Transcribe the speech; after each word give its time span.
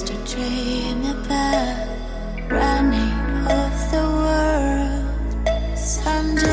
used 0.00 0.06
to 0.06 0.36
dream 0.36 1.04
about 1.04 1.88
running 2.50 3.46
off 3.46 3.90
the 3.90 4.02
world 4.02 5.04
someday. 5.76 6.50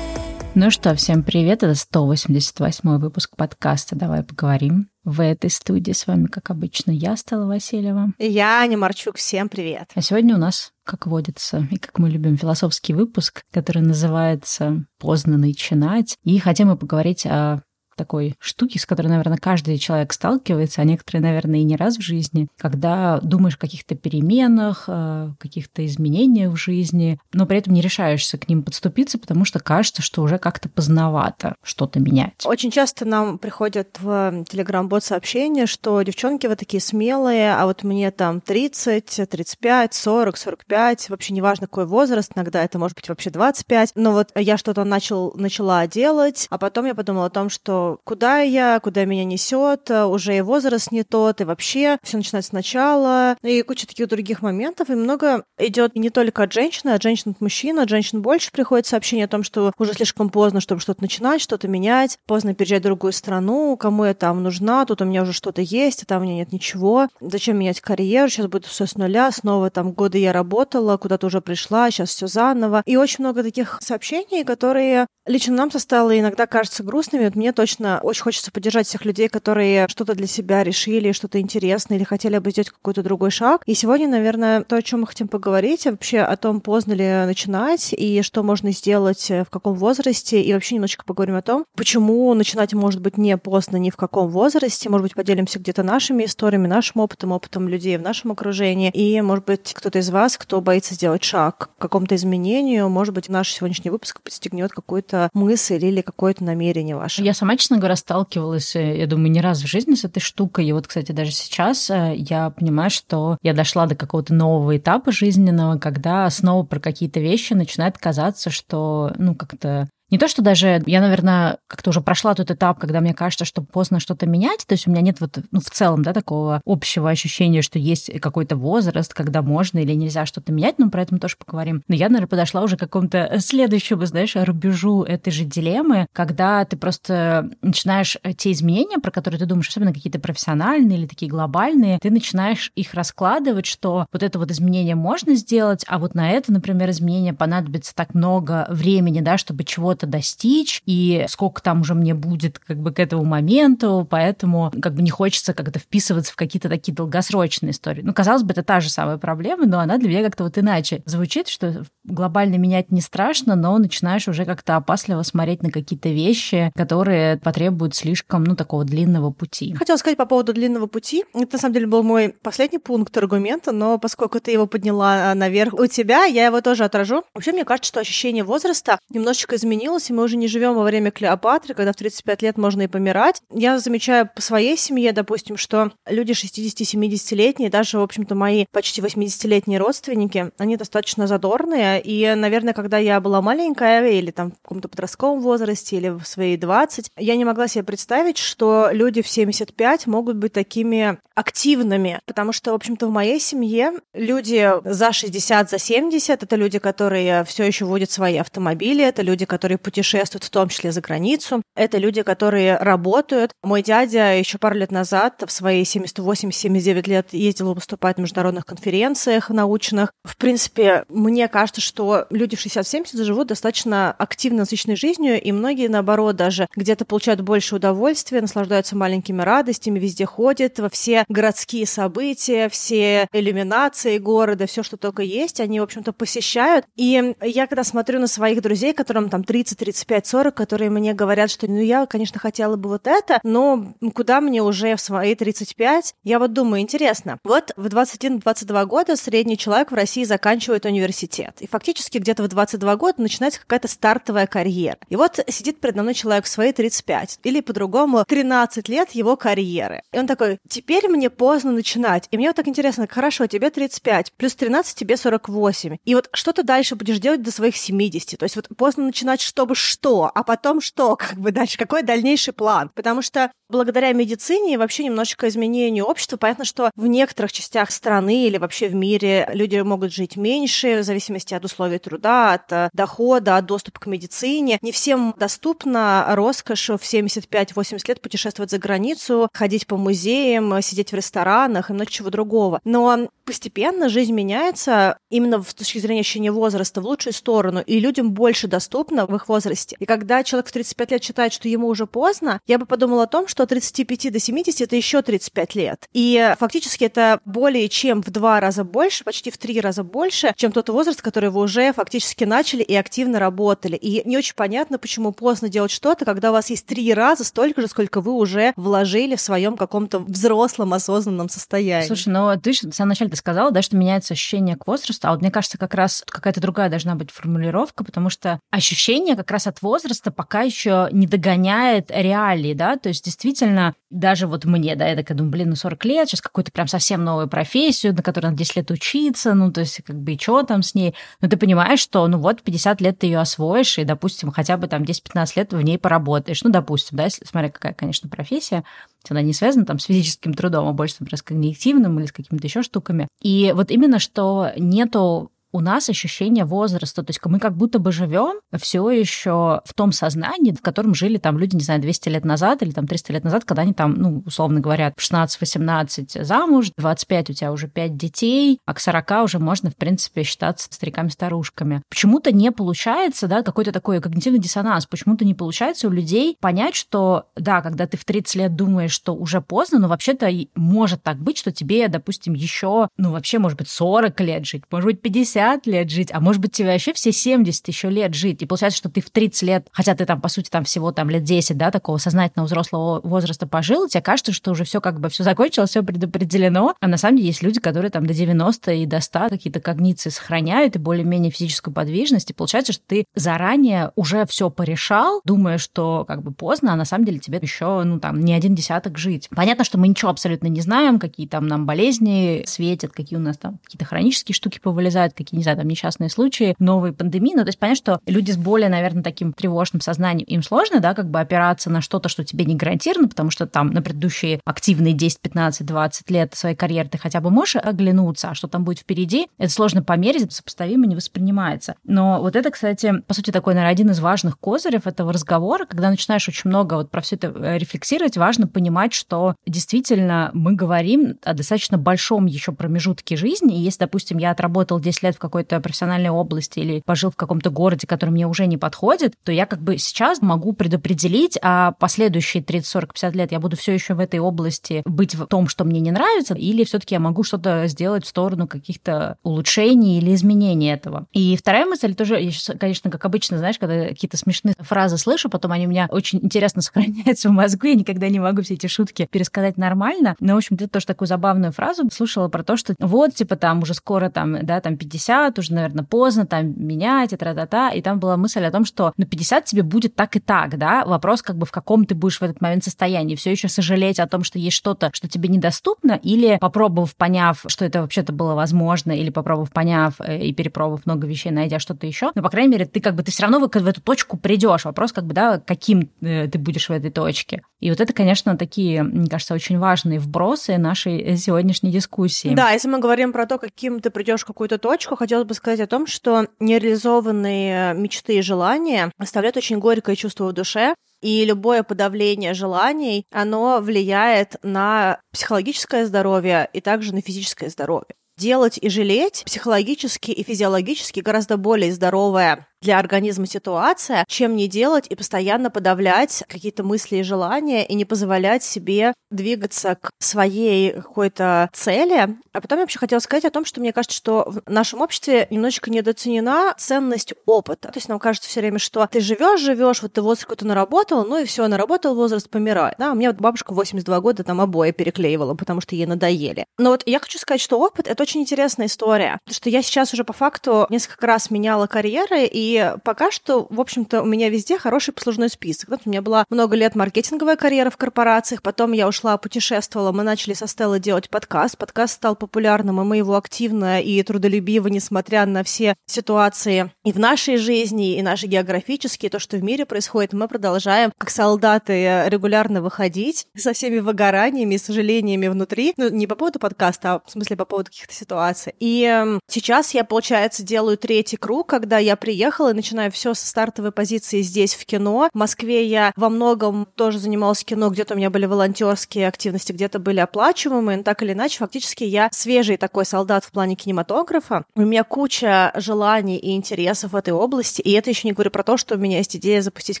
Ну 0.54 0.70
что, 0.70 0.94
всем 0.94 1.22
привет, 1.22 1.62
это 1.62 1.74
188 1.74 2.98
выпуск 2.98 3.34
подкаста 3.36 3.96
«Давай 3.96 4.22
поговорим». 4.22 4.90
В 5.04 5.22
этой 5.22 5.48
студии 5.48 5.92
с 5.92 6.06
вами, 6.06 6.26
как 6.26 6.50
обычно, 6.50 6.90
я, 6.90 7.16
Стала 7.16 7.46
Васильева. 7.46 8.12
И 8.18 8.26
я, 8.26 8.60
Аня 8.60 8.76
Марчук, 8.76 9.16
всем 9.16 9.48
привет. 9.48 9.90
А 9.94 10.02
сегодня 10.02 10.34
у 10.34 10.38
нас, 10.38 10.72
как 10.84 11.06
водится, 11.06 11.66
и 11.70 11.78
как 11.78 11.98
мы 11.98 12.10
любим, 12.10 12.36
философский 12.36 12.92
выпуск, 12.92 13.42
который 13.50 13.80
называется 13.80 14.84
«Поздно 14.98 15.38
начинать». 15.38 16.16
И 16.24 16.38
хотим 16.38 16.68
мы 16.68 16.76
поговорить 16.76 17.24
о 17.24 17.62
такой 18.00 18.34
штуки, 18.38 18.78
с 18.78 18.86
которой, 18.86 19.08
наверное, 19.08 19.36
каждый 19.36 19.76
человек 19.76 20.14
сталкивается, 20.14 20.80
а 20.80 20.84
некоторые, 20.84 21.22
наверное, 21.22 21.60
и 21.60 21.64
не 21.64 21.76
раз 21.76 21.98
в 21.98 22.00
жизни, 22.00 22.48
когда 22.56 23.20
думаешь 23.20 23.56
о 23.56 23.58
каких-то 23.58 23.94
переменах, 23.94 24.84
о 24.86 25.34
каких-то 25.38 25.84
изменениях 25.84 26.52
в 26.52 26.56
жизни, 26.56 27.18
но 27.34 27.44
при 27.44 27.58
этом 27.58 27.74
не 27.74 27.82
решаешься 27.82 28.38
к 28.38 28.48
ним 28.48 28.62
подступиться, 28.62 29.18
потому 29.18 29.44
что 29.44 29.60
кажется, 29.60 30.00
что 30.00 30.22
уже 30.22 30.38
как-то 30.38 30.70
поздновато 30.70 31.56
что-то 31.62 32.00
менять. 32.00 32.46
Очень 32.46 32.70
часто 32.70 33.04
нам 33.04 33.36
приходят 33.36 33.98
в 34.00 34.44
Телеграм-бот 34.48 35.04
сообщения, 35.04 35.66
что 35.66 36.00
девчонки 36.00 36.46
вы 36.46 36.56
такие 36.56 36.80
смелые, 36.80 37.54
а 37.54 37.66
вот 37.66 37.82
мне 37.82 38.10
там 38.10 38.40
30, 38.40 39.28
35, 39.28 39.92
40, 39.92 40.36
45, 40.38 41.10
вообще 41.10 41.34
неважно 41.34 41.66
какой 41.66 41.84
возраст, 41.84 42.32
иногда 42.34 42.64
это 42.64 42.78
может 42.78 42.96
быть 42.96 43.10
вообще 43.10 43.28
25, 43.28 43.92
но 43.94 44.12
вот 44.12 44.30
я 44.34 44.56
что-то 44.56 44.84
начал, 44.84 45.34
начала 45.36 45.86
делать, 45.86 46.46
а 46.48 46.56
потом 46.56 46.86
я 46.86 46.94
подумала 46.94 47.26
о 47.26 47.30
том, 47.30 47.50
что 47.50 47.89
куда 48.04 48.40
я, 48.40 48.80
куда 48.80 49.04
меня 49.04 49.24
несет, 49.24 49.90
уже 49.90 50.36
и 50.36 50.40
возраст 50.40 50.92
не 50.92 51.02
тот, 51.02 51.40
и 51.40 51.44
вообще 51.44 51.98
все 52.02 52.16
начинается 52.16 52.50
сначала, 52.50 53.36
и 53.42 53.62
куча 53.62 53.86
таких 53.86 54.08
других 54.08 54.42
моментов, 54.42 54.90
и 54.90 54.94
много 54.94 55.44
идет 55.58 55.96
не 55.96 56.10
только 56.10 56.44
от 56.44 56.52
женщины, 56.52 56.90
от 56.90 57.02
женщин 57.02 57.32
от 57.32 57.40
мужчин, 57.40 57.78
от 57.78 57.88
женщин 57.88 58.22
больше 58.22 58.50
приходит 58.52 58.86
сообщение 58.86 59.24
о 59.24 59.28
том, 59.28 59.42
что 59.42 59.72
уже 59.78 59.94
слишком 59.94 60.30
поздно, 60.30 60.60
чтобы 60.60 60.80
что-то 60.80 61.02
начинать, 61.02 61.40
что-то 61.40 61.68
менять, 61.68 62.18
поздно 62.26 62.54
переезжать 62.54 62.80
в 62.80 62.84
другую 62.84 63.12
страну, 63.12 63.76
кому 63.76 64.04
я 64.04 64.14
там 64.14 64.42
нужна, 64.42 64.84
тут 64.84 65.02
у 65.02 65.04
меня 65.04 65.22
уже 65.22 65.32
что-то 65.32 65.62
есть, 65.62 66.02
а 66.02 66.06
там 66.06 66.22
у 66.22 66.24
меня 66.24 66.36
нет 66.36 66.52
ничего, 66.52 67.08
зачем 67.20 67.58
менять 67.58 67.80
карьеру, 67.80 68.28
сейчас 68.28 68.46
будет 68.46 68.66
все 68.66 68.86
с 68.86 68.96
нуля, 68.96 69.30
снова 69.32 69.70
там 69.70 69.92
годы 69.92 70.18
я 70.18 70.32
работала, 70.32 70.96
куда-то 70.96 71.26
уже 71.26 71.40
пришла, 71.40 71.90
сейчас 71.90 72.10
все 72.10 72.26
заново, 72.26 72.82
и 72.86 72.96
очень 72.96 73.24
много 73.24 73.42
таких 73.42 73.78
сообщений, 73.80 74.44
которые 74.44 75.06
лично 75.26 75.54
нам 75.54 75.70
со 75.70 75.78
Стеллой 75.78 76.20
иногда 76.20 76.46
кажутся 76.46 76.82
грустными, 76.82 77.24
вот 77.24 77.34
мне 77.34 77.52
точно 77.52 77.79
очень 78.02 78.22
хочется 78.22 78.50
поддержать 78.50 78.86
всех 78.86 79.04
людей, 79.04 79.28
которые 79.28 79.88
что-то 79.88 80.14
для 80.14 80.26
себя 80.26 80.64
решили, 80.64 81.12
что-то 81.12 81.40
интересное 81.40 81.96
или 81.96 82.04
хотели 82.04 82.38
бы 82.38 82.50
сделать 82.50 82.70
какой-то 82.70 83.02
другой 83.02 83.30
шаг. 83.30 83.62
И 83.66 83.74
сегодня, 83.74 84.08
наверное, 84.08 84.62
то, 84.62 84.76
о 84.76 84.82
чем 84.82 85.00
мы 85.00 85.06
хотим 85.06 85.28
поговорить, 85.28 85.86
вообще 85.86 86.20
о 86.20 86.36
том, 86.36 86.60
поздно 86.60 86.92
ли 86.92 87.04
начинать 87.26 87.92
и 87.92 88.22
что 88.22 88.42
можно 88.42 88.72
сделать 88.72 89.30
в 89.30 89.46
каком 89.50 89.74
возрасте, 89.74 90.42
и 90.42 90.52
вообще 90.52 90.76
немножечко 90.76 91.04
поговорим 91.04 91.36
о 91.36 91.42
том, 91.42 91.64
почему 91.76 92.32
начинать 92.34 92.72
может 92.74 93.00
быть 93.00 93.16
не 93.16 93.36
поздно 93.36 93.76
ни 93.76 93.90
в 93.90 93.96
каком 93.96 94.28
возрасте, 94.28 94.88
может 94.88 95.04
быть, 95.04 95.14
поделимся 95.14 95.58
где-то 95.58 95.82
нашими 95.82 96.24
историями, 96.24 96.66
нашим 96.66 97.00
опытом, 97.00 97.32
опытом 97.32 97.68
людей 97.68 97.96
в 97.96 98.02
нашем 98.02 98.32
окружении, 98.32 98.90
и, 98.90 99.20
может 99.20 99.44
быть, 99.44 99.72
кто-то 99.74 99.98
из 99.98 100.10
вас, 100.10 100.36
кто 100.36 100.60
боится 100.60 100.94
сделать 100.94 101.24
шаг 101.24 101.70
к 101.76 101.82
какому-то 101.82 102.14
изменению, 102.16 102.88
может 102.88 103.14
быть, 103.14 103.28
наш 103.28 103.52
сегодняшний 103.52 103.90
выпуск 103.90 104.20
подстегнет 104.20 104.72
какую-то 104.72 105.30
мысль 105.32 105.84
или 105.84 106.00
какое-то 106.00 106.44
намерение 106.44 106.96
ваше. 106.96 107.22
Я 107.22 107.34
сама, 107.34 107.56
честно 107.60 107.76
говоря, 107.76 107.96
сталкивалась, 107.96 108.74
э, 108.74 108.98
я 108.98 109.06
думаю, 109.06 109.30
не 109.30 109.40
раз 109.40 109.62
в 109.62 109.66
жизни 109.66 109.94
с 109.94 110.04
этой 110.04 110.20
штукой. 110.20 110.66
И 110.66 110.72
вот, 110.72 110.86
кстати, 110.86 111.12
даже 111.12 111.30
сейчас 111.30 111.90
э, 111.90 112.14
я 112.16 112.50
понимаю, 112.50 112.90
что 112.90 113.36
я 113.42 113.52
дошла 113.52 113.86
до 113.86 113.94
какого-то 113.94 114.34
нового 114.34 114.76
этапа 114.76 115.12
жизненного, 115.12 115.78
когда 115.78 116.28
снова 116.30 116.64
про 116.64 116.80
какие-то 116.80 117.20
вещи 117.20 117.52
начинает 117.52 117.98
казаться, 117.98 118.50
что, 118.50 119.12
ну, 119.18 119.34
как-то 119.34 119.88
не 120.10 120.18
то, 120.18 120.28
что 120.28 120.42
даже 120.42 120.82
я, 120.86 121.00
наверное, 121.00 121.58
как-то 121.66 121.90
уже 121.90 122.00
прошла 122.00 122.34
тот 122.34 122.50
этап, 122.50 122.78
когда 122.78 123.00
мне 123.00 123.14
кажется, 123.14 123.44
что 123.44 123.62
поздно 123.62 124.00
что-то 124.00 124.26
менять. 124.26 124.66
То 124.66 124.74
есть 124.74 124.86
у 124.86 124.90
меня 124.90 125.02
нет 125.02 125.20
вот, 125.20 125.38
ну, 125.50 125.60
в 125.60 125.70
целом, 125.70 126.02
да, 126.02 126.12
такого 126.12 126.60
общего 126.64 127.10
ощущения, 127.10 127.62
что 127.62 127.78
есть 127.78 128.10
какой-то 128.20 128.56
возраст, 128.56 129.14
когда 129.14 129.42
можно 129.42 129.78
или 129.78 129.94
нельзя 129.94 130.26
что-то 130.26 130.52
менять, 130.52 130.78
но 130.78 130.90
про 130.90 131.02
это 131.02 131.14
мы 131.14 131.20
тоже 131.20 131.36
поговорим. 131.36 131.82
Но 131.88 131.94
я, 131.94 132.08
наверное, 132.08 132.28
подошла 132.28 132.62
уже 132.62 132.76
к 132.76 132.80
какому-то 132.80 133.36
следующему, 133.38 134.04
знаешь, 134.06 134.36
рубежу 134.36 135.02
этой 135.02 135.30
же 135.30 135.44
дилеммы, 135.44 136.06
когда 136.12 136.64
ты 136.64 136.76
просто 136.76 137.50
начинаешь 137.62 138.16
те 138.36 138.52
изменения, 138.52 138.98
про 138.98 139.10
которые 139.10 139.38
ты 139.38 139.46
думаешь, 139.46 139.68
особенно 139.68 139.92
какие-то 139.92 140.18
профессиональные 140.18 140.98
или 140.98 141.06
такие 141.06 141.30
глобальные, 141.30 141.98
ты 142.00 142.10
начинаешь 142.10 142.72
их 142.74 142.94
раскладывать, 142.94 143.66
что 143.66 144.06
вот 144.12 144.22
это 144.22 144.38
вот 144.38 144.50
изменение 144.50 144.94
можно 144.94 145.34
сделать, 145.34 145.84
а 145.86 145.98
вот 145.98 146.14
на 146.14 146.30
это, 146.30 146.52
например, 146.52 146.90
изменение 146.90 147.32
понадобится 147.32 147.94
так 147.94 148.14
много 148.14 148.66
времени, 148.70 149.20
да, 149.20 149.38
чтобы 149.38 149.64
чего-то 149.64 149.99
чего-то 150.00 150.06
достичь, 150.06 150.82
и 150.86 151.24
сколько 151.28 151.62
там 151.62 151.80
уже 151.80 151.94
мне 151.94 152.14
будет 152.14 152.58
как 152.58 152.78
бы 152.78 152.92
к 152.92 152.98
этому 152.98 153.24
моменту, 153.24 154.06
поэтому 154.08 154.72
как 154.80 154.94
бы 154.94 155.02
не 155.02 155.10
хочется 155.10 155.54
как-то 155.54 155.78
вписываться 155.78 156.32
в 156.32 156.36
какие-то 156.36 156.68
такие 156.68 156.94
долгосрочные 156.94 157.72
истории. 157.72 158.02
Ну, 158.02 158.12
казалось 158.12 158.42
бы, 158.42 158.52
это 158.52 158.62
та 158.62 158.80
же 158.80 158.88
самая 158.88 159.18
проблема, 159.18 159.66
но 159.66 159.80
она 159.80 159.98
для 159.98 160.08
меня 160.08 160.22
как-то 160.22 160.44
вот 160.44 160.56
иначе 160.58 161.02
звучит, 161.06 161.48
что 161.48 161.84
глобально 162.04 162.56
менять 162.56 162.90
не 162.90 163.00
страшно, 163.00 163.56
но 163.56 163.76
начинаешь 163.78 164.28
уже 164.28 164.44
как-то 164.44 164.76
опасливо 164.76 165.22
смотреть 165.22 165.62
на 165.62 165.70
какие-то 165.70 166.08
вещи, 166.08 166.72
которые 166.74 167.38
потребуют 167.38 167.94
слишком, 167.94 168.44
ну, 168.44 168.56
такого 168.56 168.84
длинного 168.84 169.30
пути. 169.30 169.74
Хотела 169.74 169.96
сказать 169.96 170.16
по 170.16 170.26
поводу 170.26 170.52
длинного 170.52 170.86
пути. 170.86 171.24
Это, 171.34 171.54
на 171.54 171.58
самом 171.58 171.74
деле, 171.74 171.86
был 171.86 172.02
мой 172.02 172.34
последний 172.42 172.78
пункт 172.78 173.16
аргумента, 173.16 173.72
но 173.72 173.98
поскольку 173.98 174.40
ты 174.40 174.52
его 174.52 174.66
подняла 174.66 175.34
наверх 175.34 175.74
у 175.74 175.86
тебя, 175.86 176.24
я 176.24 176.46
его 176.46 176.60
тоже 176.60 176.84
отражу. 176.84 177.22
Вообще, 177.34 177.52
мне 177.52 177.64
кажется, 177.64 177.88
что 177.88 178.00
ощущение 178.00 178.44
возраста 178.44 178.98
немножечко 179.10 179.56
изменилось 179.56 179.89
изменилось, 179.90 180.10
и 180.10 180.12
мы 180.12 180.22
уже 180.24 180.36
не 180.36 180.48
живем 180.48 180.74
во 180.74 180.82
время 180.82 181.10
Клеопатры, 181.10 181.74
когда 181.74 181.92
в 181.92 181.96
35 181.96 182.42
лет 182.42 182.58
можно 182.58 182.82
и 182.82 182.86
помирать. 182.86 183.42
Я 183.52 183.78
замечаю 183.78 184.28
по 184.34 184.42
своей 184.42 184.76
семье, 184.76 185.12
допустим, 185.12 185.56
что 185.56 185.92
люди 186.06 186.32
60-70-летние, 186.32 187.70
даже, 187.70 187.98
в 187.98 188.02
общем-то, 188.02 188.34
мои 188.34 188.66
почти 188.72 189.00
80-летние 189.00 189.78
родственники, 189.78 190.50
они 190.58 190.76
достаточно 190.76 191.26
задорные, 191.26 192.00
и, 192.00 192.34
наверное, 192.34 192.74
когда 192.74 192.98
я 192.98 193.20
была 193.20 193.42
маленькая 193.42 194.08
или 194.10 194.30
там 194.30 194.52
в 194.52 194.62
каком-то 194.62 194.88
подростковом 194.88 195.40
возрасте, 195.40 195.96
или 195.96 196.08
в 196.08 196.24
свои 196.24 196.56
20, 196.56 197.10
я 197.16 197.36
не 197.36 197.44
могла 197.44 197.68
себе 197.68 197.84
представить, 197.84 198.38
что 198.38 198.88
люди 198.92 199.22
в 199.22 199.28
75 199.28 200.06
могут 200.06 200.36
быть 200.36 200.52
такими 200.52 201.18
активными, 201.34 202.20
потому 202.26 202.52
что, 202.52 202.72
в 202.72 202.74
общем-то, 202.74 203.06
в 203.06 203.10
моей 203.10 203.40
семье 203.40 203.92
люди 204.14 204.70
за 204.84 205.12
60, 205.12 205.70
за 205.70 205.78
70— 205.78 206.42
это 206.44 206.56
люди, 206.56 206.78
которые 206.78 207.44
все 207.44 207.64
еще 207.64 207.86
водят 207.86 208.10
свои 208.10 208.36
автомобили, 208.36 209.04
это 209.04 209.22
люди, 209.22 209.46
которые 209.46 209.78
путешествуют, 209.80 210.44
в 210.44 210.50
том 210.50 210.68
числе 210.68 210.92
за 210.92 211.00
границу. 211.00 211.62
Это 211.74 211.98
люди, 211.98 212.22
которые 212.22 212.76
работают. 212.76 213.52
Мой 213.62 213.82
дядя 213.82 214.36
еще 214.36 214.58
пару 214.58 214.76
лет 214.76 214.90
назад, 214.90 215.42
в 215.46 215.50
свои 215.50 215.82
78-79 215.82 217.08
лет, 217.08 217.28
ездил 217.32 217.74
выступать 217.74 218.18
на 218.18 218.22
международных 218.22 218.66
конференциях 218.66 219.50
научных. 219.50 220.12
В 220.24 220.36
принципе, 220.36 221.04
мне 221.08 221.48
кажется, 221.48 221.80
что 221.80 222.26
люди 222.30 222.56
в 222.56 222.64
60-70 222.64 223.22
живут 223.22 223.48
достаточно 223.48 224.12
активно, 224.12 224.60
насыщенной 224.60 224.96
жизнью, 224.96 225.40
и 225.40 225.52
многие, 225.52 225.88
наоборот, 225.88 226.36
даже 226.36 226.68
где-то 226.76 227.04
получают 227.04 227.40
больше 227.40 227.76
удовольствия, 227.76 228.40
наслаждаются 228.40 228.96
маленькими 228.96 229.42
радостями, 229.42 229.98
везде 229.98 230.26
ходят, 230.26 230.78
во 230.78 230.88
все 230.88 231.24
городские 231.28 231.86
события, 231.86 232.68
все 232.68 233.28
иллюминации 233.32 234.18
города, 234.18 234.66
все, 234.66 234.82
что 234.82 234.96
только 234.96 235.22
есть, 235.22 235.60
они, 235.60 235.80
в 235.80 235.84
общем-то, 235.84 236.12
посещают. 236.12 236.84
И 236.96 237.34
я, 237.42 237.66
когда 237.66 237.84
смотрю 237.84 238.20
на 238.20 238.26
своих 238.26 238.62
друзей, 238.62 238.92
которым 238.92 239.30
там 239.30 239.44
30 239.44 239.59
30, 239.60 239.78
35, 239.78 240.26
40, 240.26 240.54
которые 240.54 240.90
мне 240.90 241.12
говорят, 241.12 241.50
что 241.50 241.66
ну 241.66 241.80
я, 241.80 242.06
конечно, 242.06 242.40
хотела 242.40 242.76
бы 242.76 242.88
вот 242.88 243.06
это, 243.06 243.40
но 243.42 243.94
куда 244.14 244.40
мне 244.40 244.62
уже 244.62 244.96
в 244.96 245.00
свои 245.00 245.34
35? 245.34 246.14
Я 246.24 246.38
вот 246.38 246.52
думаю, 246.52 246.80
интересно, 246.80 247.38
вот 247.44 247.72
в 247.76 247.86
21-22 247.86 248.86
года 248.86 249.16
средний 249.16 249.58
человек 249.58 249.90
в 249.90 249.94
России 249.94 250.24
заканчивает 250.24 250.86
университет, 250.86 251.56
и 251.60 251.66
фактически 251.66 252.18
где-то 252.18 252.42
в 252.42 252.48
22 252.48 252.96
года 252.96 253.20
начинается 253.20 253.60
какая-то 253.60 253.88
стартовая 253.88 254.46
карьера. 254.46 254.98
И 255.08 255.16
вот 255.16 255.38
сидит 255.48 255.80
передо 255.80 256.02
мной 256.02 256.14
человек 256.14 256.46
в 256.46 256.48
свои 256.48 256.72
35, 256.72 257.40
или 257.44 257.60
по-другому 257.60 258.24
13 258.26 258.88
лет 258.88 259.10
его 259.10 259.36
карьеры. 259.36 260.02
И 260.12 260.18
он 260.18 260.26
такой, 260.26 260.58
теперь 260.68 261.06
мне 261.08 261.28
поздно 261.28 261.72
начинать. 261.72 262.28
И 262.30 262.36
мне 262.36 262.48
вот 262.48 262.56
так 262.56 262.68
интересно, 262.68 263.06
хорошо, 263.10 263.46
тебе 263.46 263.68
35, 263.68 264.32
плюс 264.38 264.54
13 264.54 264.96
тебе 264.96 265.18
48. 265.18 265.96
И 266.04 266.14
вот 266.14 266.30
что 266.32 266.52
ты 266.52 266.62
дальше 266.62 266.96
будешь 266.96 267.18
делать 267.18 267.42
до 267.42 267.52
своих 267.52 267.76
70? 267.76 268.38
То 268.38 268.44
есть 268.44 268.56
вот 268.56 268.68
поздно 268.76 269.04
начинать 269.04 269.40
чтобы 269.50 269.74
что, 269.74 270.30
а 270.32 270.44
потом 270.44 270.80
что, 270.80 271.16
как 271.18 271.34
бы 271.34 271.50
дальше, 271.50 271.76
какой 271.76 272.02
дальнейший 272.02 272.54
план. 272.54 272.90
Потому 272.94 273.20
что 273.20 273.50
благодаря 273.68 274.12
медицине 274.12 274.74
и 274.74 274.76
вообще 274.76 275.04
немножечко 275.04 275.48
изменению 275.48 276.04
общества, 276.06 276.36
понятно, 276.36 276.64
что 276.64 276.90
в 276.94 277.06
некоторых 277.06 277.52
частях 277.52 277.90
страны 277.90 278.46
или 278.46 278.58
вообще 278.58 278.88
в 278.88 278.94
мире 278.94 279.48
люди 279.52 279.76
могут 279.80 280.12
жить 280.12 280.36
меньше, 280.36 281.00
в 281.00 281.02
зависимости 281.02 281.54
от 281.54 281.64
условий 281.64 281.98
труда, 281.98 282.54
от 282.54 282.72
э, 282.72 282.90
дохода, 282.92 283.56
от 283.56 283.66
доступа 283.66 284.00
к 284.00 284.06
медицине. 284.06 284.78
Не 284.82 284.92
всем 284.92 285.34
доступна 285.36 286.26
роскошь 286.30 286.90
в 286.90 287.02
75-80 287.02 287.98
лет 288.06 288.20
путешествовать 288.20 288.70
за 288.70 288.78
границу, 288.78 289.48
ходить 289.52 289.86
по 289.86 289.96
музеям, 289.96 290.80
сидеть 290.80 291.10
в 291.10 291.16
ресторанах 291.16 291.90
и 291.90 291.92
много 291.92 292.10
чего 292.10 292.30
другого. 292.30 292.80
Но 292.84 293.28
постепенно 293.44 294.08
жизнь 294.08 294.32
меняется 294.32 295.18
именно 295.28 295.60
с 295.62 295.74
точки 295.74 295.98
зрения 295.98 296.20
ощущения 296.20 296.52
возраста 296.52 297.00
в 297.00 297.06
лучшую 297.06 297.32
сторону, 297.32 297.80
и 297.80 297.98
людям 297.98 298.30
больше 298.32 298.68
доступно 298.68 299.26
их 299.40 299.48
возрасте. 299.48 299.96
И 299.98 300.06
когда 300.06 300.42
человек 300.44 300.68
в 300.68 300.72
35 300.72 301.10
лет 301.12 301.24
считает, 301.24 301.52
что 301.52 301.68
ему 301.68 301.88
уже 301.88 302.06
поздно, 302.06 302.60
я 302.66 302.78
бы 302.78 302.86
подумала 302.86 303.24
о 303.24 303.26
том, 303.26 303.48
что 303.48 303.62
от 303.62 303.70
35 303.70 304.32
до 304.32 304.38
70 304.38 304.80
это 304.80 304.96
еще 304.96 305.22
35 305.22 305.74
лет. 305.74 306.08
И 306.12 306.54
фактически 306.58 307.04
это 307.04 307.40
более 307.44 307.88
чем 307.88 308.22
в 308.22 308.30
два 308.30 308.60
раза 308.60 308.84
больше, 308.84 309.24
почти 309.24 309.50
в 309.50 309.58
три 309.58 309.80
раза 309.80 310.04
больше, 310.04 310.52
чем 310.56 310.72
тот 310.72 310.88
возраст, 310.88 311.22
который 311.22 311.50
вы 311.50 311.62
уже 311.62 311.92
фактически 311.92 312.44
начали 312.44 312.82
и 312.82 312.94
активно 312.94 313.38
работали. 313.38 313.96
И 313.96 314.26
не 314.28 314.36
очень 314.36 314.54
понятно, 314.54 314.98
почему 314.98 315.32
поздно 315.32 315.68
делать 315.68 315.90
что-то, 315.90 316.24
когда 316.24 316.50
у 316.50 316.52
вас 316.52 316.70
есть 316.70 316.86
три 316.86 317.12
раза 317.14 317.44
столько 317.44 317.80
же, 317.80 317.88
сколько 317.88 318.20
вы 318.20 318.32
уже 318.32 318.72
вложили 318.76 319.36
в 319.36 319.40
своем 319.40 319.76
каком-то 319.76 320.18
взрослом 320.18 320.92
осознанном 320.92 321.48
состоянии. 321.48 322.06
Слушай, 322.06 322.28
но 322.28 322.56
ты 322.56 322.72
же 322.72 322.88
в 322.88 322.94
самом 322.94 323.10
начале 323.10 323.30
ты 323.30 323.36
сказала, 323.36 323.70
да, 323.70 323.82
что 323.82 323.96
меняется 323.96 324.34
ощущение 324.34 324.76
к 324.76 324.86
возрасту, 324.86 325.28
а 325.28 325.32
вот 325.32 325.40
мне 325.40 325.50
кажется, 325.50 325.78
как 325.78 325.94
раз 325.94 326.24
какая-то 326.26 326.60
другая 326.60 326.90
должна 326.90 327.14
быть 327.14 327.30
формулировка, 327.30 328.04
потому 328.04 328.30
что 328.30 328.60
ощущение 328.70 329.29
как 329.36 329.50
раз 329.50 329.66
от 329.66 329.82
возраста 329.82 330.30
пока 330.30 330.62
еще 330.62 331.08
не 331.12 331.26
догоняет 331.26 332.10
реалии, 332.10 332.74
да, 332.74 332.96
то 332.96 333.08
есть 333.08 333.24
действительно 333.24 333.94
даже 334.10 334.46
вот 334.46 334.64
мне, 334.64 334.96
да, 334.96 335.06
я 335.06 335.16
такая 335.16 335.36
думаю, 335.36 335.52
блин, 335.52 335.70
ну 335.70 335.76
40 335.76 336.04
лет, 336.04 336.28
сейчас 336.28 336.40
какую-то 336.40 336.72
прям 336.72 336.88
совсем 336.88 337.24
новую 337.24 337.48
профессию, 337.48 338.14
на 338.14 338.22
которой 338.22 338.46
надо 338.46 338.58
10 338.58 338.76
лет 338.76 338.90
учиться, 338.90 339.54
ну, 339.54 339.72
то 339.72 339.80
есть 339.80 340.02
как 340.04 340.20
бы 340.20 340.32
и 340.32 340.38
что 340.38 340.62
там 340.62 340.82
с 340.82 340.94
ней, 340.94 341.14
но 341.40 341.48
ты 341.48 341.56
понимаешь, 341.56 342.00
что, 342.00 342.26
ну, 342.26 342.38
вот 342.38 342.62
50 342.62 343.00
лет 343.00 343.18
ты 343.18 343.26
ее 343.26 343.38
освоишь, 343.38 343.98
и, 343.98 344.04
допустим, 344.04 344.50
хотя 344.50 344.76
бы 344.76 344.88
там 344.88 345.02
10-15 345.02 345.52
лет 345.56 345.72
в 345.72 345.80
ней 345.80 345.98
поработаешь, 345.98 346.62
ну, 346.64 346.70
допустим, 346.70 347.16
да, 347.16 347.24
если, 347.24 347.44
смотря 347.44 347.70
какая, 347.70 347.94
конечно, 347.94 348.28
профессия, 348.28 348.84
она 349.28 349.42
не 349.42 349.52
связана 349.52 349.84
там 349.84 349.98
с 349.98 350.04
физическим 350.04 350.54
трудом, 350.54 350.88
а 350.88 350.92
больше, 350.92 351.16
например, 351.20 351.38
с 351.38 351.42
когнитивным 351.42 352.18
или 352.18 352.26
с 352.26 352.32
какими-то 352.32 352.66
еще 352.66 352.82
штуками. 352.82 353.28
И 353.40 353.72
вот 353.74 353.90
именно, 353.90 354.18
что 354.18 354.72
нету 354.76 355.52
у 355.72 355.80
нас 355.80 356.08
ощущение 356.08 356.64
возраста, 356.64 357.22
то 357.22 357.30
есть 357.30 357.40
мы 357.44 357.58
как 357.58 357.76
будто 357.76 357.98
бы 357.98 358.12
живем 358.12 358.60
все 358.78 359.08
еще 359.10 359.82
в 359.84 359.94
том 359.94 360.12
сознании, 360.12 360.72
в 360.72 360.82
котором 360.82 361.14
жили 361.14 361.36
там 361.36 361.58
люди, 361.58 361.76
не 361.76 361.82
знаю, 361.82 362.00
200 362.00 362.28
лет 362.28 362.44
назад 362.44 362.82
или 362.82 362.90
там 362.90 363.06
300 363.06 363.32
лет 363.32 363.44
назад, 363.44 363.64
когда 363.64 363.82
они 363.82 363.92
там, 363.92 364.14
ну, 364.14 364.42
условно 364.46 364.80
говоря, 364.80 365.12
16-18 365.18 366.42
замуж, 366.44 366.90
25 366.96 367.50
у 367.50 367.52
тебя 367.52 367.72
уже 367.72 367.88
5 367.88 368.16
детей, 368.16 368.80
а 368.86 368.94
к 368.94 369.00
40 369.00 369.44
уже 369.44 369.58
можно, 369.58 369.90
в 369.90 369.96
принципе, 369.96 370.42
считаться 370.42 370.88
стариками-старушками. 370.90 372.02
Почему-то 372.08 372.52
не 372.52 372.72
получается, 372.72 373.46
да, 373.46 373.62
какой-то 373.62 373.92
такой 373.92 374.20
когнитивный 374.20 374.58
диссонанс, 374.58 375.06
почему-то 375.06 375.44
не 375.44 375.54
получается 375.54 376.08
у 376.08 376.10
людей 376.10 376.56
понять, 376.60 376.94
что, 376.94 377.46
да, 377.56 377.80
когда 377.80 378.06
ты 378.06 378.16
в 378.16 378.24
30 378.24 378.54
лет 378.56 378.76
думаешь, 378.76 379.12
что 379.12 379.34
уже 379.34 379.60
поздно, 379.60 379.98
но 379.98 380.08
вообще-то 380.08 380.50
может 380.74 381.22
так 381.22 381.38
быть, 381.38 381.58
что 381.58 381.70
тебе, 381.70 382.08
допустим, 382.08 382.54
еще, 382.54 383.08
ну, 383.16 383.30
вообще, 383.30 383.58
может 383.58 383.78
быть, 383.78 383.88
40 383.88 384.40
лет 384.40 384.66
жить, 384.66 384.82
может 384.90 385.06
быть, 385.06 385.20
50 385.20 385.59
50 385.60 385.86
лет 385.86 386.10
жить, 386.10 386.30
а 386.32 386.40
может 386.40 386.60
быть, 386.60 386.72
тебе 386.72 386.88
вообще 386.88 387.12
все 387.12 387.32
70 387.32 387.86
еще 387.88 388.08
лет 388.08 388.34
жить. 388.34 388.62
И 388.62 388.66
получается, 388.66 388.98
что 388.98 389.08
ты 389.08 389.20
в 389.20 389.30
30 389.30 389.62
лет, 389.62 389.88
хотя 389.92 390.14
ты 390.14 390.24
там, 390.24 390.40
по 390.40 390.48
сути, 390.48 390.70
там 390.70 390.84
всего 390.84 391.12
там 391.12 391.28
лет 391.28 391.44
10, 391.44 391.76
да, 391.76 391.90
такого 391.90 392.18
сознательного 392.18 392.66
взрослого 392.66 393.20
возраста 393.22 393.66
пожил, 393.66 394.08
тебе 394.08 394.22
кажется, 394.22 394.52
что 394.52 394.70
уже 394.70 394.84
все 394.84 395.00
как 395.00 395.20
бы 395.20 395.28
все 395.28 395.44
закончилось, 395.44 395.90
все 395.90 396.02
предопределено. 396.02 396.94
А 397.00 397.08
на 397.08 397.16
самом 397.16 397.36
деле 397.36 397.48
есть 397.48 397.62
люди, 397.62 397.80
которые 397.80 398.10
там 398.10 398.26
до 398.26 398.34
90 398.34 398.92
и 398.92 399.06
до 399.06 399.20
100 399.20 399.48
какие-то 399.50 399.80
когниции 399.80 400.30
сохраняют 400.30 400.96
и 400.96 400.98
более-менее 400.98 401.50
физическую 401.50 401.92
подвижность. 401.92 402.50
И 402.50 402.54
получается, 402.54 402.92
что 402.92 403.02
ты 403.06 403.24
заранее 403.34 404.12
уже 404.16 404.46
все 404.46 404.70
порешал, 404.70 405.40
думая, 405.44 405.78
что 405.78 406.24
как 406.26 406.42
бы 406.42 406.52
поздно, 406.52 406.92
а 406.92 406.96
на 406.96 407.04
самом 407.04 407.24
деле 407.24 407.38
тебе 407.38 407.58
еще, 407.60 408.02
ну, 408.04 408.18
там, 408.18 408.40
не 408.40 408.54
один 408.54 408.74
десяток 408.74 409.18
жить. 409.18 409.48
Понятно, 409.54 409.84
что 409.84 409.98
мы 409.98 410.08
ничего 410.08 410.30
абсолютно 410.30 410.68
не 410.68 410.80
знаем, 410.80 411.18
какие 411.18 411.46
там 411.46 411.66
нам 411.66 411.86
болезни 411.86 412.62
светят, 412.66 413.12
какие 413.12 413.38
у 413.38 413.42
нас 413.42 413.58
там 413.58 413.78
какие-то 413.84 414.04
хронические 414.04 414.54
штуки 414.54 414.78
повылезают, 414.80 415.34
какие 415.34 415.49
всякие, 415.50 415.58
не 415.58 415.62
знаю, 415.62 415.78
там 415.78 415.88
несчастные 415.88 416.30
случаи, 416.30 416.74
новые 416.78 417.12
пандемии. 417.12 417.52
Ну, 417.54 417.62
то 417.62 417.68
есть 417.68 417.78
понятно, 417.78 417.96
что 417.96 418.20
люди 418.26 418.50
с 418.50 418.56
более, 418.56 418.88
наверное, 418.88 419.22
таким 419.22 419.52
тревожным 419.52 420.00
сознанием, 420.00 420.46
им 420.46 420.62
сложно, 420.62 421.00
да, 421.00 421.14
как 421.14 421.30
бы 421.30 421.40
опираться 421.40 421.90
на 421.90 422.00
что-то, 422.00 422.28
что 422.28 422.44
тебе 422.44 422.64
не 422.64 422.76
гарантировано, 422.76 423.28
потому 423.28 423.50
что 423.50 423.66
там 423.66 423.88
на 423.88 424.02
предыдущие 424.02 424.60
активные 424.64 425.14
10, 425.14 425.40
15, 425.40 425.86
20 425.86 426.30
лет 426.30 426.54
своей 426.54 426.76
карьеры 426.76 427.08
ты 427.08 427.18
хотя 427.18 427.40
бы 427.40 427.50
можешь 427.50 427.76
оглянуться, 427.76 428.50
а 428.50 428.54
что 428.54 428.68
там 428.68 428.84
будет 428.84 429.00
впереди, 429.00 429.48
это 429.58 429.72
сложно 429.72 430.02
померить, 430.02 430.52
сопоставимо 430.52 431.06
не 431.06 431.16
воспринимается. 431.16 431.94
Но 432.04 432.40
вот 432.40 432.56
это, 432.56 432.70
кстати, 432.70 433.12
по 433.26 433.34
сути, 433.34 433.50
такой, 433.50 433.74
наверное, 433.74 433.92
один 433.92 434.10
из 434.10 434.20
важных 434.20 434.58
козырев 434.58 435.06
этого 435.06 435.32
разговора, 435.32 435.86
когда 435.86 436.10
начинаешь 436.10 436.48
очень 436.48 436.68
много 436.70 436.94
вот 436.94 437.10
про 437.10 437.20
все 437.20 437.36
это 437.36 437.48
э, 437.48 437.78
рефлексировать, 437.78 438.36
важно 438.36 438.66
понимать, 438.66 439.12
что 439.12 439.54
действительно 439.66 440.50
мы 440.54 440.74
говорим 440.74 441.38
о 441.42 441.54
достаточно 441.54 441.98
большом 441.98 442.46
еще 442.46 442.72
промежутке 442.72 443.36
жизни, 443.36 443.76
и 443.76 443.80
если, 443.80 444.00
допустим, 444.00 444.38
я 444.38 444.50
отработал 444.50 445.00
10 445.00 445.22
лет 445.22 445.34
в 445.34 445.38
какой-то 445.40 445.80
профессиональной 445.80 446.30
области 446.30 446.78
или 446.78 447.02
пожил 447.04 447.30
в 447.30 447.36
каком-то 447.36 447.70
городе, 447.70 448.06
который 448.06 448.30
мне 448.30 448.46
уже 448.46 448.66
не 448.66 448.76
подходит, 448.76 449.34
то 449.44 449.50
я 449.50 449.66
как 449.66 449.80
бы 449.80 449.98
сейчас 449.98 450.42
могу 450.42 450.72
предопределить, 450.72 451.58
а 451.62 451.92
последующие 451.92 452.62
30, 452.62 452.86
40, 452.86 453.12
50 453.14 453.34
лет 453.34 453.52
я 453.52 453.60
буду 453.60 453.76
все 453.76 453.92
еще 453.92 454.14
в 454.14 454.20
этой 454.20 454.38
области 454.38 455.02
быть 455.04 455.34
в 455.34 455.46
том, 455.46 455.68
что 455.68 455.84
мне 455.84 456.00
не 456.00 456.10
нравится, 456.10 456.54
или 456.54 456.84
все-таки 456.84 457.14
я 457.14 457.20
могу 457.20 457.42
что-то 457.42 457.86
сделать 457.86 458.24
в 458.24 458.28
сторону 458.28 458.68
каких-то 458.68 459.36
улучшений 459.42 460.18
или 460.18 460.34
изменений 460.34 460.92
этого. 460.92 461.26
И 461.32 461.56
вторая 461.56 461.86
мысль 461.86 462.14
тоже, 462.14 462.40
я 462.40 462.50
сейчас, 462.50 462.76
конечно, 462.78 463.10
как 463.10 463.24
обычно, 463.24 463.58
знаешь, 463.58 463.78
когда 463.78 464.06
какие-то 464.06 464.36
смешные 464.36 464.74
фразы 464.78 465.18
слышу, 465.18 465.48
потом 465.48 465.72
они 465.72 465.86
у 465.86 465.90
меня 465.90 466.08
очень 466.10 466.40
интересно 466.42 466.82
сохраняются 466.82 467.48
в 467.48 467.52
мозгу, 467.52 467.86
я 467.86 467.94
никогда 467.94 468.28
не 468.28 468.40
могу 468.40 468.62
все 468.62 468.74
эти 468.74 468.86
шутки 468.86 469.28
пересказать 469.30 469.76
нормально. 469.76 470.36
Но, 470.40 470.54
в 470.54 470.58
общем, 470.58 470.76
ты 470.76 470.86
тоже 470.86 471.06
такую 471.06 471.28
забавную 471.28 471.72
фразу 471.72 472.08
слушала 472.12 472.48
про 472.48 472.62
то, 472.62 472.76
что 472.76 472.94
вот, 472.98 473.34
типа, 473.34 473.56
там 473.56 473.82
уже 473.82 473.94
скоро 473.94 474.30
там, 474.30 474.64
да, 474.64 474.80
там 474.80 474.96
50 474.96 475.29
50, 475.30 475.58
уже, 475.58 475.74
наверное, 475.74 476.04
поздно 476.04 476.46
там 476.46 476.74
менять, 476.76 477.32
и 477.32 477.36
тра-та-та. 477.36 477.90
И 477.90 478.02
там 478.02 478.18
была 478.18 478.36
мысль 478.36 478.64
о 478.64 478.70
том, 478.70 478.84
что 478.84 479.12
на 479.16 479.26
50 479.26 479.64
тебе 479.64 479.82
будет 479.82 480.16
так 480.16 480.36
и 480.36 480.40
так, 480.40 480.76
да, 480.76 481.04
вопрос 481.04 481.42
как 481.42 481.56
бы 481.56 481.66
в 481.66 481.70
каком 481.70 482.04
ты 482.04 482.14
будешь 482.14 482.40
в 482.40 482.42
этот 482.42 482.60
момент 482.60 482.84
состоянии, 482.84 483.36
все 483.36 483.52
еще 483.52 483.68
сожалеть 483.68 484.18
о 484.18 484.26
том, 484.26 484.42
что 484.42 484.58
есть 484.58 484.76
что-то, 484.76 485.10
что 485.12 485.28
тебе 485.28 485.48
недоступно, 485.48 486.18
или 486.22 486.58
попробовав, 486.60 487.14
поняв, 487.14 487.64
что 487.68 487.84
это 487.84 488.00
вообще-то 488.00 488.32
было 488.32 488.54
возможно, 488.54 489.12
или 489.12 489.30
попробовав, 489.30 489.70
поняв 489.70 490.14
э, 490.20 490.46
и 490.46 490.52
перепробовав 490.52 491.06
много 491.06 491.26
вещей, 491.26 491.52
найдя 491.52 491.78
что-то 491.78 492.06
еще, 492.06 492.32
но, 492.34 492.42
по 492.42 492.50
крайней 492.50 492.72
мере, 492.72 492.86
ты 492.86 493.00
как 493.00 493.14
бы, 493.14 493.22
ты 493.22 493.30
все 493.30 493.42
равно 493.42 493.60
в 493.60 493.86
эту 493.86 494.00
точку 494.00 494.36
придешь. 494.36 494.84
Вопрос 494.84 495.12
как 495.12 495.24
бы, 495.26 495.34
да, 495.34 495.60
каким 495.64 496.10
э, 496.20 496.48
ты 496.48 496.58
будешь 496.58 496.88
в 496.88 496.92
этой 496.92 497.10
точке. 497.10 497.62
И 497.80 497.90
вот 497.90 498.00
это, 498.00 498.12
конечно, 498.12 498.56
такие, 498.56 499.02
мне 499.02 499.28
кажется, 499.28 499.54
очень 499.54 499.78
важные 499.78 500.18
вбросы 500.18 500.76
нашей 500.76 501.36
сегодняшней 501.36 501.90
дискуссии. 501.90 502.54
Да, 502.54 502.70
если 502.70 502.88
мы 502.88 502.98
говорим 502.98 503.32
про 503.32 503.46
то, 503.46 503.58
каким 503.58 504.00
ты 504.00 504.10
придешь 504.10 504.42
в 504.42 504.46
какую-то 504.46 504.78
точку, 504.78 505.16
хотелось 505.20 505.46
бы 505.46 505.52
сказать 505.52 505.80
о 505.80 505.86
том, 505.86 506.06
что 506.06 506.46
нереализованные 506.60 507.92
мечты 507.92 508.38
и 508.38 508.42
желания 508.42 509.12
оставляют 509.18 509.58
очень 509.58 509.78
горькое 509.78 510.16
чувство 510.16 510.46
в 510.46 510.54
душе, 510.54 510.94
и 511.20 511.44
любое 511.44 511.82
подавление 511.82 512.54
желаний, 512.54 513.26
оно 513.30 513.80
влияет 513.82 514.56
на 514.62 515.20
психологическое 515.30 516.06
здоровье 516.06 516.70
и 516.72 516.80
также 516.80 517.14
на 517.14 517.20
физическое 517.20 517.68
здоровье. 517.68 518.14
Делать 518.38 518.78
и 518.80 518.88
жалеть 518.88 519.42
психологически 519.44 520.30
и 520.30 520.42
физиологически 520.42 521.20
гораздо 521.20 521.58
более 521.58 521.92
здоровая 521.92 522.66
для 522.82 522.98
организма 522.98 523.46
ситуация, 523.46 524.24
чем 524.28 524.56
не 524.56 524.68
делать 524.68 525.06
и 525.08 525.14
постоянно 525.14 525.70
подавлять 525.70 526.44
какие-то 526.48 526.82
мысли 526.82 527.16
и 527.16 527.22
желания 527.22 527.86
и 527.86 527.94
не 527.94 528.04
позволять 528.04 528.62
себе 528.62 529.12
двигаться 529.30 529.96
к 529.96 530.10
своей 530.18 530.92
какой-то 530.92 531.70
цели. 531.72 532.36
А 532.52 532.60
потом 532.60 532.78
я 532.78 532.84
вообще 532.84 532.98
хотела 532.98 533.20
сказать 533.20 533.44
о 533.44 533.50
том, 533.50 533.64
что 533.64 533.80
мне 533.80 533.92
кажется, 533.92 534.16
что 534.16 534.44
в 534.46 534.70
нашем 534.70 535.02
обществе 535.02 535.46
немножечко 535.50 535.90
недооценена 535.90 536.74
ценность 536.78 537.34
опыта. 537.46 537.88
То 537.88 537.98
есть 537.98 538.08
нам 538.08 538.18
кажется 538.18 538.48
все 538.48 538.60
время, 538.60 538.78
что 538.78 539.06
ты 539.06 539.20
живешь, 539.20 539.60
живешь, 539.60 540.02
вот 540.02 540.14
ты 540.14 540.22
возраст 540.22 540.44
какой-то 540.44 540.66
наработал, 540.66 541.24
ну 541.24 541.38
и 541.38 541.44
все, 541.44 541.66
наработал 541.68 542.14
возраст, 542.14 542.48
помирает. 542.48 542.96
Да, 542.98 543.12
у 543.12 543.14
меня 543.14 543.30
вот 543.30 543.40
бабушка 543.40 543.72
82 543.72 544.20
года 544.20 544.42
там 544.42 544.60
обои 544.60 544.90
переклеивала, 544.90 545.54
потому 545.54 545.80
что 545.80 545.94
ей 545.94 546.06
надоели. 546.06 546.64
Но 546.78 546.90
вот 546.90 547.02
я 547.06 547.20
хочу 547.20 547.38
сказать, 547.38 547.60
что 547.60 547.78
опыт— 547.78 548.08
это 548.08 548.22
очень 548.22 548.40
интересная 548.40 548.86
история, 548.86 549.38
потому 549.44 549.54
что 549.54 549.70
я 549.70 549.82
сейчас 549.82 550.12
уже 550.12 550.24
по 550.24 550.32
факту 550.32 550.86
несколько 550.90 551.26
раз 551.26 551.50
меняла 551.50 551.86
карьеры, 551.86 552.44
и 552.44 552.69
И 552.70 552.94
пока 553.02 553.32
что, 553.32 553.66
в 553.68 553.80
общем-то, 553.80 554.22
у 554.22 554.24
меня 554.24 554.48
везде 554.48 554.78
хороший 554.78 555.12
послужной 555.12 555.48
список. 555.48 555.88
Вот 555.88 556.02
у 556.04 556.08
меня 556.08 556.22
была 556.22 556.44
много 556.50 556.76
лет 556.76 556.94
маркетинговая 556.94 557.56
карьера 557.56 557.90
в 557.90 557.96
корпорациях, 557.96 558.62
потом 558.62 558.92
я 558.92 559.08
ушла, 559.08 559.36
путешествовала, 559.38 560.12
мы 560.12 560.22
начали 560.22 560.54
со 560.54 560.68
Стеллой 560.68 561.00
делать 561.00 561.28
подкаст. 561.30 561.76
Подкаст 561.76 562.14
стал 562.14 562.36
популярным, 562.36 563.00
и 563.00 563.04
мы 563.04 563.16
его 563.16 563.34
активно 563.34 564.00
и 564.00 564.22
трудолюбиво, 564.22 564.86
несмотря 564.86 565.46
на 565.46 565.64
все 565.64 565.96
ситуации 566.06 566.92
и 567.04 567.12
в 567.12 567.18
нашей 567.18 567.56
жизни, 567.56 568.16
и 568.16 568.22
наши 568.22 568.46
географические, 568.46 569.30
то, 569.30 569.40
что 569.40 569.56
в 569.56 569.64
мире 569.64 569.84
происходит, 569.84 570.32
мы 570.32 570.46
продолжаем, 570.46 571.10
как 571.18 571.30
солдаты, 571.30 572.24
регулярно 572.26 572.82
выходить 572.82 573.48
со 573.56 573.72
всеми 573.72 573.98
выгораниями 573.98 574.76
и 574.76 574.78
сожалениями 574.78 575.48
внутри. 575.48 575.92
Ну, 575.96 576.08
не 576.08 576.28
по 576.28 576.36
поводу 576.36 576.60
подкаста, 576.60 577.14
а 577.14 577.22
в 577.26 577.32
смысле 577.32 577.56
по 577.56 577.64
поводу 577.64 577.90
каких-то 577.90 578.14
ситуаций. 578.14 578.74
И 578.78 579.04
э, 579.04 579.40
сейчас 579.48 579.92
я, 579.92 580.04
получается, 580.04 580.62
делаю 580.62 580.96
третий 580.96 581.36
круг, 581.36 581.68
когда 581.68 581.98
я 581.98 582.14
приехала 582.14 582.59
и 582.68 582.74
начинаю 582.74 583.10
все 583.10 583.32
со 583.34 583.46
стартовой 583.46 583.92
позиции 583.92 584.42
здесь, 584.42 584.74
в 584.74 584.84
кино. 584.84 585.28
В 585.32 585.38
Москве 585.38 585.86
я 585.86 586.12
во 586.16 586.28
многом 586.28 586.86
тоже 586.94 587.18
занималась 587.18 587.64
кино, 587.64 587.88
где-то 587.88 588.14
у 588.14 588.16
меня 588.16 588.28
были 588.30 588.46
волонтерские 588.46 589.28
активности, 589.28 589.72
где-то 589.72 589.98
были 589.98 590.20
оплачиваемые, 590.20 590.98
но 590.98 591.02
так 591.02 591.22
или 591.22 591.32
иначе, 591.32 591.58
фактически 591.58 592.04
я 592.04 592.28
свежий 592.32 592.76
такой 592.76 593.04
солдат 593.04 593.44
в 593.44 593.52
плане 593.52 593.76
кинематографа. 593.76 594.64
У 594.74 594.82
меня 594.82 595.04
куча 595.04 595.72
желаний 595.76 596.36
и 596.36 596.54
интересов 596.54 597.12
в 597.12 597.16
этой 597.16 597.32
области, 597.32 597.80
и 597.80 597.92
это 597.92 598.10
еще 598.10 598.28
не 598.28 598.32
говорю 598.32 598.50
про 598.50 598.62
то, 598.62 598.76
что 598.76 598.96
у 598.96 598.98
меня 598.98 599.18
есть 599.18 599.36
идея 599.36 599.62
запустить 599.62 600.00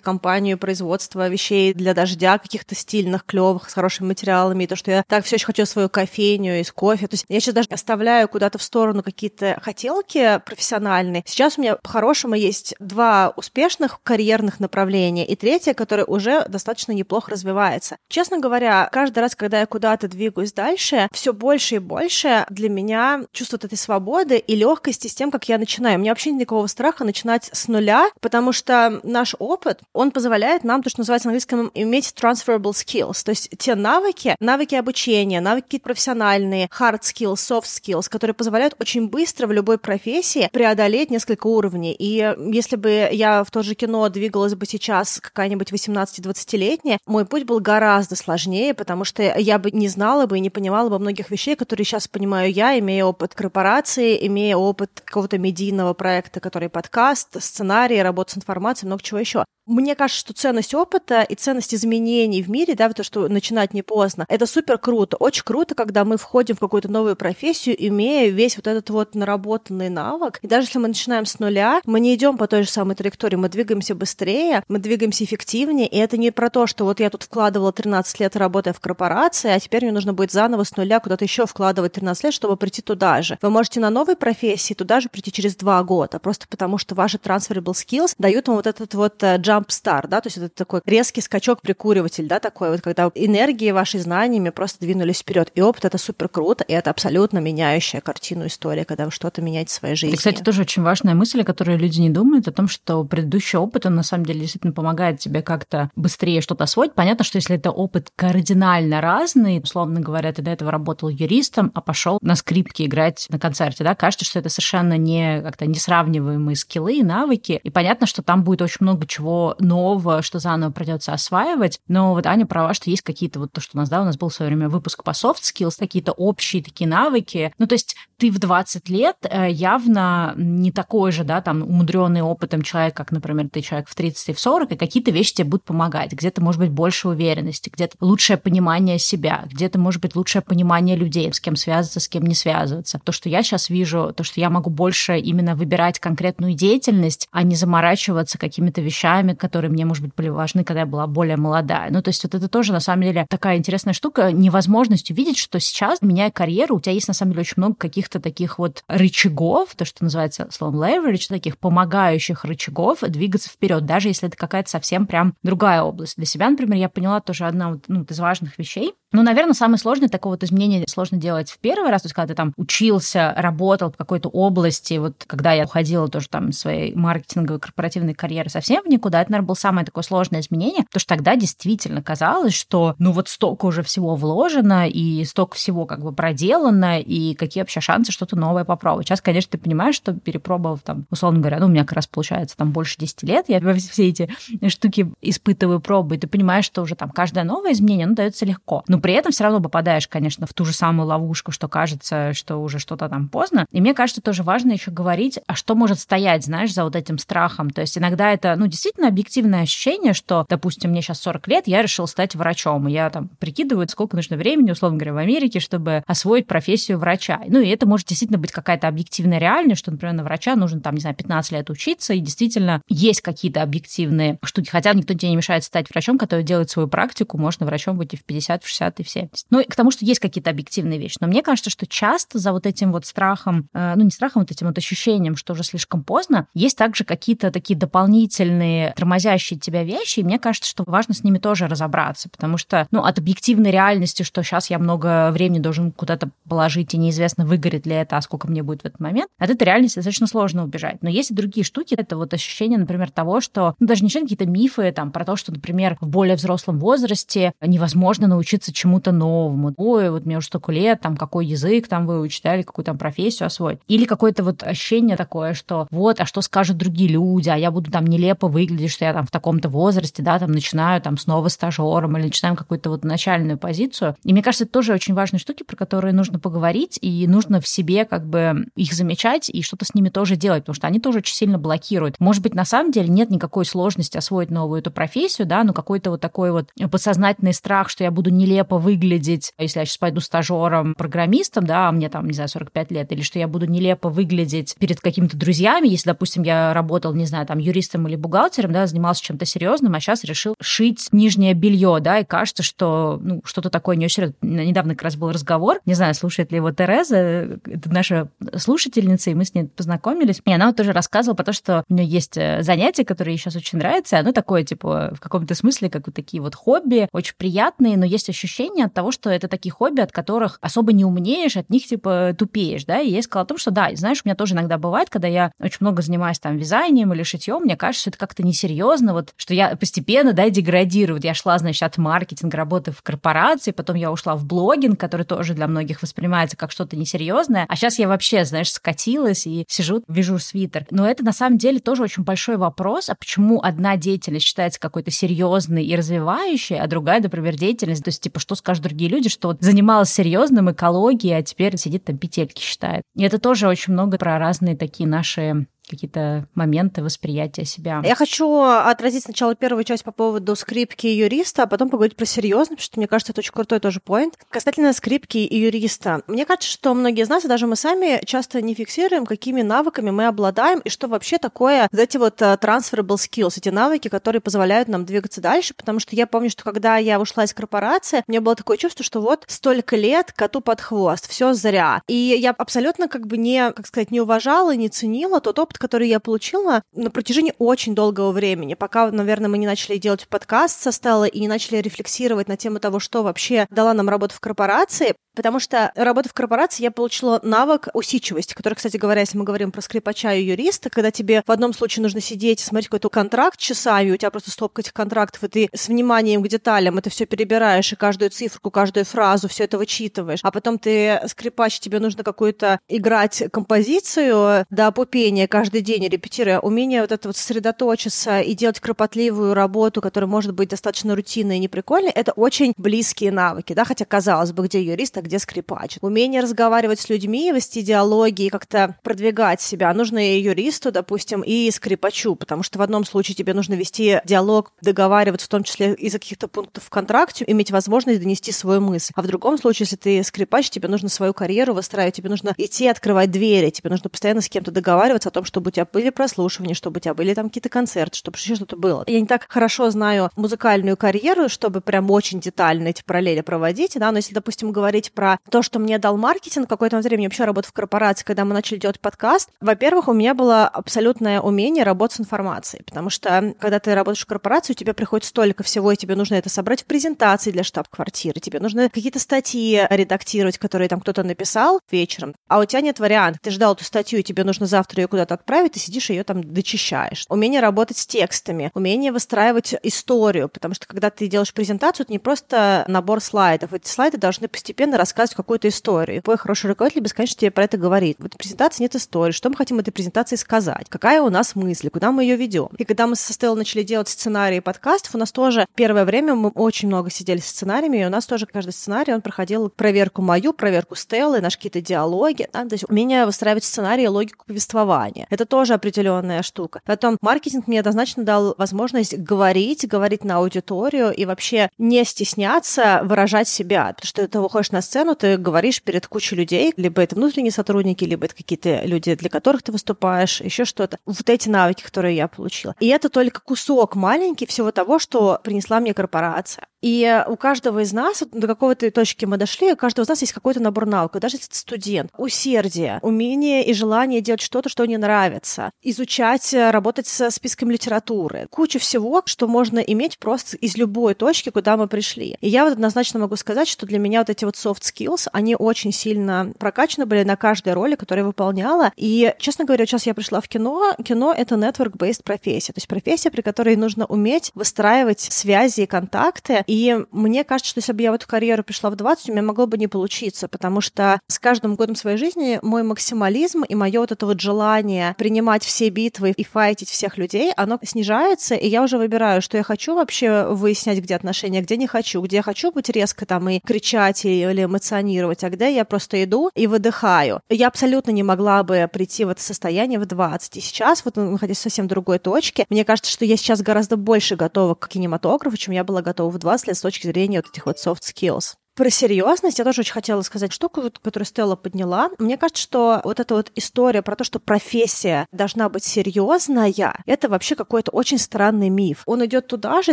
компанию 0.00 0.58
производства 0.58 1.28
вещей 1.28 1.72
для 1.72 1.94
дождя, 1.94 2.38
каких-то 2.38 2.74
стильных, 2.74 3.24
клевых, 3.24 3.70
с 3.70 3.74
хорошими 3.74 4.08
материалами, 4.08 4.64
и 4.64 4.66
то, 4.66 4.76
что 4.76 4.90
я 4.90 5.04
так 5.06 5.24
все 5.24 5.36
еще 5.36 5.46
хочу 5.46 5.64
свою 5.66 5.88
кофейню 5.88 6.60
из 6.60 6.72
кофе. 6.72 7.06
То 7.06 7.14
есть 7.14 7.24
я 7.28 7.40
сейчас 7.40 7.54
даже 7.54 7.68
оставляю 7.70 8.28
куда-то 8.28 8.58
в 8.58 8.62
сторону 8.62 9.02
какие-то 9.02 9.58
хотелки 9.62 10.40
профессиональные. 10.44 11.22
Сейчас 11.26 11.58
у 11.58 11.62
меня 11.62 11.76
по-хорошему 11.76 12.34
есть 12.34 12.49
два 12.78 13.32
успешных 13.36 14.00
карьерных 14.02 14.60
направления, 14.60 15.26
и 15.26 15.36
третье, 15.36 15.74
которое 15.74 16.04
уже 16.04 16.44
достаточно 16.48 16.92
неплохо 16.92 17.32
развивается. 17.32 17.96
Честно 18.08 18.38
говоря, 18.38 18.88
каждый 18.92 19.20
раз, 19.20 19.34
когда 19.34 19.60
я 19.60 19.66
куда-то 19.66 20.08
двигаюсь 20.08 20.52
дальше, 20.52 21.08
все 21.12 21.32
больше 21.32 21.76
и 21.76 21.78
больше 21.78 22.44
для 22.50 22.68
меня 22.68 23.22
чувство 23.32 23.56
этой 23.56 23.78
свободы 23.78 24.38
и 24.38 24.56
легкости 24.56 25.08
с 25.08 25.14
тем, 25.14 25.30
как 25.30 25.48
я 25.48 25.58
начинаю. 25.58 25.96
У 25.96 26.00
меня 26.00 26.12
вообще 26.12 26.30
нет 26.30 26.40
никакого 26.40 26.66
страха 26.66 27.04
начинать 27.04 27.50
с 27.52 27.68
нуля, 27.68 28.10
потому 28.20 28.52
что 28.52 29.00
наш 29.02 29.34
опыт, 29.38 29.80
он 29.92 30.10
позволяет 30.10 30.64
нам, 30.64 30.82
то, 30.82 30.90
что 30.90 31.00
называется 31.00 31.28
на 31.28 31.32
английском, 31.32 31.70
иметь 31.74 32.14
transferable 32.20 32.72
skills, 32.72 33.24
то 33.24 33.30
есть 33.30 33.50
те 33.58 33.74
навыки, 33.74 34.36
навыки 34.40 34.74
обучения, 34.74 35.40
навыки 35.40 35.78
профессиональные, 35.78 36.68
hard 36.78 37.00
skills, 37.02 37.34
soft 37.34 37.64
skills, 37.64 38.08
которые 38.08 38.34
позволяют 38.34 38.74
очень 38.80 39.08
быстро 39.08 39.46
в 39.46 39.52
любой 39.52 39.78
профессии 39.78 40.48
преодолеть 40.52 41.10
несколько 41.10 41.46
уровней. 41.46 41.94
И 41.98 42.34
если 42.52 42.76
бы 42.76 43.08
я 43.12 43.44
в 43.44 43.50
то 43.50 43.62
же 43.62 43.74
кино 43.74 44.08
двигалась 44.08 44.54
бы 44.54 44.66
сейчас 44.66 45.20
какая-нибудь 45.20 45.72
18-20-летняя, 45.72 46.98
мой 47.06 47.24
путь 47.24 47.44
был 47.44 47.60
гораздо 47.60 48.16
сложнее, 48.16 48.74
потому 48.74 49.04
что 49.04 49.22
я 49.38 49.58
бы 49.58 49.70
не 49.70 49.88
знала 49.88 50.26
бы 50.26 50.38
и 50.38 50.40
не 50.40 50.50
понимала 50.50 50.88
бы 50.88 50.98
многих 50.98 51.30
вещей, 51.30 51.56
которые 51.56 51.84
сейчас 51.84 52.08
понимаю 52.08 52.52
я, 52.52 52.78
имея 52.78 53.04
опыт 53.04 53.34
корпорации, 53.34 54.26
имея 54.26 54.56
опыт 54.56 55.02
какого-то 55.04 55.38
медийного 55.38 55.94
проекта, 55.94 56.40
который 56.40 56.68
подкаст, 56.68 57.42
сценарий, 57.42 58.02
работа 58.02 58.32
с 58.32 58.36
информацией, 58.38 58.88
много 58.88 59.02
чего 59.02 59.18
еще. 59.18 59.44
Мне 59.70 59.94
кажется, 59.94 60.18
что 60.18 60.32
ценность 60.32 60.74
опыта 60.74 61.22
и 61.22 61.36
ценность 61.36 61.72
изменений 61.72 62.42
в 62.42 62.50
мире, 62.50 62.74
да, 62.74 62.88
то, 62.92 63.04
что 63.04 63.28
начинать 63.28 63.72
не 63.72 63.82
поздно, 63.82 64.26
это 64.28 64.44
супер 64.46 64.78
круто. 64.78 65.16
Очень 65.16 65.44
круто, 65.44 65.76
когда 65.76 66.04
мы 66.04 66.16
входим 66.16 66.56
в 66.56 66.58
какую-то 66.58 66.88
новую 66.88 67.14
профессию, 67.14 67.76
имея 67.86 68.30
весь 68.30 68.56
вот 68.56 68.66
этот 68.66 68.90
вот 68.90 69.14
наработанный 69.14 69.88
навык. 69.88 70.40
И 70.42 70.48
даже 70.48 70.66
если 70.66 70.80
мы 70.80 70.88
начинаем 70.88 71.24
с 71.24 71.38
нуля, 71.38 71.80
мы 71.84 72.00
не 72.00 72.16
идем 72.16 72.36
по 72.36 72.48
той 72.48 72.64
же 72.64 72.68
самой 72.68 72.96
траектории, 72.96 73.36
мы 73.36 73.48
двигаемся 73.48 73.94
быстрее, 73.94 74.64
мы 74.66 74.80
двигаемся 74.80 75.22
эффективнее. 75.22 75.86
И 75.86 75.96
это 75.96 76.16
не 76.16 76.32
про 76.32 76.50
то, 76.50 76.66
что 76.66 76.84
вот 76.84 76.98
я 76.98 77.08
тут 77.08 77.22
вкладывала 77.22 77.72
13 77.72 78.18
лет, 78.18 78.34
работая 78.34 78.74
в 78.74 78.80
корпорации, 78.80 79.50
а 79.50 79.60
теперь 79.60 79.84
мне 79.84 79.92
нужно 79.92 80.12
будет 80.12 80.32
заново 80.32 80.64
с 80.64 80.76
нуля 80.76 80.98
куда-то 80.98 81.24
еще 81.24 81.46
вкладывать 81.46 81.92
13 81.92 82.24
лет, 82.24 82.34
чтобы 82.34 82.56
прийти 82.56 82.82
туда 82.82 83.22
же. 83.22 83.38
Вы 83.40 83.50
можете 83.50 83.78
на 83.78 83.90
новой 83.90 84.16
профессии 84.16 84.74
туда 84.74 84.98
же 84.98 85.08
прийти 85.08 85.30
через 85.30 85.54
два 85.54 85.80
года, 85.84 86.18
просто 86.18 86.48
потому 86.48 86.76
что 86.76 86.96
ваши 86.96 87.18
transferable 87.18 87.72
skills 87.72 88.16
дают 88.18 88.48
вам 88.48 88.56
вот 88.56 88.66
этот 88.66 88.94
вот 88.94 89.22
э, 89.22 89.36
jump 89.36 89.59
jump 89.60 90.08
да, 90.08 90.20
то 90.20 90.26
есть 90.26 90.36
это 90.36 90.48
такой 90.48 90.80
резкий 90.84 91.20
скачок-прикуриватель, 91.20 92.26
да, 92.26 92.40
такой 92.40 92.70
вот, 92.70 92.80
когда 92.80 93.10
энергии 93.14 93.70
ваши 93.70 93.98
знаниями 93.98 94.50
просто 94.50 94.80
двинулись 94.80 95.20
вперед. 95.20 95.50
И 95.54 95.62
опыт 95.62 95.84
это 95.84 95.98
супер 95.98 96.28
круто, 96.28 96.64
и 96.64 96.72
это 96.72 96.90
абсолютно 96.90 97.38
меняющая 97.38 98.00
картину 98.00 98.46
история, 98.46 98.84
когда 98.84 99.04
вы 99.04 99.10
что-то 99.10 99.42
меняете 99.42 99.70
в 99.70 99.72
своей 99.72 99.94
жизни. 99.94 100.14
Это, 100.14 100.18
кстати, 100.18 100.42
тоже 100.42 100.62
очень 100.62 100.82
важная 100.82 101.14
мысль, 101.14 101.42
о 101.42 101.44
которой 101.44 101.76
люди 101.76 102.00
не 102.00 102.10
думают, 102.10 102.48
о 102.48 102.52
том, 102.52 102.68
что 102.68 103.04
предыдущий 103.04 103.58
опыт, 103.58 103.86
он 103.86 103.94
на 103.94 104.02
самом 104.02 104.26
деле 104.26 104.40
действительно 104.40 104.72
помогает 104.72 105.18
тебе 105.18 105.42
как-то 105.42 105.90
быстрее 105.96 106.40
что-то 106.40 106.64
освоить. 106.64 106.94
Понятно, 106.94 107.24
что 107.24 107.36
если 107.36 107.56
это 107.56 107.70
опыт 107.70 108.10
кардинально 108.16 109.00
разный, 109.00 109.60
условно 109.62 110.00
говоря, 110.00 110.32
ты 110.32 110.42
до 110.42 110.50
этого 110.50 110.70
работал 110.70 111.08
юристом, 111.08 111.70
а 111.74 111.80
пошел 111.80 112.18
на 112.22 112.34
скрипке 112.36 112.86
играть 112.86 113.26
на 113.30 113.38
концерте, 113.38 113.84
да, 113.84 113.94
кажется, 113.94 114.24
что 114.24 114.38
это 114.38 114.48
совершенно 114.48 114.96
не 114.96 115.40
как-то 115.42 115.66
несравниваемые 115.66 116.56
скиллы 116.56 116.94
и 116.94 117.02
навыки. 117.02 117.60
И 117.62 117.70
понятно, 117.70 118.06
что 118.06 118.22
там 118.22 118.44
будет 118.44 118.62
очень 118.62 118.78
много 118.80 119.06
чего 119.06 119.49
нового, 119.58 120.22
что 120.22 120.38
заново 120.38 120.70
придется 120.70 121.12
осваивать. 121.12 121.80
Но 121.88 122.14
вот 122.14 122.26
Аня 122.26 122.46
права, 122.46 122.74
что 122.74 122.90
есть 122.90 123.02
какие-то 123.02 123.40
вот 123.40 123.52
то, 123.52 123.60
что 123.60 123.76
у 123.76 123.78
нас, 123.78 123.88
да, 123.88 124.02
у 124.02 124.04
нас 124.04 124.16
был 124.16 124.28
в 124.28 124.34
свое 124.34 124.48
время 124.50 124.68
выпуск 124.68 125.02
по 125.02 125.10
soft 125.10 125.42
skills, 125.42 125.76
какие-то 125.78 126.12
общие 126.12 126.62
такие 126.62 126.88
навыки. 126.88 127.52
Ну, 127.58 127.66
то 127.66 127.74
есть 127.74 127.96
ты 128.20 128.30
в 128.30 128.38
20 128.38 128.88
лет 128.90 129.16
э, 129.22 129.50
явно 129.50 130.34
не 130.36 130.70
такой 130.70 131.10
же, 131.10 131.24
да, 131.24 131.40
там, 131.40 131.62
умудренный 131.62 132.22
опытом 132.22 132.62
человек, 132.62 132.94
как, 132.94 133.12
например, 133.12 133.48
ты 133.48 133.62
человек 133.62 133.88
в 133.88 133.94
30 133.94 134.28
и 134.28 134.32
в 134.34 134.40
40, 134.40 134.72
и 134.72 134.76
какие-то 134.76 135.10
вещи 135.10 135.34
тебе 135.34 135.48
будут 135.48 135.64
помогать. 135.64 136.12
Где-то, 136.12 136.42
может 136.42 136.60
быть, 136.60 136.70
больше 136.70 137.08
уверенности, 137.08 137.70
где-то 137.70 137.96
лучшее 138.00 138.36
понимание 138.36 138.98
себя, 138.98 139.44
где-то, 139.46 139.78
может 139.78 140.02
быть, 140.02 140.14
лучшее 140.14 140.42
понимание 140.42 140.96
людей, 140.96 141.32
с 141.32 141.40
кем 141.40 141.56
связываться, 141.56 142.00
с 142.00 142.08
кем 142.08 142.24
не 142.24 142.34
связываться. 142.34 143.00
То, 143.02 143.12
что 143.12 143.28
я 143.28 143.42
сейчас 143.42 143.70
вижу, 143.70 144.12
то, 144.14 144.22
что 144.22 144.38
я 144.40 144.50
могу 144.50 144.68
больше 144.70 145.18
именно 145.18 145.54
выбирать 145.54 145.98
конкретную 145.98 146.54
деятельность, 146.54 147.26
а 147.30 147.42
не 147.42 147.56
заморачиваться 147.56 148.36
какими-то 148.36 148.82
вещами, 148.82 149.29
которые 149.34 149.70
мне, 149.70 149.84
может 149.84 150.04
быть, 150.04 150.14
были 150.14 150.28
важны, 150.28 150.64
когда 150.64 150.80
я 150.80 150.86
была 150.86 151.06
более 151.06 151.36
молодая. 151.36 151.90
Ну, 151.90 152.02
то 152.02 152.08
есть 152.08 152.22
вот 152.24 152.34
это 152.34 152.48
тоже, 152.48 152.72
на 152.72 152.80
самом 152.80 153.02
деле, 153.02 153.26
такая 153.28 153.56
интересная 153.56 153.94
штука, 153.94 154.32
невозможность 154.32 155.10
увидеть, 155.10 155.38
что 155.38 155.60
сейчас, 155.60 156.02
меняя 156.02 156.30
карьеру, 156.30 156.76
у 156.76 156.80
тебя 156.80 156.92
есть, 156.92 157.08
на 157.08 157.14
самом 157.14 157.32
деле, 157.32 157.42
очень 157.42 157.54
много 157.56 157.74
каких-то 157.74 158.20
таких 158.20 158.58
вот 158.58 158.82
рычагов, 158.88 159.74
то, 159.74 159.84
что 159.84 160.04
называется 160.04 160.48
словом 160.50 160.82
leverage, 160.82 161.28
таких 161.28 161.58
помогающих 161.58 162.44
рычагов 162.44 163.00
двигаться 163.00 163.48
вперед, 163.48 163.84
даже 163.84 164.08
если 164.08 164.28
это 164.28 164.36
какая-то 164.36 164.70
совсем 164.70 165.06
прям 165.06 165.34
другая 165.42 165.82
область. 165.82 166.16
Для 166.16 166.26
себя, 166.26 166.48
например, 166.50 166.76
я 166.76 166.88
поняла 166.88 167.20
тоже 167.20 167.46
одна 167.46 167.70
вот, 167.70 167.84
ну, 167.88 168.02
из 168.02 168.18
важных 168.18 168.58
вещей, 168.58 168.94
ну, 169.12 169.22
наверное, 169.22 169.54
самое 169.54 169.78
сложное 169.78 170.08
такое 170.08 170.32
вот 170.32 170.44
изменение 170.44 170.84
сложно 170.88 171.18
делать 171.18 171.50
в 171.50 171.58
первый 171.58 171.90
раз, 171.90 172.02
то 172.02 172.06
есть 172.06 172.14
когда 172.14 172.28
ты 172.28 172.34
там 172.34 172.52
учился, 172.56 173.34
работал 173.36 173.90
в 173.90 173.96
какой-то 173.96 174.28
области, 174.28 174.94
вот 174.98 175.24
когда 175.26 175.52
я 175.52 175.64
уходила 175.64 176.08
тоже 176.08 176.28
там 176.28 176.52
своей 176.52 176.94
маркетинговой 176.94 177.58
корпоративной 177.58 178.14
карьеры 178.14 178.50
совсем 178.50 178.84
в 178.84 178.88
никуда, 178.88 179.20
это, 179.22 179.32
наверное, 179.32 179.48
было 179.48 179.54
самое 179.54 179.84
такое 179.84 180.04
сложное 180.04 180.40
изменение, 180.40 180.84
потому 180.84 181.00
что 181.00 181.08
тогда 181.08 181.36
действительно 181.36 182.02
казалось, 182.02 182.54
что 182.54 182.94
ну 182.98 183.12
вот 183.12 183.28
столько 183.28 183.66
уже 183.66 183.82
всего 183.82 184.14
вложено 184.14 184.88
и 184.88 185.24
столько 185.24 185.56
всего 185.56 185.86
как 185.86 186.02
бы 186.02 186.12
проделано, 186.12 187.00
и 187.00 187.34
какие 187.34 187.62
вообще 187.62 187.80
шансы 187.80 188.12
что-то 188.12 188.36
новое 188.36 188.64
попробовать. 188.64 189.08
Сейчас, 189.08 189.20
конечно, 189.20 189.50
ты 189.52 189.58
понимаешь, 189.58 189.96
что 189.96 190.12
перепробовав 190.12 190.82
там, 190.82 191.06
условно 191.10 191.40
говоря, 191.40 191.58
ну, 191.58 191.66
у 191.66 191.68
меня 191.68 191.84
как 191.84 191.94
раз 191.94 192.06
получается 192.06 192.56
там 192.56 192.70
больше 192.70 192.96
10 192.98 193.22
лет, 193.24 193.46
я 193.48 193.60
все 193.74 194.08
эти 194.08 194.30
штуки 194.68 195.10
испытываю, 195.20 195.80
пробую, 195.80 196.18
и 196.18 196.20
ты 196.20 196.28
понимаешь, 196.28 196.64
что 196.64 196.82
уже 196.82 196.94
там 196.94 197.10
каждое 197.10 197.44
новое 197.44 197.72
изменение, 197.72 198.06
ну, 198.06 198.14
дается 198.14 198.46
легко. 198.46 198.84
Но 198.86 198.99
при 199.00 199.14
этом 199.14 199.32
все 199.32 199.44
равно 199.44 199.60
попадаешь, 199.60 200.08
конечно, 200.08 200.46
в 200.46 200.54
ту 200.54 200.64
же 200.64 200.72
самую 200.72 201.06
ловушку, 201.06 201.52
что 201.52 201.68
кажется, 201.68 202.32
что 202.34 202.56
уже 202.58 202.78
что-то 202.78 203.08
там 203.08 203.28
поздно. 203.28 203.66
И 203.70 203.80
мне 203.80 203.94
кажется, 203.94 204.20
тоже 204.20 204.42
важно 204.42 204.72
еще 204.72 204.90
говорить, 204.90 205.38
а 205.46 205.54
что 205.54 205.74
может 205.74 205.98
стоять, 205.98 206.44
знаешь, 206.44 206.72
за 206.72 206.84
вот 206.84 206.96
этим 206.96 207.18
страхом. 207.18 207.70
То 207.70 207.80
есть 207.80 207.96
иногда 207.98 208.32
это, 208.32 208.54
ну, 208.56 208.66
действительно 208.66 209.08
объективное 209.08 209.62
ощущение, 209.62 210.12
что, 210.12 210.46
допустим, 210.48 210.90
мне 210.90 211.02
сейчас 211.02 211.20
40 211.20 211.48
лет, 211.48 211.66
я 211.66 211.82
решил 211.82 212.06
стать 212.06 212.34
врачом, 212.34 212.88
и 212.88 212.92
я 212.92 213.10
там 213.10 213.28
прикидываю, 213.38 213.88
сколько 213.88 214.16
нужно 214.16 214.36
времени, 214.36 214.70
условно 214.70 214.98
говоря, 214.98 215.14
в 215.14 215.18
Америке, 215.18 215.60
чтобы 215.60 216.02
освоить 216.06 216.46
профессию 216.46 216.98
врача. 216.98 217.40
Ну, 217.46 217.60
и 217.60 217.68
это 217.68 217.86
может 217.86 218.06
действительно 218.08 218.38
быть 218.38 218.52
какая-то 218.52 218.88
объективная 218.88 219.38
реальность, 219.38 219.80
что, 219.80 219.90
например, 219.90 220.14
на 220.14 220.24
врача 220.24 220.56
нужно 220.56 220.80
там, 220.80 220.94
не 220.94 221.00
знаю, 221.00 221.16
15 221.16 221.52
лет 221.52 221.70
учиться, 221.70 222.14
и 222.14 222.20
действительно 222.20 222.82
есть 222.88 223.20
какие-то 223.20 223.62
объективные 223.62 224.38
штуки. 224.42 224.70
Хотя 224.70 224.92
никто 224.92 225.14
тебе 225.14 225.30
не 225.30 225.36
мешает 225.36 225.64
стать 225.64 225.88
врачом, 225.90 226.18
который 226.18 226.44
делает 226.44 226.70
свою 226.70 226.88
практику, 226.88 227.38
можно 227.38 227.66
врачом 227.66 227.96
быть 227.96 228.14
и 228.14 228.16
в 228.16 228.24
50, 228.24 228.64
в 228.64 228.68
60, 228.68 228.89
и 228.98 229.02
в 229.02 229.08
70. 229.08 229.46
Ну, 229.50 229.60
и 229.60 229.64
к 229.64 229.76
тому, 229.76 229.90
что 229.90 230.04
есть 230.04 230.20
какие-то 230.20 230.50
объективные 230.50 230.98
вещи. 230.98 231.18
Но 231.20 231.26
мне 231.26 231.42
кажется, 231.42 231.70
что 231.70 231.86
часто 231.86 232.38
за 232.38 232.52
вот 232.52 232.66
этим 232.66 232.90
вот 232.90 233.06
страхом, 233.06 233.68
э, 233.72 233.94
ну, 233.94 234.04
не 234.04 234.10
страхом, 234.10 234.42
вот 234.42 234.50
этим 234.50 234.66
вот 234.66 234.78
ощущением, 234.78 235.36
что 235.36 235.52
уже 235.52 235.62
слишком 235.62 236.02
поздно, 236.02 236.48
есть 236.54 236.76
также 236.76 237.04
какие-то 237.04 237.50
такие 237.50 237.78
дополнительные 237.78 238.92
тормозящие 238.96 239.58
тебя 239.58 239.84
вещи, 239.84 240.20
и 240.20 240.24
мне 240.24 240.38
кажется, 240.38 240.68
что 240.68 240.84
важно 240.86 241.14
с 241.14 241.22
ними 241.22 241.38
тоже 241.38 241.66
разобраться, 241.66 242.28
потому 242.28 242.56
что, 242.56 242.86
ну, 242.90 243.02
от 243.02 243.18
объективной 243.18 243.70
реальности, 243.70 244.22
что 244.22 244.42
сейчас 244.42 244.70
я 244.70 244.78
много 244.78 245.30
времени 245.30 245.60
должен 245.60 245.92
куда-то 245.92 246.30
положить, 246.48 246.94
и 246.94 246.98
неизвестно, 246.98 247.44
выгорит 247.44 247.86
ли 247.86 247.94
это, 247.94 248.16
а 248.16 248.22
сколько 248.22 248.48
мне 248.48 248.62
будет 248.62 248.82
в 248.82 248.84
этот 248.86 249.00
момент, 249.00 249.30
от 249.38 249.50
этой 249.50 249.64
реальности 249.64 249.96
достаточно 249.96 250.26
сложно 250.26 250.64
убежать. 250.64 251.02
Но 251.02 251.08
есть 251.08 251.30
и 251.30 251.34
другие 251.34 251.64
штуки, 251.64 251.94
это 251.94 252.16
вот 252.16 252.32
ощущение, 252.34 252.78
например, 252.78 253.10
того, 253.10 253.40
что, 253.40 253.74
ну, 253.78 253.86
даже 253.86 254.04
не 254.04 254.10
какие-то 254.10 254.46
мифы 254.46 254.92
там 254.92 255.12
про 255.12 255.24
то, 255.24 255.36
что, 255.36 255.52
например, 255.52 255.96
в 256.00 256.08
более 256.08 256.36
взрослом 256.36 256.78
возрасте 256.78 257.52
невозможно 257.60 258.26
научиться 258.26 258.72
чему-то 258.80 259.12
новому. 259.12 259.74
Ой, 259.76 260.10
вот 260.10 260.26
мне 260.26 260.38
уже 260.38 260.46
столько 260.46 260.72
лет, 260.72 261.00
там, 261.00 261.16
какой 261.16 261.46
язык 261.46 261.88
там 261.88 262.06
выучить, 262.06 262.42
да, 262.42 262.54
или 262.54 262.62
какую 262.62 262.84
там 262.84 262.96
профессию 262.98 263.46
освоить. 263.46 263.78
Или 263.88 264.04
какое-то 264.04 264.42
вот 264.42 264.62
ощущение 264.62 265.16
такое, 265.16 265.54
что 265.54 265.86
вот, 265.90 266.20
а 266.20 266.26
что 266.26 266.40
скажут 266.40 266.78
другие 266.78 267.10
люди, 267.10 267.48
а 267.48 267.56
я 267.56 267.70
буду 267.70 267.90
там 267.90 268.06
нелепо 268.06 268.48
выглядеть, 268.48 268.90
что 268.90 269.04
я 269.04 269.12
там 269.12 269.26
в 269.26 269.30
таком-то 269.30 269.68
возрасте, 269.68 270.22
да, 270.22 270.38
там 270.38 270.52
начинаю 270.52 271.00
там 271.02 271.18
снова 271.18 271.48
стажером 271.48 272.16
или 272.16 272.24
начинаем 272.24 272.56
какую-то 272.56 272.90
вот 272.90 273.04
начальную 273.04 273.58
позицию. 273.58 274.16
И 274.24 274.32
мне 274.32 274.42
кажется, 274.42 274.64
это 274.64 274.72
тоже 274.72 274.94
очень 274.94 275.14
важные 275.14 275.40
штуки, 275.40 275.62
про 275.62 275.76
которые 275.76 276.14
нужно 276.14 276.38
поговорить, 276.38 276.98
и 277.02 277.26
нужно 277.26 277.60
в 277.60 277.68
себе 277.68 278.04
как 278.04 278.26
бы 278.26 278.66
их 278.76 278.92
замечать 278.94 279.50
и 279.50 279.62
что-то 279.62 279.84
с 279.84 279.94
ними 279.94 280.08
тоже 280.08 280.36
делать, 280.36 280.62
потому 280.62 280.74
что 280.74 280.86
они 280.86 281.00
тоже 281.00 281.18
очень 281.18 281.34
сильно 281.34 281.58
блокируют. 281.58 282.16
Может 282.18 282.42
быть, 282.42 282.54
на 282.54 282.64
самом 282.64 282.92
деле 282.92 283.08
нет 283.08 283.30
никакой 283.30 283.64
сложности 283.64 284.16
освоить 284.16 284.50
новую 284.50 284.80
эту 284.80 284.90
профессию, 284.90 285.46
да, 285.46 285.64
но 285.64 285.72
какой-то 285.72 286.10
вот 286.10 286.20
такой 286.20 286.50
вот 286.50 286.70
подсознательный 286.90 287.52
страх, 287.52 287.90
что 287.90 288.04
я 288.04 288.10
буду 288.10 288.30
нелепо 288.30 288.69
выглядеть, 288.78 289.52
если 289.58 289.80
я 289.80 289.84
сейчас 289.84 289.98
пойду 289.98 290.20
стажером, 290.20 290.94
программистом, 290.94 291.66
да, 291.66 291.88
а 291.88 291.92
мне 291.92 292.08
там, 292.08 292.26
не 292.26 292.32
знаю, 292.32 292.48
45 292.48 292.90
лет, 292.90 293.12
или 293.12 293.22
что 293.22 293.38
я 293.38 293.48
буду 293.48 293.66
нелепо 293.66 294.08
выглядеть 294.08 294.76
перед 294.78 295.00
какими-то 295.00 295.36
друзьями, 295.36 295.88
если, 295.88 296.10
допустим, 296.10 296.42
я 296.42 296.72
работал, 296.74 297.14
не 297.14 297.26
знаю, 297.26 297.46
там, 297.46 297.58
юристом 297.58 298.06
или 298.08 298.16
бухгалтером, 298.16 298.72
да, 298.72 298.86
занимался 298.86 299.22
чем-то 299.22 299.44
серьезным, 299.44 299.94
а 299.94 300.00
сейчас 300.00 300.24
решил 300.24 300.54
шить 300.60 301.08
нижнее 301.12 301.54
белье, 301.54 301.98
да, 302.00 302.18
и 302.18 302.24
кажется, 302.24 302.62
что, 302.62 303.18
ну, 303.22 303.42
что-то 303.44 303.70
такое 303.70 303.96
не 303.96 304.06
очень... 304.06 304.34
Недавно 304.42 304.94
как 304.94 305.02
раз 305.02 305.16
был 305.16 305.30
разговор, 305.30 305.78
не 305.86 305.94
знаю, 305.94 306.14
слушает 306.14 306.52
ли 306.52 306.56
его 306.56 306.70
Тереза, 306.70 307.16
это 307.16 307.90
наша 307.92 308.28
слушательница, 308.56 309.30
и 309.30 309.34
мы 309.34 309.44
с 309.44 309.54
ней 309.54 309.64
познакомились, 309.64 310.40
и 310.44 310.52
она 310.52 310.66
вот 310.66 310.76
тоже 310.76 310.92
рассказывала 310.92 311.36
про 311.36 311.44
то, 311.44 311.52
что 311.52 311.84
у 311.88 311.94
нее 311.94 312.06
есть 312.06 312.36
э, 312.36 312.62
занятие, 312.62 313.04
которое 313.04 313.32
ей 313.32 313.38
сейчас 313.38 313.56
очень 313.56 313.78
нравится, 313.78 314.16
и 314.16 314.18
оно 314.20 314.32
такое, 314.32 314.64
типа, 314.64 315.12
в 315.14 315.20
каком-то 315.20 315.54
смысле, 315.54 315.90
как 315.90 316.06
вот 316.06 316.14
такие 316.14 316.42
вот 316.42 316.54
хобби, 316.54 317.08
очень 317.12 317.34
приятные, 317.36 317.96
но 317.96 318.04
есть 318.04 318.28
ощущение 318.28 318.59
от 318.68 318.94
того, 318.94 319.12
что 319.12 319.30
это 319.30 319.48
такие 319.48 319.72
хобби, 319.72 320.00
от 320.00 320.12
которых 320.12 320.58
особо 320.60 320.92
не 320.92 321.04
умнеешь, 321.04 321.56
от 321.56 321.70
них, 321.70 321.86
типа, 321.86 322.34
тупеешь, 322.38 322.84
да, 322.84 323.00
и 323.00 323.10
я 323.10 323.22
сказала 323.22 323.44
о 323.44 323.46
том, 323.46 323.58
что 323.58 323.70
да, 323.70 323.90
знаешь, 323.94 324.22
у 324.24 324.28
меня 324.28 324.34
тоже 324.34 324.54
иногда 324.54 324.78
бывает, 324.78 325.10
когда 325.10 325.28
я 325.28 325.52
очень 325.60 325.78
много 325.80 326.02
занимаюсь 326.02 326.38
там 326.38 326.56
вязанием 326.56 327.12
или 327.12 327.22
шитьем, 327.22 327.62
мне 327.62 327.76
кажется, 327.76 328.10
это 328.10 328.18
как-то 328.18 328.42
несерьезно, 328.42 329.12
вот, 329.12 329.32
что 329.36 329.54
я 329.54 329.76
постепенно, 329.76 330.32
да, 330.32 330.50
деградирую. 330.50 331.16
Вот 331.16 331.24
я 331.24 331.34
шла, 331.34 331.58
значит, 331.58 331.82
от 331.82 331.98
маркетинга 331.98 332.56
работы 332.56 332.92
в 332.92 333.02
корпорации, 333.02 333.70
потом 333.70 333.96
я 333.96 334.10
ушла 334.10 334.36
в 334.36 334.44
блогинг, 334.44 334.98
который 334.98 335.24
тоже 335.24 335.54
для 335.54 335.66
многих 335.66 336.02
воспринимается 336.02 336.56
как 336.56 336.70
что-то 336.72 336.96
несерьезное, 336.96 337.66
а 337.68 337.76
сейчас 337.76 337.98
я 337.98 338.08
вообще, 338.08 338.44
знаешь, 338.44 338.72
скатилась 338.72 339.46
и 339.46 339.64
сижу, 339.68 340.02
вяжу 340.08 340.38
свитер. 340.38 340.86
Но 340.90 341.08
это 341.08 341.24
на 341.24 341.32
самом 341.32 341.58
деле 341.58 341.78
тоже 341.78 342.02
очень 342.02 342.22
большой 342.22 342.56
вопрос, 342.56 343.08
а 343.08 343.14
почему 343.14 343.60
одна 343.62 343.96
деятельность 343.96 344.46
считается 344.46 344.80
какой-то 344.80 345.10
серьезной 345.10 345.84
и 345.84 345.96
развивающей, 345.96 346.78
а 346.78 346.86
другая, 346.86 347.20
например, 347.20 347.56
деятельность, 347.56 348.04
то 348.04 348.08
есть, 348.08 348.22
типа, 348.22 348.39
что 348.40 348.54
скажут 348.54 348.82
другие 348.82 349.10
люди, 349.10 349.28
что 349.28 349.56
занималась 349.60 350.12
серьезным 350.12 350.70
экологией, 350.70 351.36
а 351.36 351.42
теперь 351.42 351.76
сидит 351.76 352.04
там 352.04 352.18
петельки 352.18 352.60
считает. 352.60 353.02
И 353.14 353.22
это 353.22 353.38
тоже 353.38 353.68
очень 353.68 353.92
много 353.92 354.18
про 354.18 354.38
разные 354.38 354.76
такие 354.76 355.08
наши 355.08 355.66
какие-то 355.90 356.46
моменты 356.54 357.02
восприятия 357.02 357.64
себя. 357.64 358.00
Я 358.04 358.14
хочу 358.14 358.62
отразить 358.62 359.24
сначала 359.24 359.54
первую 359.54 359.84
часть 359.84 360.04
по 360.04 360.12
поводу 360.12 360.56
скрипки 360.56 361.06
и 361.06 361.16
юриста, 361.16 361.64
а 361.64 361.66
потом 361.66 361.90
поговорить 361.90 362.16
про 362.16 362.24
серьезно, 362.24 362.76
потому 362.76 362.84
что 362.84 362.98
мне 362.98 363.08
кажется, 363.08 363.32
это 363.32 363.40
очень 363.40 363.52
крутой 363.52 363.80
тоже 363.80 364.00
поинт. 364.00 364.34
Касательно 364.48 364.92
скрипки 364.92 365.38
и 365.38 365.58
юриста. 365.58 366.22
Мне 366.26 366.46
кажется, 366.46 366.70
что 366.70 366.94
многие 366.94 367.22
из 367.22 367.28
нас, 367.28 367.44
и 367.44 367.48
даже 367.48 367.66
мы 367.66 367.76
сами, 367.76 368.24
часто 368.24 368.62
не 368.62 368.74
фиксируем, 368.74 369.26
какими 369.26 369.62
навыками 369.62 370.10
мы 370.10 370.26
обладаем, 370.26 370.80
и 370.80 370.88
что 370.88 371.08
вообще 371.08 371.38
такое 371.38 371.88
вот 371.90 372.00
эти 372.00 372.16
вот 372.16 372.40
uh, 372.40 372.58
transferable 372.60 373.16
skills, 373.16 373.54
эти 373.56 373.68
навыки, 373.68 374.08
которые 374.08 374.40
позволяют 374.40 374.88
нам 374.88 375.04
двигаться 375.04 375.40
дальше, 375.40 375.74
потому 375.74 376.00
что 376.00 376.14
я 376.14 376.26
помню, 376.26 376.50
что 376.50 376.64
когда 376.64 376.96
я 376.96 377.20
ушла 377.20 377.44
из 377.44 377.52
корпорации, 377.52 378.22
у 378.26 378.30
меня 378.30 378.40
было 378.40 378.54
такое 378.54 378.76
чувство, 378.76 379.04
что 379.04 379.20
вот 379.20 379.44
столько 379.48 379.96
лет 379.96 380.32
коту 380.32 380.60
под 380.60 380.80
хвост, 380.80 381.28
все 381.28 381.52
зря. 381.54 382.02
И 382.06 382.14
я 382.14 382.50
абсолютно 382.50 383.08
как 383.08 383.26
бы 383.26 383.36
не, 383.36 383.72
как 383.72 383.86
сказать, 383.86 384.10
не 384.10 384.20
уважала, 384.20 384.74
не 384.74 384.88
ценила 384.88 385.40
тот 385.40 385.58
опыт, 385.58 385.78
который 385.80 386.08
я 386.08 386.20
получила 386.20 386.82
на 386.92 387.10
протяжении 387.10 387.54
очень 387.58 387.94
долгого 387.94 388.30
времени, 388.30 388.74
пока, 388.74 389.10
наверное, 389.10 389.48
мы 389.48 389.58
не 389.58 389.66
начали 389.66 389.96
делать 389.96 390.28
подкаст 390.28 390.80
со 390.80 390.92
Стеллой 390.92 391.30
и 391.30 391.40
не 391.40 391.48
начали 391.48 391.78
рефлексировать 391.78 392.48
на 392.48 392.56
тему 392.56 392.78
того, 392.78 393.00
что 393.00 393.22
вообще 393.22 393.66
дала 393.70 393.94
нам 393.94 394.08
работа 394.08 394.34
в 394.34 394.40
корпорации, 394.40 395.14
Потому 395.34 395.60
что, 395.60 395.92
работа 395.94 396.28
в 396.28 396.34
корпорации, 396.34 396.82
я 396.82 396.90
получила 396.90 397.40
навык 397.42 397.88
усидчивости, 397.94 398.54
который, 398.54 398.74
кстати 398.74 398.96
говоря, 398.96 399.20
если 399.20 399.38
мы 399.38 399.44
говорим 399.44 399.70
про 399.70 399.80
скрипача 399.80 400.34
и 400.34 400.44
юриста, 400.44 400.90
когда 400.90 401.10
тебе 401.10 401.42
в 401.46 401.50
одном 401.50 401.72
случае 401.72 402.02
нужно 402.02 402.20
сидеть, 402.20 402.60
смотреть 402.60 402.88
какой-то 402.88 403.08
контракт 403.08 403.58
часами, 403.58 404.10
у 404.10 404.16
тебя 404.16 404.30
просто 404.30 404.50
стопка 404.50 404.82
этих 404.82 404.92
контрактов, 404.92 405.44
и 405.44 405.48
ты 405.48 405.68
с 405.72 405.88
вниманием 405.88 406.42
к 406.42 406.48
деталям 406.48 406.98
это 406.98 407.10
все 407.10 407.26
перебираешь, 407.26 407.92
и 407.92 407.96
каждую 407.96 408.30
цифру, 408.30 408.70
каждую 408.70 409.04
фразу, 409.04 409.48
все 409.48 409.64
это 409.64 409.78
вычитываешь. 409.78 410.40
А 410.42 410.50
потом 410.50 410.78
ты 410.78 411.20
скрипач, 411.26 411.78
тебе 411.78 412.00
нужно 412.00 412.24
какую-то 412.24 412.80
играть 412.88 413.44
композицию 413.52 414.66
до 414.70 414.90
пупения 414.90 415.46
каждый 415.46 415.80
день, 415.80 416.08
репетируя. 416.08 416.60
Умение 416.60 417.02
вот 417.02 417.12
это 417.12 417.28
вот 417.28 417.36
сосредоточиться 417.36 418.40
и 418.40 418.54
делать 418.54 418.80
кропотливую 418.80 419.54
работу, 419.54 420.00
которая 420.00 420.28
может 420.28 420.54
быть 420.54 420.70
достаточно 420.70 421.14
рутинной 421.14 421.56
и 421.56 421.60
неприкольной, 421.60 422.10
это 422.10 422.32
очень 422.32 422.74
близкие 422.76 423.30
навыки, 423.30 423.72
да, 423.72 423.84
хотя 423.84 424.04
казалось 424.04 424.52
бы, 424.52 424.66
где 424.66 424.82
юрист, 424.82 425.19
а 425.20 425.22
где 425.22 425.38
скрипач. 425.38 425.98
Умение 426.00 426.40
разговаривать 426.40 427.00
с 427.00 427.08
людьми, 427.08 427.52
вести 427.52 427.82
диалоги 427.82 428.42
и 428.42 428.48
как-то 428.48 428.96
продвигать 429.02 429.60
себя 429.60 429.92
нужно 429.94 430.34
и 430.34 430.40
юристу, 430.40 430.90
допустим, 430.90 431.42
и 431.42 431.70
скрипачу, 431.70 432.34
потому 432.34 432.62
что 432.62 432.78
в 432.78 432.82
одном 432.82 433.04
случае 433.04 433.34
тебе 433.34 433.54
нужно 433.54 433.74
вести 433.74 434.20
диалог, 434.24 434.72
договариваться, 434.80 435.46
в 435.46 435.50
том 435.50 435.62
числе 435.62 435.94
из-за 435.94 436.18
каких-то 436.18 436.48
пунктов 436.48 436.84
в 436.84 436.90
контракте, 436.90 437.44
иметь 437.46 437.70
возможность 437.70 438.20
донести 438.20 438.50
свою 438.52 438.80
мысль. 438.80 439.12
А 439.14 439.22
в 439.22 439.26
другом 439.26 439.58
случае, 439.58 439.84
если 439.84 439.96
ты 439.96 440.24
скрипач, 440.24 440.70
тебе 440.70 440.88
нужно 440.88 441.08
свою 441.08 441.34
карьеру 441.34 441.74
выстраивать, 441.74 442.14
тебе 442.14 442.30
нужно 442.30 442.54
идти 442.56 442.88
открывать 442.88 443.30
двери, 443.30 443.70
тебе 443.70 443.90
нужно 443.90 444.10
постоянно 444.10 444.40
с 444.40 444.48
кем-то 444.48 444.70
договариваться 444.70 445.28
о 445.28 445.32
том, 445.32 445.44
чтобы 445.44 445.68
у 445.68 445.70
тебя 445.70 445.86
были 445.90 446.10
прослушивания, 446.10 446.74
чтобы 446.74 446.98
у 446.98 447.00
тебя 447.00 447.14
были 447.14 447.34
там 447.34 447.48
какие-то 447.48 447.68
концерты, 447.68 448.16
чтобы 448.16 448.38
еще 448.38 448.54
что-то 448.54 448.76
было. 448.76 449.04
Я 449.06 449.20
не 449.20 449.26
так 449.26 449.46
хорошо 449.48 449.90
знаю 449.90 450.30
музыкальную 450.36 450.96
карьеру, 450.96 451.48
чтобы 451.48 451.80
прям 451.80 452.10
очень 452.10 452.40
детально 452.40 452.88
эти 452.88 453.02
параллели 453.04 453.42
проводить, 453.42 453.98
да, 453.98 454.10
но 454.12 454.18
если, 454.18 454.34
допустим, 454.34 454.72
говорить 454.72 455.09
говорить 455.10 455.12
про 455.12 455.38
то, 455.50 455.62
что 455.62 455.78
мне 455.78 455.98
дал 455.98 456.16
маркетинг, 456.16 456.68
какое-то 456.68 456.98
время 457.00 457.24
вообще 457.24 457.44
работать 457.44 457.70
в 457.70 457.72
корпорации, 457.72 458.24
когда 458.24 458.44
мы 458.44 458.54
начали 458.54 458.78
делать 458.78 459.00
подкаст, 459.00 459.50
во-первых, 459.60 460.08
у 460.08 460.12
меня 460.12 460.34
было 460.34 460.66
абсолютное 460.66 461.40
умение 461.40 461.84
работать 461.84 462.16
с 462.16 462.20
информацией, 462.20 462.82
потому 462.84 463.10
что 463.10 463.54
когда 463.58 463.78
ты 463.78 463.94
работаешь 463.94 464.22
в 464.22 464.26
корпорации, 464.26 464.72
у 464.72 464.76
тебя 464.76 464.94
приходит 464.94 465.24
столько 465.24 465.62
всего, 465.62 465.92
и 465.92 465.96
тебе 465.96 466.14
нужно 466.16 466.34
это 466.36 466.48
собрать 466.48 466.82
в 466.82 466.86
презентации 466.86 467.50
для 467.50 467.64
штаб-квартиры, 467.64 468.40
тебе 468.40 468.60
нужно 468.60 468.88
какие-то 468.88 469.18
статьи 469.18 469.86
редактировать, 469.90 470.58
которые 470.58 470.88
там 470.88 471.00
кто-то 471.00 471.22
написал 471.22 471.80
вечером, 471.90 472.34
а 472.48 472.60
у 472.60 472.64
тебя 472.64 472.80
нет 472.80 473.00
варианта. 473.00 473.38
Ты 473.42 473.50
ждал 473.50 473.74
эту 473.74 473.84
статью, 473.84 474.20
и 474.20 474.22
тебе 474.22 474.44
нужно 474.44 474.66
завтра 474.66 475.02
ее 475.02 475.08
куда-то 475.08 475.34
отправить, 475.34 475.72
ты 475.72 475.80
сидишь 475.80 476.10
ее 476.10 476.24
там 476.24 476.42
дочищаешь. 476.42 477.24
Умение 477.28 477.60
работать 477.60 477.96
с 477.96 478.06
текстами, 478.06 478.70
умение 478.74 479.12
выстраивать 479.12 479.74
историю, 479.82 480.48
потому 480.48 480.74
что 480.74 480.86
когда 480.86 481.10
ты 481.10 481.26
делаешь 481.26 481.52
презентацию, 481.52 482.04
это 482.04 482.12
не 482.12 482.18
просто 482.18 482.84
набор 482.88 483.20
слайдов. 483.20 483.72
Эти 483.72 483.88
слайды 483.88 484.18
должны 484.18 484.48
постепенно 484.48 484.98
рассказывать 485.00 485.36
какую-то 485.36 485.68
историю. 485.68 486.22
Твой 486.22 486.36
хороший 486.36 486.68
руководитель 486.68 487.02
бесконечно 487.02 487.38
тебе 487.38 487.50
про 487.50 487.64
это 487.64 487.76
говорит. 487.76 488.18
В 488.18 488.26
этой 488.26 488.36
презентации 488.36 488.82
нет 488.82 488.94
истории. 488.94 489.32
Что 489.32 489.48
мы 489.48 489.56
хотим 489.56 489.78
этой 489.78 489.90
презентации 489.90 490.36
сказать? 490.36 490.86
Какая 490.88 491.22
у 491.22 491.30
нас 491.30 491.54
мысль? 491.54 491.90
Куда 491.90 492.12
мы 492.12 492.22
ее 492.22 492.36
ведем? 492.36 492.68
И 492.78 492.84
когда 492.84 493.06
мы 493.06 493.16
со 493.16 493.32
Стеллой 493.32 493.58
начали 493.58 493.82
делать 493.82 494.08
сценарии 494.08 494.60
подкастов, 494.60 495.14
у 495.14 495.18
нас 495.18 495.32
тоже 495.32 495.66
первое 495.74 496.04
время 496.04 496.34
мы 496.34 496.50
очень 496.50 496.88
много 496.88 497.10
сидели 497.10 497.38
с 497.38 497.46
сценариями, 497.46 497.98
и 497.98 498.04
у 498.04 498.10
нас 498.10 498.26
тоже 498.26 498.46
каждый 498.46 498.72
сценарий, 498.72 499.14
он 499.14 499.22
проходил 499.22 499.70
проверку 499.70 500.22
мою, 500.22 500.52
проверку 500.52 500.94
Стеллы, 500.94 501.40
наши 501.40 501.56
какие-то 501.56 501.80
диалоги, 501.80 502.48
да, 502.52 502.64
то 502.64 502.74
есть 502.74 502.84
умение 502.88 503.26
выстраивать 503.26 503.64
сценарии, 503.64 504.06
логику 504.06 504.44
повествования. 504.46 505.26
Это 505.30 505.46
тоже 505.46 505.74
определенная 505.74 506.42
штука. 506.42 506.80
Потом 506.84 507.16
маркетинг 507.20 507.66
мне 507.66 507.80
однозначно 507.80 508.24
дал 508.24 508.54
возможность 508.58 509.16
говорить, 509.16 509.88
говорить 509.88 510.24
на 510.24 510.36
аудиторию 510.36 511.12
и 511.12 511.24
вообще 511.24 511.70
не 511.78 512.04
стесняться 512.04 513.00
выражать 513.04 513.48
себя. 513.48 513.94
Потому 513.94 514.06
что 514.06 514.28
ты 514.28 514.40
выходишь 514.40 514.70
на 514.70 514.82
сцену, 514.90 515.14
ты 515.14 515.36
говоришь 515.36 515.82
перед 515.82 516.06
кучей 516.06 516.36
людей, 516.36 516.74
либо 516.76 517.00
это 517.00 517.14
внутренние 517.14 517.52
сотрудники, 517.52 518.04
либо 518.04 518.26
это 518.26 518.34
какие-то 518.34 518.82
люди, 518.84 519.14
для 519.14 519.30
которых 519.30 519.62
ты 519.62 519.72
выступаешь, 519.72 520.40
еще 520.40 520.64
что-то. 520.64 520.98
Вот 521.06 521.30
эти 521.30 521.48
навыки, 521.48 521.82
которые 521.82 522.16
я 522.16 522.26
получила. 522.28 522.74
И 522.80 522.88
это 522.88 523.08
только 523.08 523.40
кусок 523.40 523.94
маленький 523.94 524.46
всего 524.46 524.72
того, 524.72 524.98
что 524.98 525.40
принесла 525.42 525.80
мне 525.80 525.94
корпорация. 525.94 526.66
И 526.82 527.22
у 527.26 527.36
каждого 527.36 527.80
из 527.80 527.92
нас, 527.92 528.22
до 528.32 528.46
какого-то 528.46 528.90
точки 528.90 529.24
мы 529.24 529.36
дошли, 529.36 529.72
у 529.72 529.76
каждого 529.76 530.04
из 530.04 530.08
нас 530.08 530.20
есть 530.20 530.32
какой-то 530.32 530.60
набор 530.60 530.86
навыков, 530.86 531.20
даже 531.20 531.36
если 531.36 531.48
это 531.48 531.58
студент. 531.58 532.10
Усердие, 532.16 532.98
умение 533.02 533.64
и 533.64 533.72
желание 533.74 534.20
делать 534.20 534.40
что-то, 534.40 534.68
что 534.68 534.84
не 534.86 534.96
нравится, 534.96 535.70
изучать, 535.82 536.54
э, 536.54 536.70
работать 536.70 537.06
со 537.06 537.30
списком 537.30 537.70
литературы, 537.70 538.46
куча 538.50 538.78
всего, 538.78 539.22
что 539.26 539.46
можно 539.46 539.78
иметь 539.78 540.18
просто 540.18 540.56
из 540.56 540.76
любой 540.76 541.14
точки, 541.14 541.50
куда 541.50 541.76
мы 541.76 541.86
пришли. 541.86 542.36
И 542.40 542.48
я 542.48 542.64
вот 542.64 542.72
однозначно 542.72 543.20
могу 543.20 543.36
сказать, 543.36 543.68
что 543.68 543.86
для 543.86 543.98
меня 543.98 544.20
вот 544.20 544.30
эти 544.30 544.44
вот 544.44 544.54
soft 544.54 544.82
skills, 544.82 545.28
они 545.32 545.56
очень 545.56 545.92
сильно 545.92 546.52
прокачаны 546.58 547.06
были 547.06 547.24
на 547.24 547.36
каждой 547.36 547.74
роли, 547.74 547.94
которую 547.94 548.24
я 548.24 548.26
выполняла. 548.26 548.92
И, 548.96 549.34
честно 549.38 549.64
говоря, 549.64 549.86
сейчас 549.86 550.06
я 550.06 550.14
пришла 550.14 550.40
в 550.40 550.48
кино. 550.48 550.94
Кино— 551.04 551.34
это 551.36 551.56
network-based 551.56 552.22
профессия, 552.22 552.72
то 552.72 552.78
есть 552.78 552.88
профессия, 552.88 553.30
при 553.30 553.42
которой 553.42 553.76
нужно 553.76 554.06
уметь 554.06 554.50
выстраивать 554.54 555.20
связи 555.20 555.82
и 555.82 555.86
контакты. 555.86 556.64
И 556.70 557.04
мне 557.10 557.42
кажется, 557.42 557.70
что 557.70 557.78
если 557.78 557.92
бы 557.92 558.00
я 558.00 558.12
в 558.12 558.14
эту 558.14 558.28
карьеру 558.28 558.62
пришла 558.62 558.90
в 558.90 558.94
20, 558.94 559.28
у 559.28 559.32
меня 559.32 559.42
могло 559.42 559.66
бы 559.66 559.76
не 559.76 559.88
получиться, 559.88 560.46
потому 560.46 560.80
что 560.80 561.20
с 561.26 561.40
каждым 561.40 561.74
годом 561.74 561.96
своей 561.96 562.16
жизни 562.16 562.60
мой 562.62 562.84
максимализм 562.84 563.64
и 563.64 563.74
мое 563.74 563.98
вот 563.98 564.12
это 564.12 564.24
вот 564.24 564.40
желание 564.40 565.16
принимать 565.18 565.64
все 565.64 565.88
битвы 565.88 566.30
и 566.30 566.44
файтить 566.44 566.88
всех 566.88 567.18
людей, 567.18 567.52
оно 567.56 567.80
снижается, 567.82 568.54
и 568.54 568.68
я 568.68 568.84
уже 568.84 568.98
выбираю, 568.98 569.42
что 569.42 569.56
я 569.56 569.64
хочу 569.64 569.96
вообще 569.96 570.46
выяснять, 570.46 571.00
где 571.00 571.16
отношения, 571.16 571.60
где 571.60 571.76
не 571.76 571.88
хочу, 571.88 572.22
где 572.22 572.36
я 572.36 572.42
хочу 572.42 572.70
быть 572.70 572.88
резко 572.88 573.26
там 573.26 573.48
и 573.48 573.58
кричать 573.58 574.24
или 574.24 574.62
эмоционировать, 574.62 575.42
а 575.42 575.50
где 575.50 575.74
я 575.74 575.84
просто 575.84 576.22
иду 576.22 576.52
и 576.54 576.68
выдыхаю. 576.68 577.40
Я 577.48 577.66
абсолютно 577.66 578.12
не 578.12 578.22
могла 578.22 578.62
бы 578.62 578.88
прийти 578.92 579.24
в 579.24 579.30
это 579.30 579.42
состояние 579.42 579.98
в 579.98 580.06
20. 580.06 580.56
И 580.56 580.60
сейчас, 580.60 581.04
вот 581.04 581.16
находясь 581.16 581.58
в 581.58 581.62
совсем 581.62 581.88
другой 581.88 582.20
точке, 582.20 582.64
мне 582.70 582.84
кажется, 582.84 583.10
что 583.10 583.24
я 583.24 583.36
сейчас 583.36 583.60
гораздо 583.60 583.96
больше 583.96 584.36
готова 584.36 584.76
к 584.76 584.86
кинематографу, 584.86 585.56
чем 585.56 585.74
я 585.74 585.82
была 585.82 586.00
готова 586.00 586.30
в 586.30 586.38
20 586.38 586.59
лет 586.66 586.76
с 586.76 586.80
точки 586.80 587.06
зрения 587.06 587.38
вот 587.38 587.50
этих 587.50 587.66
вот 587.66 587.76
soft 587.76 588.02
skills. 588.02 588.54
Про 588.80 588.88
серьезность 588.88 589.58
я 589.58 589.66
тоже 589.66 589.82
очень 589.82 589.92
хотела 589.92 590.22
сказать 590.22 590.54
штуку, 590.54 590.90
которую 591.02 591.26
Стелла 591.26 591.54
подняла. 591.54 592.08
Мне 592.18 592.38
кажется, 592.38 592.62
что 592.62 593.00
вот 593.04 593.20
эта 593.20 593.34
вот 593.34 593.52
история 593.54 594.00
про 594.00 594.16
то, 594.16 594.24
что 594.24 594.40
профессия 594.40 595.26
должна 595.32 595.68
быть 595.68 595.84
серьезная, 595.84 596.94
это 597.04 597.28
вообще 597.28 597.56
какой-то 597.56 597.90
очень 597.90 598.16
странный 598.16 598.70
миф. 598.70 599.02
Он 599.04 599.22
идет 599.26 599.48
туда 599.48 599.82
же, 599.82 599.92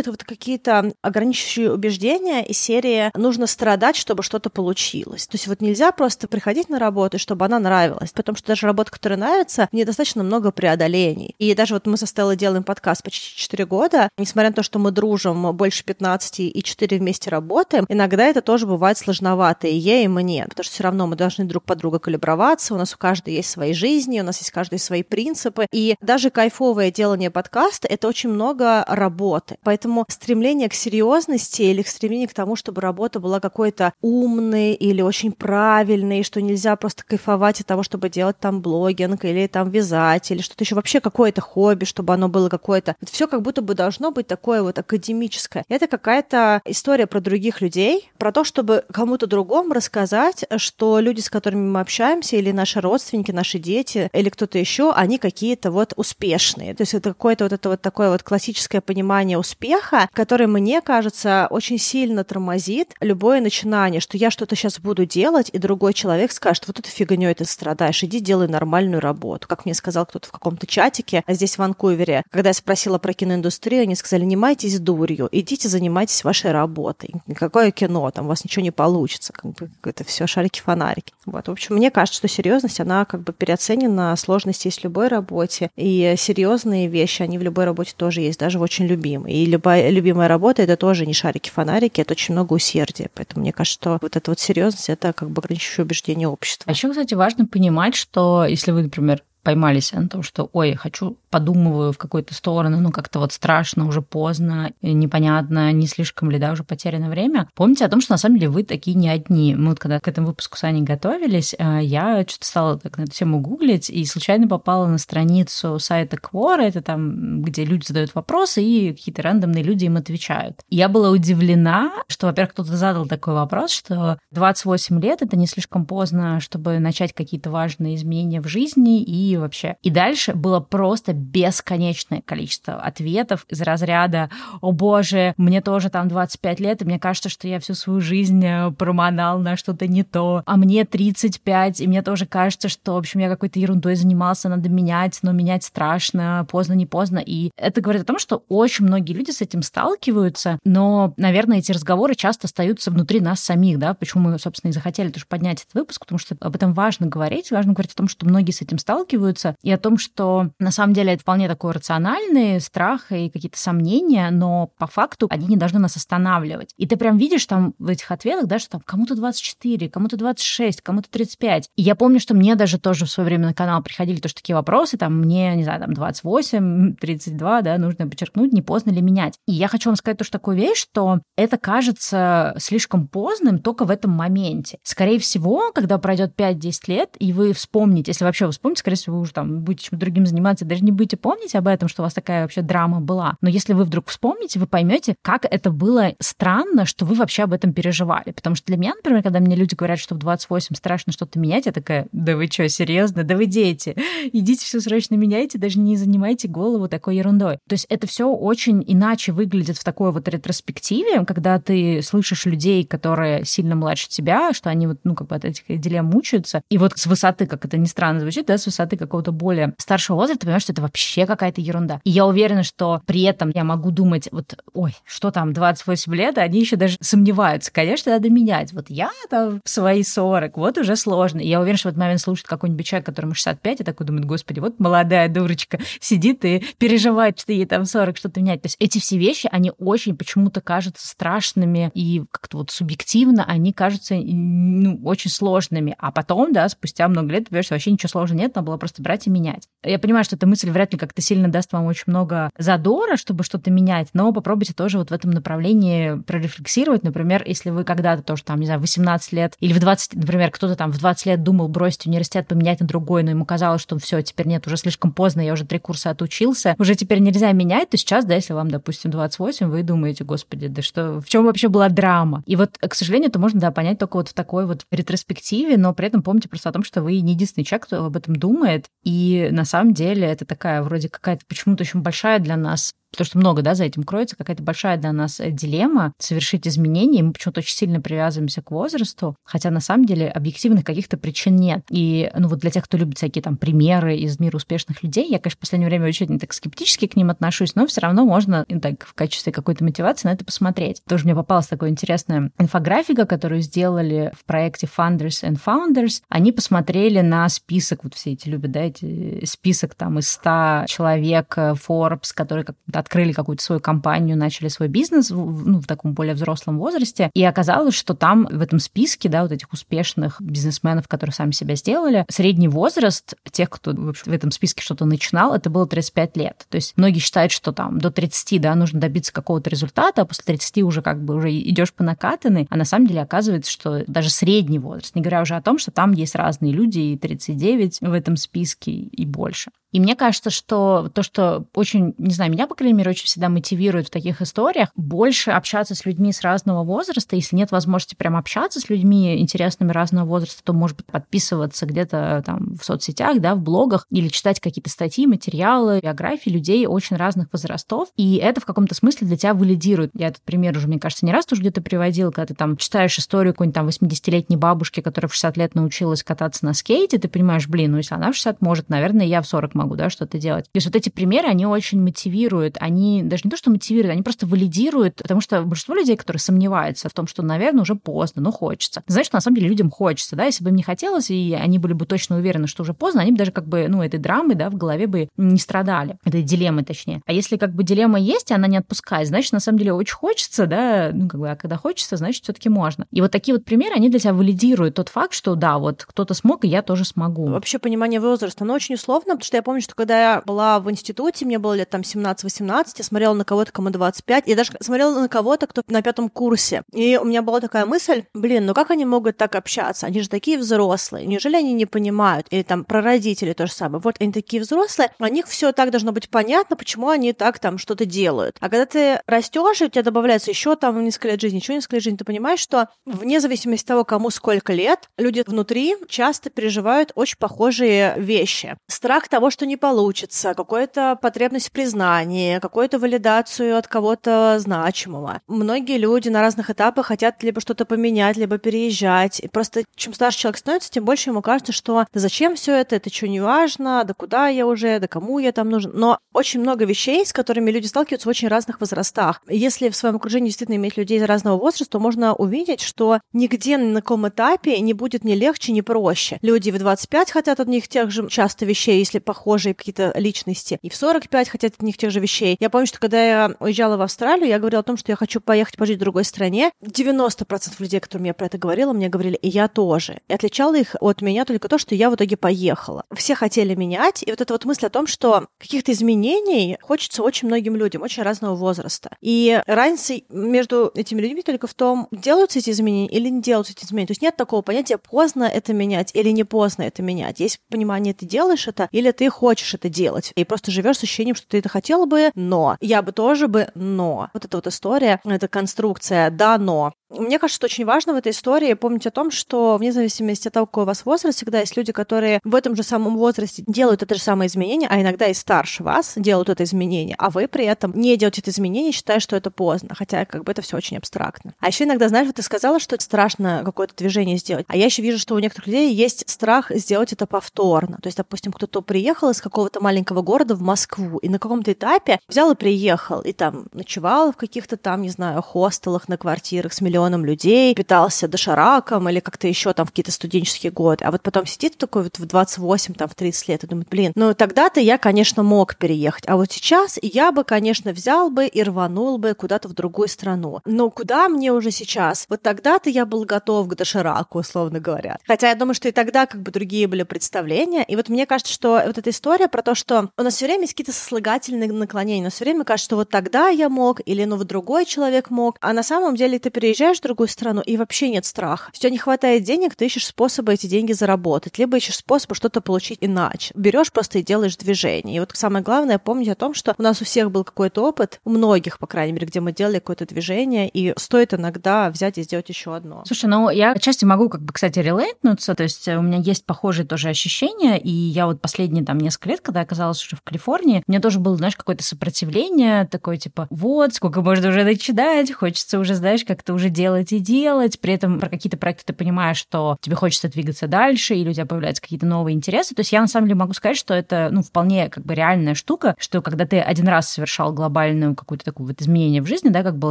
это 0.00 0.10
вот 0.10 0.24
какие-то 0.24 0.90
ограничивающие 1.02 1.70
убеждения 1.70 2.42
из 2.46 2.58
серии 2.58 3.10
«нужно 3.14 3.46
страдать, 3.46 3.94
чтобы 3.94 4.22
что-то 4.22 4.48
получилось». 4.48 5.26
То 5.26 5.34
есть 5.34 5.48
вот 5.48 5.60
нельзя 5.60 5.92
просто 5.92 6.26
приходить 6.26 6.70
на 6.70 6.78
работу, 6.78 7.18
чтобы 7.18 7.44
она 7.44 7.58
нравилась, 7.58 8.12
потому 8.12 8.38
что 8.38 8.46
даже 8.46 8.66
работа, 8.66 8.90
которая 8.90 9.18
нравится, 9.18 9.68
мне 9.70 9.84
достаточно 9.84 10.22
много 10.22 10.50
преодолений. 10.50 11.34
И 11.36 11.54
даже 11.54 11.74
вот 11.74 11.86
мы 11.86 11.98
со 11.98 12.06
Стеллой 12.06 12.36
делаем 12.36 12.64
подкаст 12.64 13.02
почти 13.02 13.36
4 13.36 13.66
года, 13.66 14.08
несмотря 14.16 14.48
на 14.48 14.54
то, 14.56 14.62
что 14.62 14.78
мы 14.78 14.92
дружим 14.92 15.54
больше 15.54 15.84
15 15.84 16.40
и 16.40 16.62
4 16.62 16.96
вместе 16.96 17.28
работаем, 17.28 17.84
иногда 17.90 18.24
это 18.24 18.40
тоже 18.40 18.64
бывает 18.66 18.77
бывает 18.78 18.96
сложновато 18.96 19.66
и 19.66 19.74
ей, 19.74 20.04
и 20.04 20.08
мне, 20.08 20.46
потому 20.48 20.64
что 20.64 20.72
все 20.72 20.84
равно 20.84 21.06
мы 21.06 21.16
должны 21.16 21.44
друг 21.44 21.64
под 21.64 21.78
друга 21.78 21.98
калиброваться, 21.98 22.74
у 22.74 22.78
нас 22.78 22.94
у 22.94 22.98
каждой 22.98 23.34
есть 23.34 23.50
свои 23.50 23.72
жизни, 23.72 24.20
у 24.20 24.24
нас 24.24 24.38
есть 24.38 24.50
каждый 24.50 24.78
свои 24.78 25.02
принципы, 25.02 25.66
и 25.72 25.96
даже 26.00 26.30
кайфовое 26.30 26.90
делание 26.90 27.30
подкаста— 27.30 27.88
это 27.90 28.08
очень 28.08 28.30
много 28.30 28.84
работы. 28.86 29.56
Поэтому 29.62 30.04
стремление 30.08 30.68
к 30.68 30.74
серьезности 30.74 31.62
или 31.62 31.82
стремление 31.82 32.28
к 32.28 32.34
тому, 32.34 32.56
чтобы 32.56 32.80
работа 32.80 33.20
была 33.20 33.40
какой-то 33.40 33.92
умной 34.00 34.74
или 34.74 35.02
очень 35.02 35.32
правильной, 35.32 36.22
что 36.22 36.40
нельзя 36.40 36.76
просто 36.76 37.04
кайфовать 37.04 37.60
от 37.60 37.66
того, 37.66 37.82
чтобы 37.82 38.08
делать 38.08 38.38
там 38.38 38.60
блогинг 38.62 39.24
или 39.24 39.46
там 39.46 39.70
вязать 39.70 40.30
или 40.30 40.40
что-то 40.40 40.64
еще 40.64 40.74
вообще 40.74 41.00
какое-то 41.00 41.40
хобби, 41.40 41.84
чтобы 41.84 42.14
оно 42.14 42.28
было 42.28 42.48
какое-то. 42.48 42.94
Все 43.10 43.26
как 43.26 43.42
будто 43.42 43.62
бы 43.62 43.74
должно 43.74 44.10
быть 44.10 44.26
такое 44.26 44.62
вот 44.62 44.78
академическое. 44.78 45.64
Это 45.68 45.86
какая-то 45.86 46.60
история 46.64 47.06
про 47.06 47.20
других 47.20 47.60
людей, 47.60 48.10
про 48.18 48.32
то, 48.32 48.44
чтобы 48.44 48.57
чтобы 48.58 48.82
кому-то 48.92 49.28
другому 49.28 49.72
рассказать, 49.72 50.44
что 50.56 50.98
люди, 50.98 51.20
с 51.20 51.30
которыми 51.30 51.68
мы 51.68 51.78
общаемся, 51.78 52.34
или 52.34 52.50
наши 52.50 52.80
родственники, 52.80 53.30
наши 53.30 53.60
дети, 53.60 54.10
или 54.12 54.28
кто-то 54.30 54.58
еще, 54.58 54.90
они 54.90 55.18
какие-то 55.18 55.70
вот 55.70 55.92
успешные. 55.94 56.74
То 56.74 56.82
есть 56.82 56.92
это 56.92 57.10
какое-то 57.10 57.44
вот 57.44 57.52
это 57.52 57.68
вот 57.68 57.80
такое 57.80 58.10
вот 58.10 58.24
классическое 58.24 58.80
понимание 58.80 59.38
успеха, 59.38 60.08
которое, 60.12 60.48
мне 60.48 60.80
кажется, 60.80 61.46
очень 61.50 61.78
сильно 61.78 62.24
тормозит 62.24 62.94
любое 63.00 63.40
начинание, 63.40 64.00
что 64.00 64.16
я 64.16 64.28
что-то 64.28 64.56
сейчас 64.56 64.80
буду 64.80 65.06
делать, 65.06 65.50
и 65.52 65.58
другой 65.58 65.94
человек 65.94 66.32
скажет, 66.32 66.66
вот 66.66 66.80
это 66.80 66.88
фигней 66.88 67.32
ты 67.34 67.44
страдаешь, 67.44 68.02
иди 68.02 68.18
делай 68.18 68.48
нормальную 68.48 69.00
работу. 69.00 69.46
Как 69.46 69.66
мне 69.66 69.74
сказал 69.74 70.04
кто-то 70.04 70.26
в 70.26 70.32
каком-то 70.32 70.66
чатике 70.66 71.22
здесь 71.28 71.54
в 71.54 71.58
Ванкувере, 71.58 72.24
когда 72.32 72.50
я 72.50 72.54
спросила 72.54 72.98
про 72.98 73.12
киноиндустрию, 73.12 73.82
они 73.82 73.94
сказали, 73.94 74.24
не 74.24 74.34
майтесь 74.34 74.80
дурью, 74.80 75.28
идите 75.30 75.68
занимайтесь 75.68 76.24
вашей 76.24 76.50
работой. 76.50 77.14
Какое 77.36 77.70
кино, 77.70 78.10
там 78.10 78.24
у 78.24 78.28
вас 78.30 78.44
ничего 78.48 78.62
не 78.62 78.70
получится. 78.70 79.32
Как 79.32 79.52
бы 79.52 79.70
это 79.84 80.04
все 80.04 80.26
шарики-фонарики. 80.26 81.12
Вот. 81.26 81.48
В 81.48 81.50
общем, 81.50 81.76
мне 81.76 81.90
кажется, 81.90 82.18
что 82.18 82.28
серьезность, 82.28 82.80
она 82.80 83.04
как 83.04 83.22
бы 83.22 83.32
переоценена. 83.32 84.16
Сложности 84.16 84.68
есть 84.68 84.80
в 84.80 84.84
любой 84.84 85.08
работе. 85.08 85.70
И 85.76 86.14
серьезные 86.16 86.88
вещи, 86.88 87.22
они 87.22 87.38
в 87.38 87.42
любой 87.42 87.64
работе 87.64 87.92
тоже 87.96 88.22
есть, 88.22 88.40
даже 88.40 88.58
в 88.58 88.62
очень 88.62 88.86
любимой. 88.86 89.32
И 89.32 89.46
любая 89.46 89.90
любимая 89.90 90.28
работа 90.28 90.62
это 90.62 90.76
тоже 90.76 91.06
не 91.06 91.12
шарики-фонарики, 91.12 92.00
это 92.00 92.12
очень 92.12 92.34
много 92.34 92.54
усердия. 92.54 93.10
Поэтому 93.14 93.42
мне 93.42 93.52
кажется, 93.52 93.74
что 93.74 93.98
вот 94.00 94.16
эта 94.16 94.30
вот 94.30 94.40
серьезность 94.40 94.88
это 94.88 95.12
как 95.12 95.30
бы 95.30 95.40
ограничивающее 95.40 95.84
убеждение 95.84 96.28
общества. 96.28 96.64
А 96.66 96.72
еще, 96.72 96.88
кстати, 96.88 97.14
важно 97.14 97.46
понимать, 97.46 97.94
что 97.94 98.46
если 98.48 98.70
вы, 98.70 98.82
например, 98.82 99.22
поймались 99.42 99.92
на 99.92 100.08
том, 100.08 100.22
что, 100.22 100.50
ой, 100.52 100.74
хочу, 100.74 101.16
подумываю 101.30 101.92
в 101.92 101.98
какую-то 101.98 102.34
сторону, 102.34 102.80
ну, 102.80 102.90
как-то 102.90 103.18
вот 103.18 103.32
страшно, 103.32 103.86
уже 103.86 104.02
поздно, 104.02 104.72
непонятно, 104.82 105.72
не 105.72 105.86
слишком 105.86 106.30
ли, 106.30 106.38
да, 106.38 106.52
уже 106.52 106.64
потеряно 106.64 107.08
время. 107.08 107.48
Помните 107.54 107.84
о 107.84 107.88
том, 107.88 108.00
что 108.00 108.12
на 108.12 108.18
самом 108.18 108.38
деле 108.38 108.50
вы 108.50 108.62
такие 108.62 108.96
не 108.96 109.08
одни. 109.08 109.54
Мы 109.54 109.70
вот 109.70 109.78
когда 109.78 110.00
к 110.00 110.08
этому 110.08 110.28
выпуску 110.28 110.56
с 110.56 110.64
Аней 110.64 110.82
готовились, 110.82 111.54
э, 111.58 111.80
я 111.82 112.24
что-то 112.26 112.46
стала 112.46 112.78
так 112.78 112.98
на 112.98 113.02
эту 113.02 113.12
тему 113.12 113.40
гуглить 113.40 113.90
и 113.90 114.04
случайно 114.04 114.48
попала 114.48 114.86
на 114.86 114.98
страницу 114.98 115.78
сайта 115.78 116.16
Quora, 116.16 116.62
это 116.62 116.82
там, 116.82 117.42
где 117.42 117.64
люди 117.64 117.86
задают 117.86 118.14
вопросы, 118.14 118.62
и 118.62 118.92
какие-то 118.92 119.22
рандомные 119.22 119.62
люди 119.62 119.84
им 119.84 119.96
отвечают. 119.96 120.60
я 120.68 120.88
была 120.88 121.10
удивлена, 121.10 121.92
что, 122.08 122.26
во-первых, 122.26 122.52
кто-то 122.52 122.76
задал 122.76 123.06
такой 123.06 123.34
вопрос, 123.34 123.70
что 123.70 124.18
28 124.32 125.00
лет— 125.00 125.22
это 125.22 125.36
не 125.36 125.46
слишком 125.46 125.86
поздно, 125.86 126.40
чтобы 126.40 126.78
начать 126.78 127.12
какие-то 127.12 127.50
важные 127.50 127.94
изменения 127.96 128.40
в 128.40 128.48
жизни 128.48 129.02
и 129.02 129.36
вообще. 129.36 129.76
И 129.82 129.90
дальше 129.90 130.34
было 130.34 130.60
просто 130.60 131.12
бесконечное 131.18 132.22
количество 132.22 132.74
ответов 132.74 133.44
из 133.48 133.60
разряда 133.60 134.30
«О 134.60 134.72
боже, 134.72 135.34
мне 135.36 135.60
тоже 135.60 135.90
там 135.90 136.08
25 136.08 136.60
лет, 136.60 136.82
и 136.82 136.84
мне 136.84 136.98
кажется, 136.98 137.28
что 137.28 137.48
я 137.48 137.60
всю 137.60 137.74
свою 137.74 138.00
жизнь 138.00 138.44
э, 138.44 138.70
проманал 138.70 139.38
на 139.38 139.56
что-то 139.56 139.86
не 139.86 140.02
то, 140.02 140.42
а 140.46 140.56
мне 140.56 140.84
35, 140.84 141.80
и 141.80 141.86
мне 141.86 142.02
тоже 142.02 142.26
кажется, 142.26 142.68
что, 142.68 142.94
в 142.94 142.96
общем, 142.96 143.20
я 143.20 143.28
какой-то 143.28 143.58
ерундой 143.58 143.96
занимался, 143.96 144.48
надо 144.48 144.68
менять, 144.68 145.18
но 145.22 145.32
менять 145.32 145.64
страшно, 145.64 146.46
поздно, 146.50 146.74
не 146.74 146.86
поздно». 146.86 147.18
И 147.18 147.50
это 147.56 147.80
говорит 147.80 148.02
о 148.02 148.06
том, 148.06 148.18
что 148.18 148.44
очень 148.48 148.86
многие 148.86 149.12
люди 149.12 149.30
с 149.30 149.40
этим 149.40 149.62
сталкиваются, 149.62 150.58
но, 150.64 151.14
наверное, 151.16 151.58
эти 151.58 151.72
разговоры 151.72 152.14
часто 152.14 152.46
остаются 152.46 152.90
внутри 152.90 153.20
нас 153.20 153.40
самих, 153.40 153.78
да, 153.78 153.94
почему 153.94 154.30
мы, 154.30 154.38
собственно, 154.38 154.70
и 154.70 154.74
захотели 154.74 155.10
тоже 155.10 155.26
поднять 155.28 155.62
этот 155.62 155.74
выпуск, 155.74 156.00
потому 156.00 156.18
что 156.18 156.36
об 156.40 156.54
этом 156.54 156.72
важно 156.72 157.06
говорить, 157.06 157.50
важно 157.50 157.72
говорить 157.72 157.92
о 157.92 157.96
том, 157.96 158.08
что 158.08 158.26
многие 158.26 158.52
с 158.52 158.62
этим 158.62 158.78
сталкиваются, 158.78 159.08
сталкиваются, 159.08 159.56
и 159.62 159.70
о 159.70 159.78
том, 159.78 159.98
что 159.98 160.50
на 160.58 160.70
самом 160.70 160.92
деле 160.92 161.07
это 161.12 161.22
вполне 161.22 161.48
такой 161.48 161.72
рациональный 161.72 162.60
страх 162.60 163.12
и 163.12 163.30
какие-то 163.30 163.58
сомнения, 163.58 164.30
но 164.30 164.70
по 164.78 164.86
факту 164.86 165.26
они 165.30 165.46
не 165.46 165.56
должны 165.56 165.78
нас 165.78 165.96
останавливать. 165.96 166.72
И 166.76 166.86
ты 166.86 166.96
прям 166.96 167.16
видишь 167.16 167.46
там 167.46 167.74
в 167.78 167.88
этих 167.88 168.10
ответах, 168.10 168.46
да, 168.46 168.58
что 168.58 168.70
там 168.70 168.82
кому-то 168.84 169.14
24, 169.14 169.88
кому-то 169.88 170.16
26, 170.16 170.80
кому-то 170.82 171.10
35. 171.10 171.70
И 171.76 171.82
я 171.82 171.94
помню, 171.94 172.20
что 172.20 172.34
мне 172.34 172.54
даже 172.54 172.78
тоже 172.78 173.04
в 173.04 173.10
свое 173.10 173.26
время 173.26 173.48
на 173.48 173.54
канал 173.54 173.82
приходили 173.82 174.20
тоже 174.20 174.34
такие 174.34 174.54
вопросы, 174.54 174.96
там, 174.96 175.18
мне, 175.18 175.54
не 175.56 175.64
знаю, 175.64 175.80
там 175.80 175.94
28, 175.94 176.96
32, 176.96 177.62
да, 177.62 177.78
нужно 177.78 178.08
подчеркнуть, 178.08 178.52
не 178.52 178.62
поздно 178.62 178.90
ли 178.90 179.00
менять. 179.00 179.34
И 179.46 179.52
я 179.52 179.68
хочу 179.68 179.88
вам 179.88 179.96
сказать 179.96 180.18
тоже 180.18 180.30
такую 180.30 180.56
вещь, 180.56 180.78
что 180.78 181.20
это 181.36 181.58
кажется 181.58 182.54
слишком 182.58 183.08
поздным 183.08 183.58
только 183.58 183.84
в 183.84 183.90
этом 183.90 184.10
моменте. 184.10 184.78
Скорее 184.82 185.18
всего, 185.18 185.72
когда 185.72 185.98
пройдет 185.98 186.34
5-10 186.36 186.72
лет, 186.86 187.16
и 187.18 187.32
вы 187.32 187.52
вспомните, 187.52 188.10
если 188.10 188.24
вообще 188.24 188.46
вы 188.46 188.52
вспомните, 188.52 188.80
скорее 188.80 188.96
всего, 188.96 189.16
вы 189.16 189.22
уже 189.22 189.32
там 189.32 189.60
будете 189.60 189.84
чем-то 189.84 190.00
другим 190.00 190.26
заниматься, 190.26 190.64
даже 190.64 190.84
не 190.84 190.92
будете 190.98 191.16
помнить 191.16 191.54
об 191.54 191.66
этом, 191.66 191.88
что 191.88 192.02
у 192.02 192.04
вас 192.04 192.12
такая 192.12 192.42
вообще 192.42 192.60
драма 192.60 193.00
была. 193.00 193.36
Но 193.40 193.48
если 193.48 193.72
вы 193.72 193.84
вдруг 193.84 194.08
вспомните, 194.08 194.58
вы 194.58 194.66
поймете, 194.66 195.14
как 195.22 195.46
это 195.50 195.70
было 195.70 196.14
странно, 196.20 196.84
что 196.84 197.04
вы 197.06 197.14
вообще 197.14 197.44
об 197.44 197.52
этом 197.52 197.72
переживали. 197.72 198.32
Потому 198.32 198.56
что 198.56 198.66
для 198.66 198.76
меня, 198.76 198.94
например, 198.94 199.22
когда 199.22 199.40
мне 199.40 199.56
люди 199.56 199.74
говорят, 199.74 199.98
что 199.98 200.14
в 200.14 200.18
28 200.18 200.76
страшно 200.76 201.12
что-то 201.12 201.38
менять, 201.38 201.66
я 201.66 201.72
такая, 201.72 202.08
да 202.12 202.36
вы 202.36 202.46
что, 202.46 202.68
серьезно? 202.68 203.24
Да 203.24 203.36
вы 203.36 203.46
дети. 203.46 203.96
Идите 204.32 204.64
все 204.64 204.80
срочно 204.80 205.14
меняйте, 205.14 205.58
даже 205.58 205.78
не 205.78 205.96
занимайте 205.96 206.48
голову 206.48 206.88
такой 206.88 207.16
ерундой. 207.16 207.58
То 207.68 207.74
есть 207.74 207.86
это 207.88 208.06
все 208.06 208.28
очень 208.28 208.84
иначе 208.86 209.32
выглядит 209.32 209.78
в 209.78 209.84
такой 209.84 210.12
вот 210.12 210.28
ретроспективе, 210.28 211.24
когда 211.24 211.58
ты 211.60 212.02
слышишь 212.02 212.44
людей, 212.46 212.84
которые 212.84 213.44
сильно 213.44 213.76
младше 213.76 214.08
тебя, 214.08 214.52
что 214.52 214.70
они 214.70 214.86
вот, 214.86 214.98
ну, 215.04 215.14
как 215.14 215.28
бы 215.28 215.36
от 215.36 215.44
этих 215.44 215.64
дилемм 215.80 216.06
мучаются. 216.06 216.62
И 216.70 216.78
вот 216.78 216.98
с 216.98 217.06
высоты, 217.06 217.46
как 217.46 217.64
это 217.64 217.78
ни 217.78 217.84
странно 217.84 218.20
звучит, 218.20 218.46
да, 218.46 218.58
с 218.58 218.66
высоты 218.66 218.96
какого-то 218.96 219.32
более 219.32 219.74
старшего 219.78 220.16
возраста, 220.16 220.40
ты 220.40 220.46
понимаешь, 220.46 220.62
что 220.62 220.72
это 220.72 220.82
вообще 220.88 221.26
какая-то 221.26 221.60
ерунда. 221.60 222.00
И 222.04 222.10
я 222.10 222.26
уверена, 222.26 222.62
что 222.62 223.02
при 223.06 223.22
этом 223.22 223.50
я 223.54 223.64
могу 223.64 223.90
думать, 223.90 224.28
вот, 224.32 224.56
ой, 224.72 224.94
что 225.04 225.30
там, 225.30 225.52
28 225.52 226.14
лет, 226.14 226.38
они 226.38 226.60
еще 226.60 226.76
даже 226.76 226.96
сомневаются. 227.00 227.70
Конечно, 227.72 228.12
надо 228.12 228.30
менять. 228.30 228.72
Вот 228.72 228.86
я 228.88 229.10
там 229.30 229.60
свои 229.64 230.02
40, 230.02 230.56
вот 230.56 230.78
уже 230.78 230.96
сложно. 230.96 231.40
И 231.40 231.48
я 231.48 231.60
уверена, 231.60 231.78
что 231.78 231.88
в 231.88 231.92
этот 231.92 232.00
момент 232.00 232.20
слушает 232.20 232.48
какой-нибудь 232.48 232.86
человек, 232.86 233.06
которому 233.06 233.34
65, 233.34 233.80
и 233.80 233.84
такой 233.84 234.06
думает, 234.06 234.24
господи, 234.24 234.60
вот 234.60 234.80
молодая 234.80 235.28
дурочка 235.28 235.78
сидит 236.00 236.44
и 236.44 236.64
переживает, 236.78 237.38
что 237.38 237.52
ей 237.52 237.66
там 237.66 237.84
40, 237.84 238.16
что-то 238.16 238.40
менять. 238.40 238.62
То 238.62 238.66
есть 238.66 238.76
эти 238.80 238.98
все 238.98 239.18
вещи, 239.18 239.48
они 239.52 239.72
очень 239.78 240.16
почему-то 240.16 240.60
кажутся 240.60 241.06
страшными 241.06 241.90
и 241.94 242.22
как-то 242.30 242.58
вот 242.58 242.70
субъективно 242.70 243.44
они 243.44 243.72
кажутся 243.72 244.14
ну, 244.14 245.00
очень 245.04 245.30
сложными. 245.30 245.94
А 245.98 246.12
потом, 246.12 246.52
да, 246.52 246.68
спустя 246.68 247.08
много 247.08 247.32
лет 247.32 247.44
ты 247.44 247.50
понимаешь, 247.50 247.66
что 247.66 247.74
вообще 247.74 247.92
ничего 247.92 248.08
сложного 248.08 248.40
нет, 248.40 248.54
надо 248.54 248.66
было 248.66 248.76
просто 248.76 249.02
брать 249.02 249.26
и 249.26 249.30
менять. 249.30 249.68
Я 249.82 249.98
понимаю, 249.98 250.24
что 250.24 250.36
эта 250.36 250.46
мысль 250.46 250.70
вряд 250.78 250.92
ли 250.92 250.98
как-то 250.98 251.20
сильно 251.20 251.48
даст 251.48 251.72
вам 251.72 251.86
очень 251.86 252.04
много 252.06 252.50
задора, 252.56 253.16
чтобы 253.16 253.42
что-то 253.42 253.68
менять, 253.68 254.10
но 254.12 254.32
попробуйте 254.32 254.72
тоже 254.72 254.98
вот 254.98 255.10
в 255.10 255.12
этом 255.12 255.32
направлении 255.32 256.20
прорефлексировать. 256.22 257.02
Например, 257.02 257.42
если 257.44 257.70
вы 257.70 257.82
когда-то 257.82 258.22
тоже 258.22 258.44
там, 258.44 258.60
не 258.60 258.66
знаю, 258.66 258.80
18 258.80 259.32
лет 259.32 259.54
или 259.58 259.72
в 259.72 259.80
20, 259.80 260.14
например, 260.14 260.52
кто-то 260.52 260.76
там 260.76 260.92
в 260.92 260.98
20 260.98 261.26
лет 261.26 261.42
думал 261.42 261.66
бросить 261.66 262.06
университет, 262.06 262.46
поменять 262.46 262.78
на 262.78 262.86
другой, 262.86 263.24
но 263.24 263.30
ему 263.30 263.44
казалось, 263.44 263.82
что 263.82 263.98
все, 263.98 264.22
теперь 264.22 264.46
нет, 264.46 264.68
уже 264.68 264.76
слишком 264.76 265.10
поздно, 265.10 265.40
я 265.40 265.52
уже 265.52 265.66
три 265.66 265.80
курса 265.80 266.10
отучился, 266.10 266.76
уже 266.78 266.94
теперь 266.94 267.18
нельзя 267.18 267.50
менять, 267.50 267.90
то 267.90 267.96
сейчас, 267.96 268.24
да, 268.24 268.36
если 268.36 268.52
вам, 268.52 268.70
допустим, 268.70 269.10
28, 269.10 269.66
вы 269.66 269.82
думаете, 269.82 270.22
господи, 270.22 270.68
да 270.68 270.80
что, 270.80 271.20
в 271.20 271.28
чем 271.28 271.44
вообще 271.44 271.66
была 271.66 271.88
драма? 271.88 272.44
И 272.46 272.54
вот, 272.54 272.78
к 272.78 272.94
сожалению, 272.94 273.30
это 273.30 273.40
можно, 273.40 273.58
да, 273.58 273.72
понять 273.72 273.98
только 273.98 274.18
вот 274.18 274.28
в 274.28 274.32
такой 274.32 274.64
вот 274.64 274.86
ретроспективе, 274.92 275.76
но 275.76 275.92
при 275.92 276.06
этом 276.06 276.22
помните 276.22 276.48
просто 276.48 276.68
о 276.68 276.72
том, 276.72 276.84
что 276.84 277.02
вы 277.02 277.20
не 277.20 277.32
единственный 277.32 277.64
человек, 277.64 277.86
кто 277.86 278.04
об 278.04 278.16
этом 278.16 278.36
думает, 278.36 278.86
и 279.02 279.48
на 279.50 279.64
самом 279.64 279.92
деле 279.92 280.28
это 280.28 280.44
такая 280.44 280.67
вроде 280.82 281.08
какая-то 281.08 281.44
почему-то 281.46 281.82
очень 281.82 282.00
большая 282.00 282.38
для 282.38 282.56
нас 282.56 282.94
потому 283.10 283.26
что 283.26 283.38
много, 283.38 283.62
да, 283.62 283.74
за 283.74 283.84
этим 283.84 284.02
кроется, 284.02 284.36
какая-то 284.36 284.62
большая 284.62 284.96
для 284.96 285.12
нас 285.12 285.40
э, 285.40 285.50
дилемма 285.50 286.12
совершить 286.18 286.66
изменения, 286.66 287.20
и 287.20 287.22
мы 287.22 287.32
почему-то 287.32 287.60
очень 287.60 287.76
сильно 287.76 288.00
привязываемся 288.00 288.62
к 288.62 288.70
возрасту, 288.70 289.36
хотя 289.44 289.70
на 289.70 289.80
самом 289.80 290.04
деле 290.04 290.28
объективных 290.28 290.84
каких-то 290.84 291.16
причин 291.16 291.56
нет. 291.56 291.82
И, 291.90 292.30
ну 292.36 292.48
вот 292.48 292.58
для 292.58 292.70
тех, 292.70 292.84
кто 292.84 292.96
любит 292.96 293.18
всякие 293.18 293.42
там 293.42 293.56
примеры 293.56 294.16
из 294.16 294.38
мира 294.38 294.56
успешных 294.56 295.02
людей, 295.02 295.28
я, 295.28 295.38
конечно, 295.38 295.58
в 295.58 295.60
последнее 295.60 295.88
время 295.88 296.06
очень 296.06 296.38
так 296.38 296.52
скептически 296.52 297.06
к 297.06 297.16
ним 297.16 297.30
отношусь, 297.30 297.74
но 297.74 297.86
все 297.86 298.00
равно 298.00 298.24
можно 298.24 298.64
ну, 298.68 298.80
так 298.80 299.04
в 299.04 299.14
качестве 299.14 299.52
какой-то 299.52 299.84
мотивации 299.84 300.28
на 300.28 300.32
это 300.32 300.44
посмотреть. 300.44 301.02
Тоже 301.08 301.24
мне 301.24 301.34
попалась 301.34 301.66
такая 301.66 301.90
интересная 301.90 302.50
инфографика, 302.58 303.26
которую 303.26 303.62
сделали 303.62 304.32
в 304.38 304.44
проекте 304.44 304.86
Funders 304.86 305.42
and 305.42 305.58
Founders. 305.64 306.22
Они 306.28 306.52
посмотрели 306.52 307.20
на 307.20 307.48
список, 307.48 308.04
вот 308.04 308.14
все 308.14 308.32
эти 308.32 308.48
любят, 308.48 308.72
да, 308.72 308.80
эти 308.80 309.44
список 309.44 309.94
там 309.94 310.18
из 310.18 310.28
100 310.28 310.84
человек 310.88 311.54
э, 311.56 311.72
Forbes, 311.72 312.30
которые 312.34 312.64
как-то 312.64 312.97
открыли 312.98 313.32
какую-то 313.32 313.62
свою 313.62 313.80
компанию, 313.80 314.36
начали 314.36 314.68
свой 314.68 314.88
бизнес 314.88 315.30
ну, 315.30 315.80
в 315.80 315.86
таком 315.86 316.12
более 316.12 316.34
взрослом 316.34 316.78
возрасте. 316.78 317.30
И 317.34 317.44
оказалось, 317.44 317.94
что 317.94 318.14
там 318.14 318.46
в 318.50 318.60
этом 318.60 318.78
списке, 318.78 319.28
да, 319.28 319.42
вот 319.42 319.52
этих 319.52 319.72
успешных 319.72 320.40
бизнесменов, 320.40 321.08
которые 321.08 321.34
сами 321.34 321.52
себя 321.52 321.74
сделали, 321.74 322.24
средний 322.28 322.68
возраст 322.68 323.34
тех, 323.50 323.70
кто 323.70 323.92
в 323.92 324.32
этом 324.32 324.50
списке 324.50 324.82
что-то 324.82 325.04
начинал, 325.04 325.54
это 325.54 325.70
было 325.70 325.86
35 325.86 326.36
лет. 326.36 326.66
То 326.68 326.76
есть 326.76 326.94
многие 326.96 327.20
считают, 327.20 327.52
что 327.52 327.72
там 327.72 327.98
до 327.98 328.10
30, 328.10 328.60
да, 328.60 328.74
нужно 328.74 329.00
добиться 329.00 329.32
какого-то 329.32 329.70
результата, 329.70 330.22
а 330.22 330.24
после 330.24 330.44
30 330.44 330.82
уже 330.82 331.02
как 331.02 331.22
бы 331.22 331.34
уже 331.34 331.50
идешь 331.50 331.92
по 331.92 332.02
накатанной, 332.02 332.66
а 332.70 332.76
на 332.76 332.84
самом 332.84 333.06
деле 333.06 333.22
оказывается, 333.22 333.70
что 333.70 334.04
даже 334.06 334.30
средний 334.30 334.78
возраст, 334.78 335.14
не 335.14 335.22
говоря 335.22 335.42
уже 335.42 335.54
о 335.54 335.62
том, 335.62 335.78
что 335.78 335.90
там 335.90 336.12
есть 336.12 336.34
разные 336.34 336.72
люди, 336.72 336.98
и 336.98 337.18
39 337.18 338.00
в 338.00 338.12
этом 338.12 338.36
списке, 338.36 338.90
и 338.90 339.26
больше. 339.26 339.70
И 339.92 340.00
мне 340.00 340.16
кажется, 340.16 340.50
что 340.50 341.10
то, 341.14 341.22
что 341.22 341.64
очень, 341.74 342.14
не 342.18 342.34
знаю, 342.34 342.52
меня, 342.52 342.66
по 342.66 342.74
крайней 342.74 342.94
мере, 342.94 343.10
очень 343.10 343.26
всегда 343.26 343.48
мотивирует 343.48 344.08
в 344.08 344.10
таких 344.10 344.42
историях, 344.42 344.90
больше 344.96 345.50
общаться 345.50 345.94
с 345.94 346.04
людьми 346.04 346.32
с 346.32 346.42
разного 346.42 346.84
возраста. 346.84 347.36
Если 347.36 347.56
нет 347.56 347.70
возможности 347.70 348.14
прям 348.14 348.36
общаться 348.36 348.80
с 348.80 348.90
людьми 348.90 349.40
интересными 349.40 349.92
разного 349.92 350.26
возраста, 350.26 350.62
то, 350.62 350.72
может 350.72 350.98
быть, 350.98 351.06
подписываться 351.06 351.86
где-то 351.86 352.42
там 352.44 352.76
в 352.76 352.84
соцсетях, 352.84 353.40
да, 353.40 353.54
в 353.54 353.60
блогах, 353.60 354.06
или 354.10 354.28
читать 354.28 354.60
какие-то 354.60 354.90
статьи, 354.90 355.26
материалы, 355.26 356.00
биографии 356.02 356.50
людей 356.50 356.86
очень 356.86 357.16
разных 357.16 357.48
возрастов. 357.52 358.08
И 358.16 358.36
это 358.36 358.60
в 358.60 358.66
каком-то 358.66 358.94
смысле 358.94 359.26
для 359.26 359.36
тебя 359.36 359.54
валидирует. 359.54 360.10
Я 360.14 360.28
этот 360.28 360.42
пример 360.42 360.76
уже, 360.76 360.86
мне 360.86 360.98
кажется, 360.98 361.24
не 361.24 361.32
раз 361.32 361.46
тоже 361.46 361.62
где-то 361.62 361.80
приводила, 361.80 362.30
когда 362.30 362.46
ты 362.46 362.54
там 362.54 362.76
читаешь 362.76 363.18
историю 363.18 363.54
какой-нибудь 363.54 363.74
там 363.74 363.88
80-летней 363.88 364.56
бабушки, 364.56 365.00
которая 365.00 365.28
в 365.28 365.34
60 365.34 365.56
лет 365.56 365.74
научилась 365.74 366.22
кататься 366.22 366.64
на 366.64 366.74
скейте, 366.74 367.18
ты 367.18 367.28
понимаешь, 367.28 367.68
блин, 367.68 367.92
ну 367.92 367.96
если 367.98 368.14
она 368.14 368.32
в 368.32 368.34
60 368.34 368.60
может, 368.60 368.88
наверное, 368.90 369.26
я 369.26 369.40
в 369.40 369.46
40 369.46 369.74
могу, 369.78 369.96
да, 369.96 370.10
что-то 370.10 370.38
делать. 370.38 370.66
То 370.66 370.76
есть 370.76 370.86
вот 370.86 370.96
эти 370.96 371.08
примеры, 371.08 371.48
они 371.48 371.66
очень 371.66 372.00
мотивируют, 372.00 372.76
они 372.80 373.22
даже 373.22 373.42
не 373.44 373.50
то, 373.50 373.56
что 373.56 373.70
мотивируют, 373.70 374.12
они 374.12 374.22
просто 374.22 374.46
валидируют, 374.46 375.16
потому 375.16 375.40
что 375.40 375.62
большинство 375.62 375.94
людей, 375.94 376.16
которые 376.16 376.40
сомневаются 376.40 377.08
в 377.08 377.12
том, 377.12 377.26
что, 377.26 377.42
наверное, 377.42 377.82
уже 377.82 377.94
поздно, 377.94 378.42
но 378.42 378.52
хочется. 378.52 379.02
Знаешь, 379.06 379.32
на 379.32 379.40
самом 379.40 379.56
деле 379.56 379.68
людям 379.68 379.90
хочется, 379.90 380.36
да, 380.36 380.44
если 380.44 380.64
бы 380.64 380.70
им 380.70 380.76
не 380.76 380.82
хотелось, 380.82 381.30
и 381.30 381.54
они 381.54 381.78
были 381.78 381.92
бы 381.92 382.06
точно 382.06 382.36
уверены, 382.36 382.66
что 382.66 382.82
уже 382.82 382.94
поздно, 382.94 383.22
они 383.22 383.32
бы 383.32 383.38
даже 383.38 383.52
как 383.52 383.66
бы, 383.66 383.86
ну, 383.88 384.02
этой 384.02 384.18
драмы, 384.18 384.54
да, 384.54 384.70
в 384.70 384.76
голове 384.76 385.06
бы 385.06 385.28
не 385.36 385.58
страдали, 385.58 386.18
этой 386.24 386.42
дилеммы, 386.42 386.84
точнее. 386.84 387.22
А 387.26 387.32
если 387.32 387.56
как 387.56 387.74
бы 387.74 387.82
дилемма 387.84 388.18
есть, 388.18 388.50
и 388.50 388.54
она 388.54 388.66
не 388.66 388.76
отпускает, 388.76 389.28
значит, 389.28 389.52
на 389.52 389.60
самом 389.60 389.78
деле 389.78 389.92
очень 389.92 390.14
хочется, 390.14 390.66
да, 390.66 391.10
ну, 391.12 391.28
как 391.28 391.40
бы, 391.40 391.50
а 391.50 391.56
когда 391.56 391.76
хочется, 391.76 392.16
значит, 392.16 392.44
все 392.44 392.52
таки 392.52 392.68
можно. 392.68 393.06
И 393.10 393.20
вот 393.20 393.30
такие 393.30 393.54
вот 393.54 393.64
примеры, 393.64 393.94
они 393.96 394.08
для 394.08 394.18
тебя 394.18 394.32
валидируют 394.32 394.94
тот 394.96 395.08
факт, 395.08 395.34
что 395.34 395.54
да, 395.54 395.78
вот 395.78 396.04
кто-то 396.04 396.34
смог, 396.34 396.64
и 396.64 396.68
я 396.68 396.82
тоже 396.82 397.04
смогу. 397.04 397.46
Вообще 397.46 397.78
понимание 397.78 398.20
возраста, 398.20 398.64
оно 398.64 398.74
очень 398.74 398.94
условно, 398.96 399.34
потому 399.34 399.44
что 399.44 399.56
я 399.56 399.62
помню, 399.68 399.82
что 399.82 399.94
когда 399.94 400.18
я 400.18 400.42
была 400.46 400.80
в 400.80 400.90
институте, 400.90 401.44
мне 401.44 401.58
было 401.58 401.74
лет 401.74 401.90
там 401.90 402.00
17-18, 402.00 402.86
я 402.96 403.04
смотрела 403.04 403.34
на 403.34 403.44
кого-то, 403.44 403.70
кому 403.70 403.90
25, 403.90 404.44
я 404.46 404.56
даже 404.56 404.72
смотрела 404.80 405.20
на 405.20 405.28
кого-то, 405.28 405.66
кто 405.66 405.82
на 405.88 406.00
пятом 406.00 406.30
курсе. 406.30 406.84
И 406.94 407.18
у 407.18 407.26
меня 407.26 407.42
была 407.42 407.60
такая 407.60 407.84
мысль, 407.84 408.24
блин, 408.32 408.64
ну 408.64 408.72
как 408.72 408.90
они 408.90 409.04
могут 409.04 409.36
так 409.36 409.54
общаться? 409.54 410.06
Они 410.06 410.22
же 410.22 410.30
такие 410.30 410.56
взрослые. 410.56 411.26
Неужели 411.26 411.56
они 411.56 411.74
не 411.74 411.84
понимают? 411.84 412.46
Или 412.48 412.62
там 412.62 412.82
про 412.82 413.02
родителей 413.02 413.52
то 413.52 413.66
же 413.66 413.72
самое. 413.74 414.00
Вот 414.02 414.16
они 414.20 414.32
такие 414.32 414.62
взрослые, 414.62 415.10
у 415.18 415.26
них 415.26 415.46
все 415.46 415.72
так 415.72 415.90
должно 415.90 416.12
быть 416.12 416.30
понятно, 416.30 416.74
почему 416.74 417.10
они 417.10 417.34
так 417.34 417.58
там 417.58 417.76
что-то 417.76 418.06
делают. 418.06 418.56
А 418.60 418.70
когда 418.70 418.86
ты 418.86 419.20
растешь, 419.26 419.82
и 419.82 419.84
у 419.84 419.88
тебя 419.88 420.02
добавляется 420.02 420.50
еще 420.50 420.76
там 420.76 421.04
несколько 421.04 421.28
лет 421.28 421.42
жизни, 421.42 421.58
еще 421.58 421.74
несколько 421.74 421.96
лет 421.96 422.04
жизни, 422.04 422.16
ты 422.16 422.24
понимаешь, 422.24 422.60
что 422.60 422.88
вне 423.04 423.38
зависимости 423.38 423.84
от 423.84 423.88
того, 423.88 424.04
кому 424.04 424.30
сколько 424.30 424.72
лет, 424.72 425.10
люди 425.18 425.44
внутри 425.46 425.94
часто 426.08 426.48
переживают 426.48 427.12
очень 427.16 427.36
похожие 427.36 428.14
вещи. 428.16 428.78
Страх 428.86 429.28
того, 429.28 429.50
что 429.58 429.66
не 429.66 429.76
получится, 429.76 430.54
какую-то 430.54 431.18
потребность 431.20 431.70
в 431.70 431.72
признании, 431.72 432.60
какую-то 432.60 433.00
валидацию 433.00 433.76
от 433.76 433.88
кого-то 433.88 434.56
значимого. 434.60 435.42
Многие 435.48 435.98
люди 435.98 436.28
на 436.28 436.42
разных 436.42 436.70
этапах 436.70 437.06
хотят 437.06 437.42
либо 437.42 437.60
что-то 437.60 437.84
поменять, 437.84 438.36
либо 438.36 438.58
переезжать. 438.58 439.40
И 439.40 439.48
просто 439.48 439.82
чем 439.96 440.14
старше 440.14 440.38
человек 440.38 440.58
становится, 440.58 440.92
тем 440.92 441.04
больше 441.04 441.30
ему 441.30 441.42
кажется, 441.42 441.72
что 441.72 442.06
да 442.14 442.20
зачем 442.20 442.54
все 442.54 442.76
это, 442.76 442.94
это 442.94 443.12
что 443.12 443.26
не 443.26 443.40
важно, 443.40 444.04
да 444.04 444.14
куда 444.14 444.46
я 444.46 444.64
уже, 444.64 445.00
да 445.00 445.08
кому 445.08 445.40
я 445.40 445.50
там 445.50 445.70
нужен. 445.70 445.90
Но 445.92 446.20
очень 446.32 446.60
много 446.60 446.84
вещей, 446.84 447.26
с 447.26 447.32
которыми 447.32 447.72
люди 447.72 447.86
сталкиваются 447.86 448.28
в 448.28 448.30
очень 448.30 448.46
разных 448.46 448.78
возрастах. 448.78 449.42
Если 449.48 449.88
в 449.88 449.96
своем 449.96 450.14
окружении 450.14 450.50
действительно 450.50 450.76
иметь 450.76 450.96
людей 450.96 451.20
разного 451.24 451.58
возраста, 451.58 451.94
то 451.94 451.98
можно 451.98 452.32
увидеть, 452.32 452.80
что 452.80 453.18
нигде 453.32 453.76
на 453.76 454.02
каком 454.02 454.28
этапе 454.28 454.78
не 454.78 454.92
будет 454.92 455.24
ни 455.24 455.32
легче, 455.32 455.72
ни 455.72 455.80
проще. 455.80 456.38
Люди 456.42 456.70
в 456.70 456.78
25 456.78 457.32
хотят 457.32 457.58
от 457.58 457.66
них 457.66 457.88
тех 457.88 458.12
же 458.12 458.28
часто 458.28 458.64
вещей, 458.64 459.00
если 459.00 459.18
похожие 459.48 459.72
какие-то 459.72 460.12
личности, 460.14 460.78
и 460.82 460.90
в 460.90 460.94
45 460.94 461.48
хотят 461.48 461.72
от 461.72 461.82
них 461.82 461.96
тех 461.96 462.10
же 462.10 462.20
вещей. 462.20 462.58
Я 462.60 462.68
помню, 462.68 462.86
что 462.86 462.98
когда 462.98 463.24
я 463.24 463.56
уезжала 463.60 463.96
в 463.96 464.02
Австралию, 464.02 464.46
я 464.46 464.58
говорила 464.58 464.80
о 464.80 464.82
том, 464.82 464.98
что 464.98 465.10
я 465.10 465.16
хочу 465.16 465.40
поехать 465.40 465.78
пожить 465.78 465.96
в 465.96 466.00
другой 466.00 466.24
стране. 466.24 466.70
90% 466.84 467.72
людей, 467.78 467.98
которым 467.98 468.26
я 468.26 468.34
про 468.34 468.44
это 468.44 468.58
говорила, 468.58 468.92
мне 468.92 469.08
говорили, 469.08 469.36
и 469.36 469.48
я 469.48 469.68
тоже. 469.68 470.20
И 470.28 470.34
отличало 470.34 470.76
их 470.76 470.96
от 471.00 471.22
меня 471.22 471.46
только 471.46 471.68
то, 471.68 471.78
что 471.78 471.94
я 471.94 472.10
в 472.10 472.14
итоге 472.14 472.36
поехала. 472.36 473.04
Все 473.16 473.34
хотели 473.34 473.74
менять, 473.74 474.22
и 474.22 474.30
вот 474.30 474.42
эта 474.42 474.52
вот 474.52 474.66
мысль 474.66 474.84
о 474.84 474.90
том, 474.90 475.06
что 475.06 475.46
каких-то 475.58 475.92
изменений 475.92 476.76
хочется 476.82 477.22
очень 477.22 477.48
многим 477.48 477.74
людям, 477.74 478.02
очень 478.02 478.24
разного 478.24 478.54
возраста. 478.54 479.16
И 479.22 479.62
разница 479.66 480.20
между 480.28 480.92
этими 480.94 481.22
людьми 481.22 481.40
только 481.40 481.66
в 481.66 481.72
том, 481.72 482.08
делаются 482.12 482.58
эти 482.58 482.68
изменения 482.68 483.08
или 483.08 483.30
не 483.30 483.40
делаются 483.40 483.72
эти 483.72 483.86
изменения. 483.86 484.08
То 484.08 484.12
есть 484.12 484.22
нет 484.22 484.36
такого 484.36 484.60
понятия, 484.60 484.98
поздно 484.98 485.44
это 485.44 485.72
менять 485.72 486.10
или 486.12 486.28
не 486.28 486.44
поздно 486.44 486.82
это 486.82 487.02
менять. 487.02 487.40
Есть 487.40 487.60
понимание, 487.70 488.12
ты 488.12 488.26
делаешь 488.26 488.68
это 488.68 488.90
или 488.92 489.10
ты 489.10 489.30
хочешь 489.38 489.72
это 489.74 489.88
делать. 489.88 490.32
И 490.34 490.44
просто 490.44 490.72
живешь 490.72 490.98
с 490.98 491.04
ощущением, 491.04 491.36
что 491.36 491.46
ты 491.46 491.58
это 491.58 491.68
хотела 491.68 492.06
бы, 492.06 492.32
но. 492.34 492.76
Я 492.80 493.02
бы 493.02 493.12
тоже 493.12 493.46
бы, 493.46 493.68
но. 493.76 494.30
Вот 494.34 494.44
эта 494.44 494.56
вот 494.56 494.66
история, 494.66 495.20
эта 495.24 495.46
конструкция 495.46 496.30
«да, 496.30 496.58
но». 496.58 496.92
Мне 497.10 497.38
кажется, 497.38 497.56
что 497.56 497.64
очень 497.66 497.86
важно 497.86 498.12
в 498.12 498.16
этой 498.16 498.32
истории 498.32 498.74
помнить 498.74 499.06
о 499.06 499.10
том, 499.10 499.30
что 499.30 499.78
вне 499.78 499.92
зависимости 499.92 500.48
от 500.48 500.54
того, 500.54 500.66
какой 500.66 500.82
у 500.82 500.86
вас 500.86 501.06
возраст, 501.06 501.38
всегда 501.38 501.60
есть 501.60 501.74
люди, 501.74 501.90
которые 501.90 502.40
в 502.44 502.54
этом 502.54 502.76
же 502.76 502.82
самом 502.82 503.16
возрасте 503.16 503.64
делают 503.66 504.02
это 504.02 504.14
же 504.14 504.20
самое 504.20 504.48
изменение, 504.48 504.90
а 504.90 505.00
иногда 505.00 505.26
и 505.26 505.32
старше 505.32 505.82
вас 505.82 506.14
делают 506.16 506.50
это 506.50 506.64
изменение, 506.64 507.16
а 507.18 507.30
вы 507.30 507.48
при 507.48 507.64
этом 507.64 507.92
не 507.94 508.16
делаете 508.18 508.42
это 508.42 508.50
изменение, 508.50 508.92
считая, 508.92 509.20
что 509.20 509.36
это 509.36 509.50
поздно, 509.50 509.94
хотя 509.94 510.26
как 510.26 510.44
бы 510.44 510.52
это 510.52 510.60
все 510.60 510.76
очень 510.76 510.98
абстрактно. 510.98 511.54
А 511.60 511.68
еще 511.68 511.84
иногда, 511.84 512.08
знаешь, 512.08 512.26
вот 512.26 512.36
ты 512.36 512.42
сказала, 512.42 512.78
что 512.78 513.00
страшно 513.00 513.62
какое-то 513.64 513.94
движение 513.96 514.36
сделать, 514.36 514.66
а 514.68 514.76
я 514.76 514.84
еще 514.84 515.00
вижу, 515.00 515.18
что 515.18 515.34
у 515.34 515.38
некоторых 515.38 515.68
людей 515.68 515.94
есть 515.94 516.28
страх 516.28 516.70
сделать 516.74 517.14
это 517.14 517.26
повторно. 517.26 517.98
То 518.02 518.08
есть, 518.08 518.18
допустим, 518.18 518.52
кто-то 518.52 518.82
приехал 518.82 519.30
из 519.30 519.40
какого-то 519.40 519.80
маленького 519.80 520.20
города 520.20 520.54
в 520.54 520.60
Москву 520.60 521.18
и 521.18 521.30
на 521.30 521.38
каком-то 521.38 521.72
этапе 521.72 522.18
взял 522.28 522.50
и 522.50 522.54
приехал, 522.54 523.20
и 523.20 523.32
там 523.32 523.68
ночевал 523.72 524.32
в 524.32 524.36
каких-то 524.36 524.76
там, 524.76 525.00
не 525.00 525.08
знаю, 525.08 525.40
хостелах 525.40 526.08
на 526.08 526.18
квартирах 526.18 526.74
с 526.74 526.82
миллионом 526.82 526.97
людей, 527.24 527.74
питался 527.74 528.28
дошираком 528.28 529.08
или 529.08 529.20
как-то 529.20 529.46
еще 529.46 529.72
там 529.72 529.86
в 529.86 529.90
какие-то 529.90 530.12
студенческие 530.12 530.72
годы. 530.72 531.04
А 531.04 531.10
вот 531.10 531.22
потом 531.22 531.46
сидит 531.46 531.78
такой 531.78 532.02
вот 532.04 532.18
в 532.18 532.26
28, 532.26 532.94
там 532.94 533.08
в 533.08 533.14
30 533.14 533.48
лет 533.48 533.64
и 533.64 533.66
думает, 533.66 533.88
блин, 533.88 534.12
ну 534.14 534.34
тогда-то 534.34 534.80
я, 534.80 534.98
конечно, 534.98 535.42
мог 535.42 535.76
переехать, 535.76 536.24
а 536.26 536.36
вот 536.36 536.50
сейчас 536.50 536.98
я 537.02 537.32
бы, 537.32 537.44
конечно, 537.44 537.92
взял 537.92 538.30
бы 538.30 538.46
и 538.46 538.62
рванул 538.62 539.18
бы 539.18 539.34
куда-то 539.34 539.68
в 539.68 539.74
другую 539.74 540.08
страну. 540.08 540.60
Но 540.64 540.90
куда 540.90 541.28
мне 541.28 541.52
уже 541.52 541.70
сейчас? 541.70 542.26
Вот 542.28 542.42
тогда-то 542.42 542.90
я 542.90 543.06
был 543.06 543.24
готов 543.24 543.68
к 543.68 543.74
дошираку, 543.74 544.38
условно 544.40 544.80
говоря. 544.80 545.18
Хотя 545.26 545.50
я 545.50 545.54
думаю, 545.54 545.74
что 545.74 545.88
и 545.88 545.92
тогда 545.92 546.26
как 546.26 546.42
бы 546.42 546.50
другие 546.50 546.86
были 546.86 547.02
представления. 547.02 547.84
И 547.84 547.96
вот 547.96 548.08
мне 548.08 548.26
кажется, 548.26 548.52
что 548.52 548.82
вот 548.84 548.98
эта 548.98 549.10
история 549.10 549.48
про 549.48 549.62
то, 549.62 549.74
что 549.74 550.10
у 550.16 550.22
нас 550.22 550.34
все 550.34 550.46
время 550.46 550.62
есть 550.62 550.72
какие-то 550.72 550.92
сослагательные 550.92 551.70
наклонения, 551.70 552.24
но 552.24 552.30
все 552.30 552.44
время 552.44 552.64
кажется, 552.64 552.86
что 552.86 552.96
вот 552.96 553.10
тогда 553.10 553.48
я 553.48 553.68
мог, 553.68 554.00
или 554.04 554.24
ну 554.24 554.36
вот 554.36 554.46
другой 554.46 554.84
человек 554.84 555.30
мог. 555.30 555.56
А 555.60 555.72
на 555.72 555.82
самом 555.82 556.16
деле 556.16 556.38
ты 556.38 556.50
переезжаешь 556.50 556.87
в 556.96 557.02
другую 557.02 557.28
страну, 557.28 557.60
и 557.60 557.76
вообще 557.76 558.08
нет 558.08 558.24
страха. 558.24 558.70
Если 558.72 558.88
у 558.88 558.90
не 558.90 558.98
хватает 558.98 559.44
денег, 559.44 559.74
ты 559.74 559.84
ищешь 559.86 560.06
способы 560.06 560.54
эти 560.54 560.66
деньги 560.66 560.92
заработать, 560.92 561.58
либо 561.58 561.76
ищешь 561.76 561.96
способы 561.96 562.34
что-то 562.34 562.62
получить 562.62 562.98
иначе. 563.02 563.52
Берешь 563.54 563.92
просто 563.92 564.20
и 564.20 564.22
делаешь 564.22 564.56
движение. 564.56 565.16
И 565.16 565.20
вот 565.20 565.30
самое 565.34 565.62
главное 565.62 565.98
помнить 565.98 566.28
о 566.28 566.34
том, 566.34 566.54
что 566.54 566.74
у 566.78 566.82
нас 566.82 567.02
у 567.02 567.04
всех 567.04 567.30
был 567.30 567.44
какой-то 567.44 567.84
опыт, 567.84 568.20
у 568.24 568.30
многих, 568.30 568.78
по 568.78 568.86
крайней 568.86 569.12
мере, 569.12 569.26
где 569.26 569.40
мы 569.40 569.52
делали 569.52 569.74
какое-то 569.74 570.06
движение, 570.06 570.68
и 570.68 570.94
стоит 570.96 571.34
иногда 571.34 571.90
взять 571.90 572.18
и 572.18 572.22
сделать 572.22 572.48
еще 572.48 572.74
одно. 572.74 573.02
Слушай, 573.06 573.26
ну 573.26 573.50
я 573.50 573.72
отчасти 573.72 574.04
могу, 574.04 574.28
как 574.28 574.42
бы, 574.42 574.52
кстати, 574.52 574.78
релейтнуться, 574.78 575.54
то 575.54 575.62
есть 575.62 575.86
у 575.88 576.00
меня 576.00 576.18
есть 576.18 576.46
похожие 576.46 576.86
тоже 576.86 577.08
ощущения, 577.08 577.78
и 577.78 577.90
я 577.90 578.26
вот 578.26 578.40
последние 578.40 578.84
там 578.84 578.98
несколько 578.98 579.30
лет, 579.30 579.40
когда 579.40 579.60
оказалась 579.60 580.04
уже 580.04 580.16
в 580.16 580.22
Калифорнии, 580.22 580.82
мне 580.86 581.00
тоже 581.00 581.18
было, 581.18 581.36
знаешь, 581.36 581.56
какое-то 581.56 581.84
сопротивление, 581.84 582.86
такое 582.86 583.16
типа, 583.18 583.46
вот, 583.50 583.94
сколько 583.94 584.22
можно 584.22 584.48
уже 584.48 584.64
начинать, 584.64 585.32
хочется 585.32 585.78
уже, 585.78 585.94
знаешь, 585.94 586.24
как-то 586.24 586.54
уже 586.54 586.68
делать 586.78 587.12
и 587.12 587.18
делать, 587.18 587.80
при 587.80 587.94
этом 587.94 588.20
про 588.20 588.28
какие-то 588.28 588.56
проекты 588.56 588.84
ты 588.86 588.92
понимаешь, 588.92 589.36
что 589.36 589.76
тебе 589.80 589.96
хочется 589.96 590.28
двигаться 590.28 590.68
дальше, 590.68 591.16
или 591.16 591.30
у 591.30 591.32
тебя 591.32 591.44
появляются 591.44 591.82
какие-то 591.82 592.06
новые 592.06 592.36
интересы, 592.36 592.74
то 592.76 592.80
есть 592.80 592.92
я 592.92 593.00
на 593.00 593.08
самом 593.08 593.26
деле 593.26 593.34
могу 593.34 593.52
сказать, 593.52 593.76
что 593.76 593.94
это, 593.94 594.28
ну, 594.30 594.42
вполне 594.42 594.88
как 594.88 595.04
бы 595.04 595.14
реальная 595.14 595.54
штука, 595.54 595.96
что 595.98 596.22
когда 596.22 596.46
ты 596.46 596.60
один 596.60 596.86
раз 596.86 597.08
совершал 597.08 597.52
глобальную 597.52 598.14
какую-то 598.14 598.44
такую 598.44 598.68
вот 598.68 598.80
изменение 598.80 599.22
в 599.22 599.26
жизни, 599.26 599.48
да, 599.48 599.64
как 599.64 599.76
было 599.76 599.90